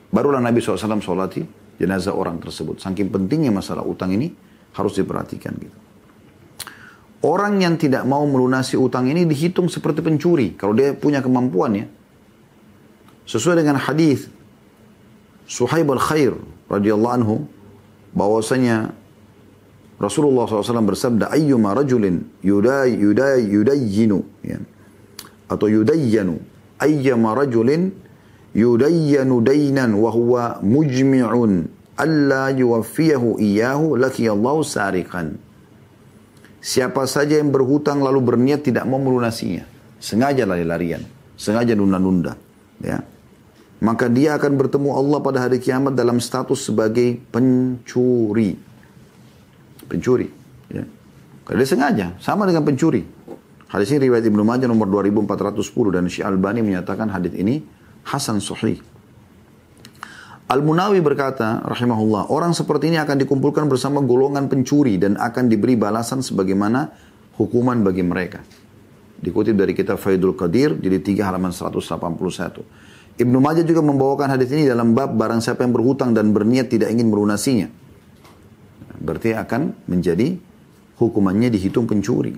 Barulah 0.08 0.40
Nabi 0.40 0.64
SAW 0.64 1.04
sholati 1.04 1.44
jenazah 1.76 2.16
orang 2.16 2.40
tersebut. 2.40 2.80
Saking 2.80 3.12
pentingnya 3.12 3.52
masalah 3.52 3.84
utang 3.84 4.16
ini 4.16 4.32
harus 4.72 4.96
diperhatikan 4.96 5.52
gitu. 5.60 5.78
Orang 7.28 7.60
yang 7.60 7.76
tidak 7.76 8.08
mau 8.08 8.24
melunasi 8.24 8.80
utang 8.80 9.12
ini 9.12 9.28
dihitung 9.28 9.68
seperti 9.68 10.00
pencuri. 10.00 10.56
Kalau 10.56 10.72
dia 10.72 10.96
punya 10.96 11.20
kemampuan 11.20 11.76
ya. 11.76 11.86
Sesuai 13.28 13.60
dengan 13.60 13.84
hadis 13.84 14.32
Suhaib 15.44 15.92
al-Khair 15.92 16.40
radhiyallahu 16.72 17.16
anhu 17.20 17.36
bahwasanya 18.16 18.96
Rasulullah 20.06 20.46
SAW 20.46 20.86
bersabda 20.86 21.34
ayyuma 21.34 21.74
rajulin 21.74 22.22
yuday 22.46 22.94
yuday 22.94 23.42
yudayyinu 23.50 24.22
ya, 24.46 24.62
atau 25.50 25.66
yudayyanu 25.66 26.38
ayyuma 26.78 27.34
rajulin 27.34 27.90
yudayyanu 28.54 29.42
daynan 29.42 29.98
wa 29.98 30.10
huwa 30.14 30.44
mujmi'un 30.62 31.68
alla 31.98 32.54
yuwaffiyahu 32.54 33.42
iyahu 33.42 33.98
lakiyallahu 33.98 34.62
sariqan. 34.62 35.42
siapa 36.66 37.06
saja 37.06 37.38
yang 37.38 37.54
berhutang 37.54 38.02
lalu 38.02 38.26
berniat 38.26 38.66
tidak 38.66 38.90
mau 38.90 38.98
melunasinya, 38.98 39.70
sengaja 40.02 40.50
lari-larian, 40.50 41.06
sengaja 41.38 41.78
nunda-nunda, 41.78 42.34
ya. 42.82 43.06
Maka 43.86 44.10
dia 44.10 44.34
akan 44.34 44.58
bertemu 44.58 44.90
Allah 44.98 45.20
pada 45.22 45.46
hari 45.46 45.62
kiamat 45.62 45.94
dalam 45.94 46.18
status 46.18 46.74
sebagai 46.74 47.22
pencuri. 47.30 48.58
Pencuri, 49.86 50.28
ya. 50.70 50.84
Karena 51.46 51.58
dia 51.62 51.70
sengaja, 51.70 52.08
sama 52.18 52.50
dengan 52.50 52.66
pencuri. 52.66 53.06
Hadis 53.70 53.94
ini 53.94 54.10
riwayat 54.10 54.26
Ibnu 54.26 54.42
Majah 54.42 54.66
nomor 54.66 54.90
2410 54.90 55.94
dan 55.94 56.04
Syekh 56.10 56.26
Albani 56.26 56.66
menyatakan 56.66 57.10
hadis 57.10 57.34
ini 57.38 57.62
hasan 58.06 58.42
sahih. 58.42 58.82
Al-Munawi 60.46 61.02
berkata, 61.02 61.66
rahimahullah, 61.66 62.30
orang 62.30 62.54
seperti 62.54 62.94
ini 62.94 63.02
akan 63.02 63.18
dikumpulkan 63.18 63.66
bersama 63.66 63.98
golongan 64.06 64.46
pencuri 64.46 65.02
dan 65.02 65.18
akan 65.18 65.50
diberi 65.50 65.74
balasan 65.74 66.22
sebagaimana 66.22 66.94
hukuman 67.42 67.82
bagi 67.82 68.06
mereka. 68.06 68.46
Dikutip 69.18 69.58
dari 69.58 69.74
kitab 69.74 69.98
Faidul 69.98 70.38
Qadir, 70.38 70.78
jadi 70.78 71.02
3 71.02 71.34
halaman 71.34 71.50
181. 71.50 72.62
Ibnu 73.18 73.38
Majah 73.42 73.66
juga 73.66 73.82
membawakan 73.82 74.38
hadis 74.38 74.54
ini 74.54 74.70
dalam 74.70 74.94
bab 74.94 75.18
barang 75.18 75.42
siapa 75.42 75.66
yang 75.66 75.74
berhutang 75.74 76.14
dan 76.14 76.30
berniat 76.30 76.70
tidak 76.70 76.94
ingin 76.94 77.10
melunasinya. 77.10 77.85
Berarti 79.00 79.36
akan 79.36 79.88
menjadi 79.90 80.36
hukumannya 81.00 81.52
dihitung 81.52 81.88
pencuri. 81.88 82.36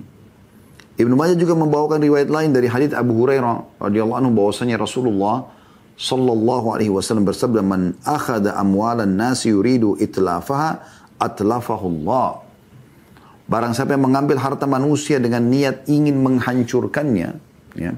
Ibnu 0.98 1.14
Majah 1.14 1.38
juga 1.38 1.54
membawakan 1.54 2.02
riwayat 2.02 2.26
lain 2.26 2.50
dari 2.50 2.66
hadis 2.66 2.90
Abu 2.90 3.14
Hurairah 3.22 3.78
radhiyallahu 3.78 4.18
anhu 4.18 4.32
bahwasanya 4.34 4.82
Rasulullah 4.82 5.46
sallallahu 5.94 6.74
alaihi 6.74 6.90
wasallam 6.90 7.22
bersabda 7.22 7.62
man 7.62 7.94
akhada 8.02 8.58
amwalan 8.58 9.14
nasi 9.14 9.54
yuridu 9.54 9.94
itlafaha 9.94 10.82
atlafahullah. 11.22 12.42
Barang 13.46 13.72
siapa 13.78 13.94
yang 13.94 14.10
mengambil 14.10 14.42
harta 14.42 14.66
manusia 14.66 15.22
dengan 15.22 15.46
niat 15.46 15.86
ingin 15.86 16.18
menghancurkannya 16.18 17.30
ya 17.78 17.92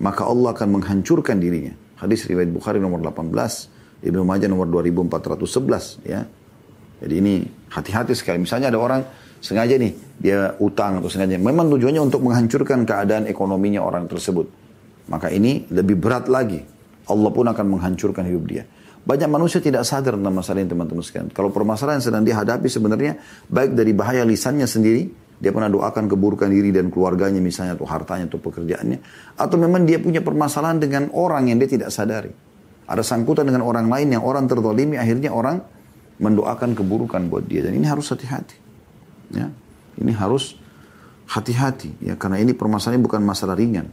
maka 0.00 0.24
Allah 0.24 0.56
akan 0.56 0.80
menghancurkan 0.80 1.36
dirinya. 1.36 1.76
Hadis 2.00 2.24
riwayat 2.24 2.48
Bukhari 2.48 2.80
nomor 2.80 3.04
18 3.04 4.00
Ibnu 4.00 4.24
Majah 4.24 4.48
nomor 4.48 4.64
2411 4.72 6.08
ya 6.08 6.24
jadi 7.00 7.14
ini 7.18 7.34
hati-hati 7.72 8.12
sekali 8.14 8.44
misalnya 8.44 8.68
ada 8.70 8.78
orang 8.78 9.00
sengaja 9.40 9.80
nih 9.80 9.92
dia 10.20 10.52
utang 10.60 11.00
atau 11.00 11.08
sengaja 11.08 11.40
memang 11.40 11.72
tujuannya 11.72 12.02
untuk 12.04 12.20
menghancurkan 12.22 12.84
keadaan 12.84 13.24
ekonominya 13.24 13.80
orang 13.80 14.04
tersebut 14.06 14.46
maka 15.08 15.32
ini 15.32 15.66
lebih 15.72 15.96
berat 15.96 16.28
lagi 16.28 16.60
Allah 17.10 17.30
pun 17.34 17.46
akan 17.50 17.66
menghancurkan 17.66 18.22
hidup 18.30 18.44
dia. 18.46 18.64
Banyak 19.00 19.26
manusia 19.26 19.58
tidak 19.58 19.82
sadar 19.82 20.14
tentang 20.14 20.30
masalah 20.30 20.62
ini 20.62 20.70
teman-teman 20.70 21.02
sekalian. 21.02 21.28
Kalau 21.34 21.50
permasalahan 21.50 21.98
yang 21.98 22.06
sedang 22.06 22.22
dihadapi 22.22 22.68
sebenarnya 22.70 23.18
baik 23.50 23.74
dari 23.74 23.90
bahaya 23.96 24.22
lisannya 24.22 24.68
sendiri, 24.70 25.08
dia 25.40 25.50
pernah 25.50 25.72
doakan 25.72 26.04
keburukan 26.06 26.46
diri 26.52 26.70
dan 26.70 26.92
keluarganya 26.92 27.40
misalnya 27.40 27.74
atau 27.74 27.88
hartanya 27.88 28.28
atau 28.28 28.38
pekerjaannya. 28.38 28.98
Atau 29.40 29.56
memang 29.56 29.88
dia 29.88 29.98
punya 29.98 30.20
permasalahan 30.20 30.78
dengan 30.78 31.08
orang 31.16 31.48
yang 31.48 31.58
dia 31.58 31.80
tidak 31.80 31.90
sadari. 31.90 32.30
Ada 32.86 33.00
sangkutan 33.00 33.48
dengan 33.48 33.64
orang 33.64 33.88
lain 33.88 34.20
yang 34.20 34.22
orang 34.22 34.44
tertolimi 34.44 35.00
akhirnya 35.00 35.32
orang 35.32 35.64
mendoakan 36.20 36.76
keburukan 36.76 37.32
buat 37.32 37.48
dia. 37.48 37.64
Dan 37.64 37.80
ini 37.80 37.88
harus 37.88 38.12
hati-hati. 38.12 38.60
Ya, 39.32 39.48
ini 39.96 40.12
harus 40.12 40.60
hati-hati 41.30 41.94
ya 42.02 42.18
karena 42.18 42.42
ini 42.42 42.50
permasalahan 42.50 42.98
bukan 42.98 43.22
masalah 43.22 43.54
ringan. 43.54 43.86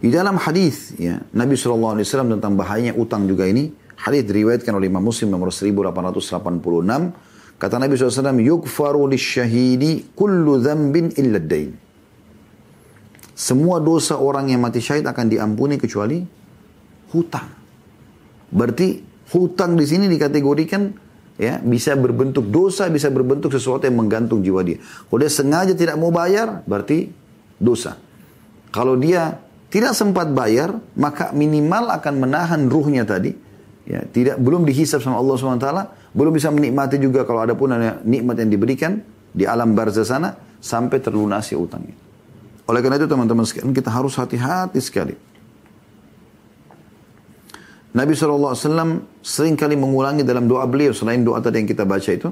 Di 0.00 0.08
dalam 0.08 0.40
hadis 0.40 0.96
ya 0.96 1.20
Nabi 1.36 1.58
SAW 1.58 2.00
tentang 2.00 2.56
bahayanya 2.56 2.96
utang 2.96 3.28
juga 3.28 3.44
ini 3.44 3.68
hadis 4.00 4.24
diriwayatkan 4.24 4.72
oleh 4.72 4.88
Imam 4.88 5.04
Muslim 5.04 5.28
nomor 5.28 5.52
1886 5.52 7.60
kata 7.60 7.76
Nabi 7.76 7.92
SAW 8.00 8.40
yukfaru 8.40 9.04
syahidi 9.18 10.08
kullu 10.16 10.56
dzambin 10.56 11.12
illa 11.20 11.36
dain 11.36 11.76
semua 13.36 13.76
dosa 13.76 14.16
orang 14.16 14.48
yang 14.48 14.64
mati 14.64 14.80
syahid 14.80 15.04
akan 15.04 15.28
diampuni 15.28 15.76
kecuali 15.76 16.24
hutang 17.12 17.52
berarti 18.48 19.04
hutang 19.34 19.78
di 19.78 19.86
sini 19.86 20.06
dikategorikan 20.10 20.90
ya 21.40 21.58
bisa 21.62 21.96
berbentuk 21.96 22.50
dosa 22.50 22.90
bisa 22.92 23.08
berbentuk 23.08 23.54
sesuatu 23.54 23.88
yang 23.88 23.96
menggantung 23.96 24.44
jiwa 24.44 24.60
dia 24.60 24.78
kalau 24.80 25.18
dia 25.22 25.32
sengaja 25.32 25.72
tidak 25.72 25.96
mau 25.96 26.12
bayar 26.12 26.62
berarti 26.68 27.08
dosa 27.56 27.96
kalau 28.70 28.94
dia 28.94 29.42
tidak 29.70 29.94
sempat 29.94 30.26
bayar, 30.34 30.82
maka 30.98 31.30
minimal 31.30 31.94
akan 31.94 32.14
menahan 32.18 32.66
ruhnya 32.66 33.06
tadi. 33.06 33.30
Ya, 33.86 34.02
tidak 34.06 34.38
belum 34.38 34.66
dihisap 34.66 35.02
sama 35.02 35.18
Allah 35.18 35.34
SWT, 35.34 35.68
belum 36.14 36.30
bisa 36.34 36.50
menikmati 36.50 36.98
juga 36.98 37.26
kalau 37.26 37.42
ada 37.42 37.58
pun 37.58 37.74
ada 37.74 37.98
nikmat 38.06 38.38
yang 38.38 38.50
diberikan 38.50 39.02
di 39.30 39.46
alam 39.46 39.74
barzah 39.74 40.06
sana 40.06 40.34
sampai 40.62 41.02
terlunasi 41.02 41.58
utangnya. 41.58 41.94
Oleh 42.70 42.82
karena 42.86 43.02
itu 43.02 43.10
teman-teman 43.10 43.42
sekalian 43.42 43.74
kita 43.74 43.90
harus 43.90 44.14
hati-hati 44.14 44.78
sekali. 44.78 45.14
Nabi 47.90 48.14
SAW 48.14 48.54
sering 49.18 49.58
kali 49.58 49.74
mengulangi 49.74 50.22
dalam 50.22 50.46
doa 50.46 50.62
beliau 50.70 50.94
selain 50.94 51.26
doa 51.26 51.42
tadi 51.42 51.58
yang 51.62 51.68
kita 51.68 51.82
baca 51.82 52.10
itu. 52.10 52.30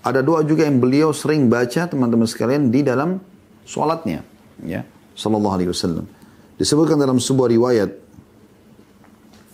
Ada 0.00 0.24
doa 0.24 0.40
juga 0.44 0.64
yang 0.64 0.80
beliau 0.80 1.12
sering 1.12 1.48
baca 1.48 1.88
teman-teman 1.88 2.28
sekalian 2.28 2.72
di 2.72 2.82
dalam 2.84 3.20
sholatnya. 3.64 4.24
Ya, 4.64 4.84
Sallallahu 5.16 5.54
Alaihi 5.56 5.70
Wasallam. 5.72 6.04
Disebutkan 6.60 7.00
dalam 7.00 7.16
sebuah 7.16 7.48
riwayat 7.48 7.90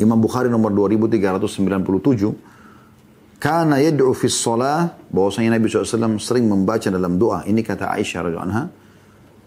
Imam 0.03 0.19
Bukhari 0.19 0.51
nomor 0.51 0.75
2397 0.75 3.39
karena 3.39 3.79
yad'u 3.79 4.11
fi 4.17 4.27
shalah 4.27 4.97
bahwasanya 5.13 5.61
Nabi 5.61 5.69
SAW 5.69 6.19
sering 6.19 6.49
membaca 6.49 6.89
dalam 6.89 7.21
doa 7.21 7.45
ini 7.47 7.63
kata 7.63 7.93
Aisyah 7.95 8.25
anha 8.37 8.69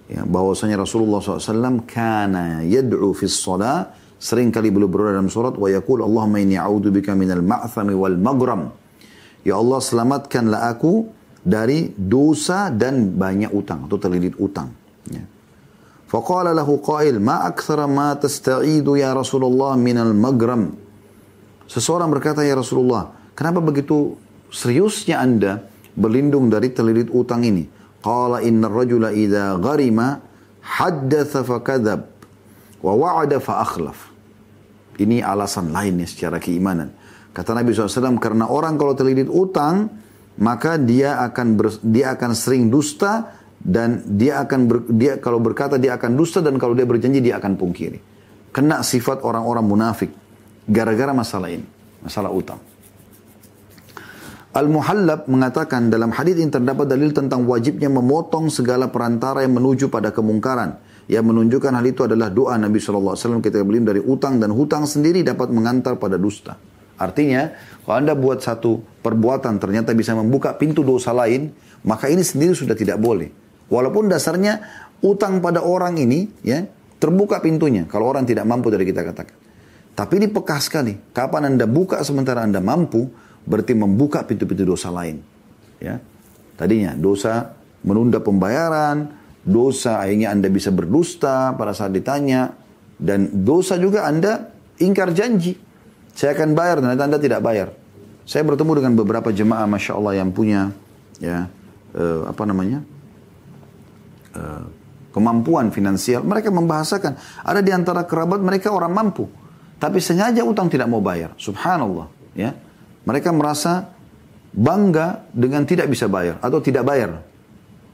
ya, 0.10 0.26
bahwasanya 0.26 0.80
Rasulullah 0.80 1.22
SAW 1.22 1.86
kana 1.90 2.62
yad'u 2.66 3.14
fi 3.14 3.30
shalah 3.30 3.94
sering 4.19 4.49
kali 4.55 4.73
beliau 4.73 4.89
berdoa 4.89 5.17
dalam 5.17 5.29
surat 5.29 5.55
wa 5.59 5.69
yaqul 5.69 6.01
Allahumma 6.01 6.41
inni 6.41 6.57
a'udzubika 6.57 7.13
minal 7.13 7.45
ma'thami 7.45 7.93
wal 7.93 8.17
maghram 8.17 8.73
ya 9.45 9.61
Allah 9.61 9.81
selamatkanlah 9.83 10.71
aku 10.73 11.09
dari 11.45 11.93
dosa 11.93 12.73
dan 12.73 13.13
banyak 13.15 13.53
utang 13.53 13.85
atau 13.85 14.01
terlilit 14.01 14.35
utang 14.41 14.73
ya. 15.13 15.25
فقال 16.15 16.47
له 16.55 16.69
قائل 16.79 17.19
ما 17.19 17.51
أكثر 17.51 17.91
ما 17.91 18.15
تستعيد 18.15 18.87
يا 18.87 19.11
رسول 19.19 19.43
الله 19.51 19.73
من 19.83 19.99
المغرم 19.99 20.87
Seseorang 21.65 22.13
berkata, 22.13 22.45
Ya 22.45 22.55
Rasulullah, 22.55 23.11
kenapa 23.33 23.59
begitu 23.59 24.21
seriusnya 24.53 25.17
anda 25.17 25.65
berlindung 25.97 26.53
dari 26.53 26.69
terlilit 26.71 27.09
utang 27.09 27.41
ini? 27.41 27.67
Qala 28.05 28.45
inna 28.45 28.69
rajula 28.69 29.11
idha 29.11 29.57
gharima 29.57 30.21
haddatha 30.61 31.41
fakadab 31.41 32.05
wa 32.85 32.93
wa'ada 32.93 33.41
fa 33.41 33.65
akhlaf. 33.65 34.08
Ini 35.00 35.24
alasan 35.24 35.72
lainnya 35.72 36.04
secara 36.04 36.38
keimanan. 36.38 36.92
Kata 37.32 37.56
Nabi 37.56 37.72
SAW, 37.72 38.20
karena 38.20 38.52
orang 38.52 38.76
kalau 38.76 38.92
terlilit 38.98 39.32
utang, 39.32 39.88
maka 40.44 40.76
dia 40.76 41.24
akan 41.24 41.48
ber, 41.56 41.68
dia 41.80 42.12
akan 42.16 42.32
sering 42.36 42.68
dusta 42.68 43.32
dan 43.60 44.04
dia 44.20 44.44
akan 44.44 44.60
ber, 44.68 44.78
dia 44.92 45.20
kalau 45.24 45.40
berkata 45.40 45.80
dia 45.80 45.96
akan 45.96 46.16
dusta 46.20 46.44
dan 46.44 46.60
kalau 46.60 46.76
dia 46.76 46.84
berjanji 46.84 47.24
dia 47.24 47.40
akan 47.40 47.56
pungkiri. 47.56 48.00
Kena 48.52 48.84
sifat 48.84 49.24
orang-orang 49.24 49.64
munafik 49.64 50.12
gara-gara 50.68 51.16
masalah 51.16 51.48
ini, 51.54 51.66
masalah 52.04 52.34
utang. 52.34 52.60
Al-Muhallab 54.50 55.30
mengatakan 55.30 55.94
dalam 55.94 56.10
hadis 56.10 56.34
ini 56.42 56.50
terdapat 56.50 56.90
dalil 56.90 57.14
tentang 57.14 57.46
wajibnya 57.46 57.86
memotong 57.86 58.50
segala 58.50 58.90
perantara 58.90 59.46
yang 59.46 59.54
menuju 59.54 59.94
pada 59.94 60.10
kemungkaran. 60.10 60.82
Yang 61.10 61.26
menunjukkan 61.26 61.74
hal 61.74 61.86
itu 61.90 62.06
adalah 62.06 62.30
doa 62.30 62.54
Nabi 62.54 62.78
SAW 62.78 63.18
ketika 63.42 63.66
beliau 63.66 63.82
dari 63.82 63.98
utang 63.98 64.38
dan 64.38 64.54
hutang 64.54 64.86
sendiri 64.86 65.26
dapat 65.26 65.50
mengantar 65.50 65.98
pada 65.98 66.22
dusta. 66.22 66.54
Artinya, 67.02 67.50
kalau 67.82 67.98
Anda 67.98 68.14
buat 68.14 68.46
satu 68.46 69.02
perbuatan 69.02 69.58
ternyata 69.58 69.98
bisa 69.98 70.14
membuka 70.14 70.54
pintu 70.54 70.86
dosa 70.86 71.10
lain, 71.10 71.50
maka 71.82 72.14
ini 72.14 72.22
sendiri 72.22 72.54
sudah 72.54 72.78
tidak 72.78 73.02
boleh. 73.02 73.34
Walaupun 73.74 74.06
dasarnya 74.06 74.62
utang 75.02 75.42
pada 75.42 75.66
orang 75.66 75.98
ini 75.98 76.30
ya 76.46 76.62
terbuka 77.02 77.42
pintunya 77.42 77.90
kalau 77.90 78.12
orang 78.12 78.30
tidak 78.30 78.46
mampu 78.46 78.70
dari 78.70 78.86
kita 78.86 79.02
katakan. 79.02 79.38
Tapi 79.98 80.14
ini 80.16 80.28
peka 80.30 80.62
sekali. 80.62 80.94
Kapan 81.12 81.56
Anda 81.56 81.66
buka 81.66 82.00
sementara 82.06 82.46
Anda 82.46 82.62
mampu, 82.62 83.10
berarti 83.50 83.74
membuka 83.76 84.24
pintu-pintu 84.24 84.64
dosa 84.64 84.94
lain. 84.94 85.20
Ya. 85.82 86.00
Tadinya 86.56 86.96
dosa 86.96 87.56
menunda 87.84 88.24
pembayaran, 88.24 89.19
dosa 89.44 90.04
akhirnya 90.04 90.32
Anda 90.34 90.48
bisa 90.52 90.70
berdusta 90.72 91.54
pada 91.56 91.72
saat 91.76 91.96
ditanya, 91.96 92.54
dan 93.00 93.46
dosa 93.46 93.80
juga 93.80 94.08
Anda 94.08 94.52
ingkar 94.80 95.12
janji. 95.16 95.56
Saya 96.16 96.36
akan 96.36 96.56
bayar, 96.56 96.84
dan 96.84 96.96
Anda 97.00 97.20
tidak 97.20 97.40
bayar. 97.40 97.72
Saya 98.28 98.46
bertemu 98.46 98.72
dengan 98.84 98.94
beberapa 99.00 99.32
jemaah, 99.32 99.66
Masya 99.66 99.94
Allah, 99.96 100.14
yang 100.20 100.30
punya, 100.36 100.70
ya, 101.18 101.48
eh, 101.96 102.22
apa 102.28 102.44
namanya, 102.46 102.84
Eh, 104.30 104.66
kemampuan 105.10 105.74
finansial, 105.74 106.22
mereka 106.22 106.54
membahasakan. 106.54 107.18
Ada 107.42 107.66
di 107.66 107.74
antara 107.74 108.06
kerabat 108.06 108.38
mereka 108.46 108.70
orang 108.70 108.94
mampu, 108.94 109.26
tapi 109.82 109.98
sengaja 109.98 110.46
utang 110.46 110.70
tidak 110.70 110.86
mau 110.86 111.02
bayar. 111.02 111.34
Subhanallah, 111.34 112.06
ya. 112.38 112.54
Mereka 113.10 113.34
merasa 113.34 113.90
bangga 114.54 115.26
dengan 115.34 115.66
tidak 115.66 115.90
bisa 115.90 116.06
bayar 116.06 116.38
atau 116.46 116.62
tidak 116.62 116.86
bayar. 116.86 117.26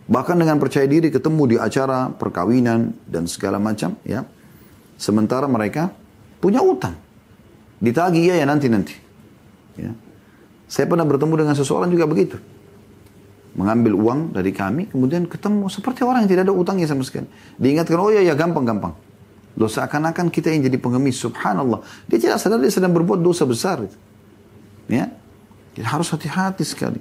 Bahkan 0.05 0.37
dengan 0.37 0.61
percaya 0.61 0.85
diri 0.85 1.09
ketemu 1.09 1.43
di 1.49 1.55
acara 1.57 2.13
perkawinan 2.13 2.93
dan 3.09 3.25
segala 3.25 3.57
macam, 3.57 3.97
ya. 4.05 4.21
Sementara 4.95 5.49
mereka 5.49 5.89
punya 6.37 6.61
utang. 6.61 6.93
Ditagi 7.81 8.29
ya 8.29 8.37
ya 8.37 8.45
nanti-nanti. 8.45 8.95
Ya. 9.75 9.91
Saya 10.69 10.85
pernah 10.85 11.03
bertemu 11.03 11.33
dengan 11.41 11.55
seseorang 11.57 11.89
juga 11.89 12.05
begitu. 12.05 12.37
Mengambil 13.57 13.97
uang 13.97 14.19
dari 14.35 14.51
kami, 14.53 14.91
kemudian 14.91 15.25
ketemu 15.25 15.67
seperti 15.71 16.05
orang 16.05 16.27
yang 16.27 16.31
tidak 16.31 16.43
ada 16.47 16.53
utangnya 16.53 16.85
sama 16.85 17.01
sekali. 17.01 17.25
Diingatkan, 17.57 17.97
oh 17.97 18.11
ya 18.13 18.21
ya 18.21 18.35
gampang-gampang. 18.37 18.93
Loh 19.55 19.71
seakan-akan 19.71 20.27
kita 20.27 20.51
yang 20.51 20.67
jadi 20.67 20.75
pengemis, 20.75 21.15
subhanallah. 21.17 21.79
Dia 22.11 22.19
tidak 22.19 22.37
sadar 22.43 22.59
dia 22.59 22.71
sedang 22.71 22.91
berbuat 22.91 23.23
dosa 23.23 23.47
besar. 23.47 23.87
Ya, 24.91 25.09
jadi 25.73 25.87
harus 25.87 26.11
hati-hati 26.11 26.67
sekali. 26.67 26.99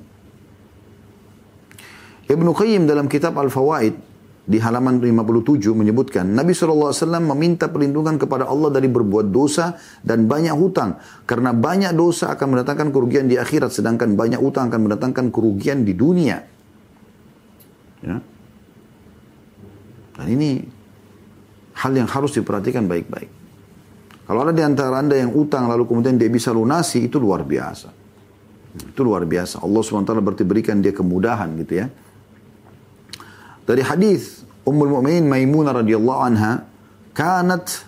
Ibnu 2.25 2.51
Qayyim 2.57 2.89
dalam 2.89 3.05
kitab 3.05 3.37
Al-Fawaid 3.37 4.15
di 4.45 4.61
halaman 4.61 5.01
57 5.01 5.73
menyebutkan 5.73 6.29
Nabi 6.29 6.53
SAW 6.53 6.93
meminta 7.21 7.73
perlindungan 7.73 8.21
kepada 8.21 8.45
Allah 8.45 8.69
dari 8.69 8.93
berbuat 8.93 9.33
dosa 9.33 9.77
dan 10.05 10.29
banyak 10.29 10.53
hutang. 10.53 11.01
Karena 11.25 11.57
banyak 11.57 11.97
dosa 11.97 12.33
akan 12.37 12.57
mendatangkan 12.57 12.89
kerugian 12.93 13.25
di 13.25 13.41
akhirat 13.41 13.73
sedangkan 13.73 14.17
banyak 14.17 14.41
hutang 14.41 14.69
akan 14.69 14.81
mendatangkan 14.89 15.33
kerugian 15.33 15.85
di 15.85 15.97
dunia. 15.97 16.39
Ya. 18.05 18.21
dan 20.15 20.29
ini 20.29 20.61
hal 21.81 21.97
yang 21.97 22.05
harus 22.05 22.37
diperhatikan 22.37 22.85
baik-baik. 22.85 23.33
Kalau 24.29 24.45
ada 24.45 24.53
di 24.53 24.61
antara 24.61 25.01
anda 25.01 25.17
yang 25.17 25.33
utang 25.33 25.73
lalu 25.73 25.89
kemudian 25.89 26.21
dia 26.21 26.29
bisa 26.29 26.53
lunasi 26.53 27.09
itu 27.09 27.17
luar 27.17 27.49
biasa. 27.49 27.89
Itu 28.93 29.09
luar 29.09 29.25
biasa. 29.25 29.65
Allah 29.65 29.81
SWT 29.81 30.21
berarti 30.21 30.45
berikan 30.45 30.85
dia 30.85 30.93
kemudahan 30.93 31.49
gitu 31.65 31.81
ya 31.81 31.89
dari 33.65 33.83
hadis 33.85 34.45
Ummul 34.65 34.89
Mukminin 35.01 35.29
Maimunah 35.29 35.81
radhiyallahu 35.85 36.21
anha 36.25 36.65
kanat 37.13 37.85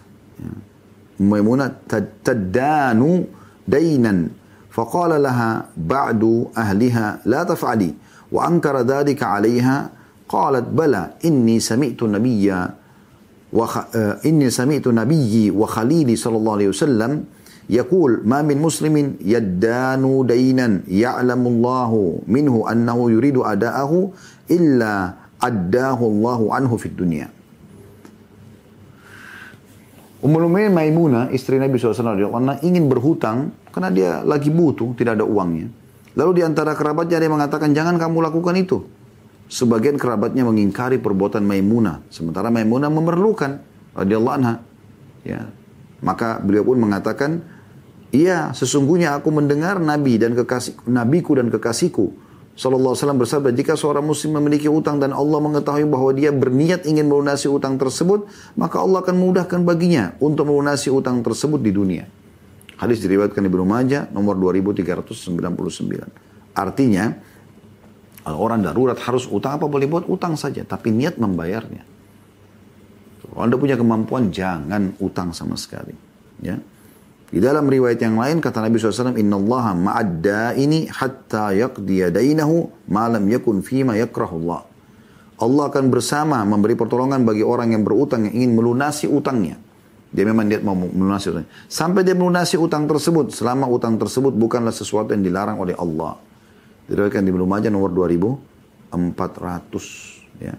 Maimunah 1.20 1.72
tadanu 1.89 3.24
dainan. 3.64 4.45
فقال 4.77 5.22
لها 5.24 5.72
بعد 5.72 6.53
أهلها 6.53 7.24
لا 7.24 7.49
تفعلي 7.49 7.97
وأنكر 8.29 8.77
ذلك 8.85 9.16
عليها 9.24 9.89
قالت 10.29 10.68
بلى 10.68 11.16
إني 11.24 11.57
سمعت 11.64 11.97
النبي 11.97 12.53
وخ... 13.57 13.74
إني 14.20 14.49
سمعت 14.53 14.85
نبيي 14.85 15.57
وخليلي 15.57 16.12
صلى 16.12 16.37
الله 16.37 16.53
عليه 16.53 16.68
وسلم 16.77 17.12
يقول 17.72 18.20
ما 18.29 18.45
من 18.45 18.61
مسلم 18.61 19.16
يدان 19.24 20.05
دينا 20.29 20.81
يعلم 20.93 21.43
الله 21.47 21.91
منه 22.29 22.55
أنه 22.72 22.99
يريد 23.16 23.37
أداءه 23.41 23.93
إلا 24.53 24.95
addahu 25.41 26.05
Allahu 26.07 26.45
anhu 26.53 26.74
fid 26.80 26.97
dunia. 26.97 27.28
Ummul 30.24 30.49
Mukminin 30.49 30.72
Maimunah, 30.72 31.28
istri 31.30 31.61
Nabi 31.61 31.76
SAW 31.76 32.16
ingin 32.64 32.89
berhutang 32.89 33.53
karena 33.70 33.89
dia 33.93 34.11
lagi 34.24 34.49
butuh, 34.49 34.97
tidak 34.97 35.20
ada 35.20 35.24
uangnya. 35.28 35.68
Lalu 36.16 36.41
di 36.41 36.43
antara 36.43 36.72
kerabatnya 36.72 37.20
yang 37.20 37.37
mengatakan, 37.37 37.76
jangan 37.76 38.01
kamu 38.01 38.24
lakukan 38.24 38.57
itu. 38.57 38.89
Sebagian 39.47 40.01
kerabatnya 40.01 40.43
mengingkari 40.49 40.99
perbuatan 40.99 41.45
Maimunah. 41.45 42.03
Sementara 42.09 42.49
Maimunah 42.49 42.89
memerlukan, 42.89 43.61
radhiyallahu 43.93 44.34
anha. 44.34 44.64
Ya. 45.22 45.53
Maka 46.01 46.41
beliau 46.41 46.64
pun 46.64 46.80
mengatakan, 46.80 47.45
iya 48.11 48.51
sesungguhnya 48.57 49.20
aku 49.20 49.28
mendengar 49.30 49.76
Nabi 49.78 50.16
dan 50.16 50.32
kekasih, 50.32 50.89
Nabiku 50.89 51.37
dan 51.37 51.53
kekasihku 51.53 52.26
Sallallahu 52.57 52.96
Alaihi 52.96 53.04
Wasallam 53.04 53.20
bersabda, 53.20 53.50
jika 53.52 53.76
seorang 53.76 54.00
muslim 54.00 54.40
memiliki 54.40 54.64
utang 54.64 54.96
dan 54.96 55.12
Allah 55.12 55.44
mengetahui 55.44 55.84
bahwa 55.92 56.09
dia 56.16 56.32
berniat 56.32 56.88
ingin 56.88 57.04
melunasi 57.04 57.52
utang 57.52 57.76
tersebut, 57.76 58.32
maka 58.57 58.80
Allah 58.80 59.04
akan 59.04 59.12
memudahkan 59.12 59.61
baginya 59.61 60.16
untuk 60.24 60.48
melunasi 60.48 60.88
utang 60.88 61.20
tersebut 61.20 61.61
di 61.61 61.68
dunia. 61.68 62.09
Hadis 62.80 63.04
diriwayatkan 63.04 63.44
Ibnu 63.44 63.64
Majah 63.68 64.09
nomor 64.09 64.40
2399. 64.40 66.57
Artinya, 66.57 67.12
orang 68.24 68.64
darurat 68.64 68.96
harus 69.04 69.28
utang 69.28 69.61
apa 69.61 69.68
boleh 69.68 69.84
buat 69.84 70.09
utang 70.09 70.40
saja, 70.40 70.64
tapi 70.64 70.96
niat 70.96 71.20
membayarnya. 71.20 71.84
Kalau 73.20 73.44
Anda 73.44 73.61
punya 73.61 73.76
kemampuan, 73.76 74.32
jangan 74.32 74.96
utang 74.96 75.36
sama 75.36 75.61
sekali. 75.61 75.92
Ya. 76.40 76.57
Di 77.27 77.43
dalam 77.43 77.66
riwayat 77.66 77.99
yang 77.99 78.14
lain 78.14 78.39
kata 78.39 78.62
Nabi 78.62 78.79
SAW, 78.79 79.18
Inna 79.18 79.35
Allah 79.35 79.74
ma'adda 79.74 80.55
ini 80.55 80.87
hatta 80.87 81.51
yaqdiya 81.51 82.14
dainahu 82.14 82.70
malam 82.87 83.27
yakun 83.27 83.66
fima 83.66 83.99
yakrahullah. 83.99 84.62
Allah 85.37 85.64
akan 85.68 85.91
bersama 85.91 86.39
memberi 86.47 86.79
pertolongan 86.79 87.27
bagi 87.27 87.43
orang 87.43 87.74
yang 87.74 87.83
berutang 87.83 88.31
yang 88.31 88.47
ingin 88.47 88.55
melunasi 88.57 89.11
utangnya. 89.11 89.59
Dia 90.14 90.22
memang 90.22 90.47
dia 90.49 90.62
mau 90.62 90.79
melunasi 90.79 91.35
utangnya. 91.35 91.51
Sampai 91.66 92.07
dia 92.07 92.14
melunasi 92.14 92.55
utang 92.57 92.87
tersebut, 92.87 93.35
selama 93.35 93.66
utang 93.68 93.99
tersebut 93.99 94.33
bukanlah 94.33 94.72
sesuatu 94.72 95.12
yang 95.12 95.27
dilarang 95.27 95.59
oleh 95.59 95.74
Allah. 95.77 96.16
Diriwayatkan 96.87 97.27
di 97.27 97.31
Ibnu 97.35 97.45
Majah 97.45 97.74
nomor 97.74 97.91
2400. 97.93 100.41
Ya. 100.41 100.55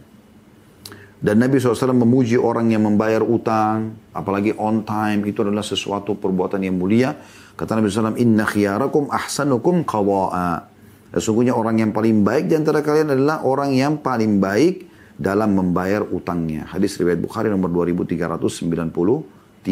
Dan 1.17 1.41
Nabi 1.41 1.57
SAW 1.57 1.97
memuji 1.97 2.37
orang 2.37 2.69
yang 2.69 2.85
membayar 2.85 3.25
utang, 3.25 3.97
apalagi 4.13 4.53
on 4.53 4.85
time, 4.85 5.25
itu 5.25 5.41
adalah 5.41 5.65
sesuatu 5.65 6.13
perbuatan 6.13 6.61
yang 6.61 6.77
mulia. 6.77 7.17
Kata 7.57 7.73
Nabi 7.73 7.89
SAW, 7.89 8.21
Inna 8.21 8.45
khiyarakum 8.45 9.09
ahsanukum 9.09 9.81
qawa'a. 9.81 10.69
Sesungguhnya 11.17 11.57
orang 11.57 11.81
yang 11.81 11.89
paling 11.89 12.21
baik 12.21 12.53
di 12.53 12.55
antara 12.59 12.85
kalian 12.85 13.17
adalah 13.17 13.41
orang 13.41 13.73
yang 13.73 13.97
paling 13.97 14.37
baik 14.37 14.85
dalam 15.17 15.57
membayar 15.57 16.05
utangnya. 16.05 16.69
Hadis 16.69 16.93
riwayat 17.01 17.17
Bukhari 17.17 17.49
nomor 17.49 17.73
2393. 17.73 19.65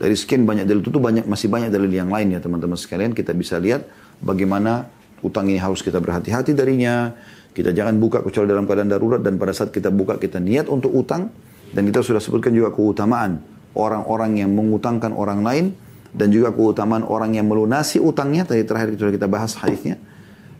Dari 0.00 0.16
sekian 0.16 0.46
banyak 0.46 0.64
dalil 0.64 0.80
itu 0.80 0.96
banyak 0.96 1.26
masih 1.26 1.50
banyak 1.50 1.68
dalil 1.68 1.90
yang 1.90 2.08
lain 2.08 2.32
ya 2.32 2.40
teman-teman 2.40 2.78
sekalian. 2.78 3.12
Kita 3.12 3.34
bisa 3.34 3.58
lihat 3.58 3.84
bagaimana 4.22 4.86
utang 5.20 5.50
ini 5.50 5.60
harus 5.60 5.84
kita 5.84 6.00
berhati-hati 6.00 6.56
darinya 6.56 7.12
kita 7.50 7.74
jangan 7.74 7.98
buka 7.98 8.22
kecuali 8.22 8.46
dalam 8.50 8.64
keadaan 8.64 8.90
darurat 8.90 9.20
dan 9.20 9.36
pada 9.36 9.50
saat 9.50 9.74
kita 9.74 9.90
buka 9.90 10.16
kita 10.16 10.38
niat 10.38 10.70
untuk 10.70 10.94
utang 10.94 11.30
dan 11.74 11.82
kita 11.86 12.02
sudah 12.02 12.22
sebutkan 12.22 12.54
juga 12.54 12.70
keutamaan 12.74 13.42
orang-orang 13.74 14.42
yang 14.42 14.50
mengutangkan 14.54 15.14
orang 15.14 15.42
lain 15.42 15.66
dan 16.10 16.30
juga 16.34 16.50
keutamaan 16.50 17.06
orang 17.06 17.38
yang 17.38 17.46
melunasi 17.46 18.02
utangnya 18.02 18.42
tadi 18.42 18.66
terakhir 18.66 18.98
sudah 18.98 19.14
kita 19.14 19.28
bahas 19.30 19.54
hadisnya 19.58 19.98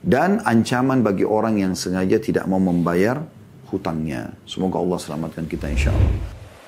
dan 0.01 0.41
ancaman 0.47 1.05
bagi 1.05 1.29
orang 1.29 1.61
yang 1.61 1.73
sengaja 1.77 2.17
tidak 2.17 2.49
mau 2.49 2.63
membayar 2.63 3.21
hutangnya. 3.69 4.33
Semoga 4.49 4.81
Allah 4.81 4.99
selamatkan 4.99 5.45
kita 5.45 5.69
insya 5.69 5.93
Allah. 5.93 6.40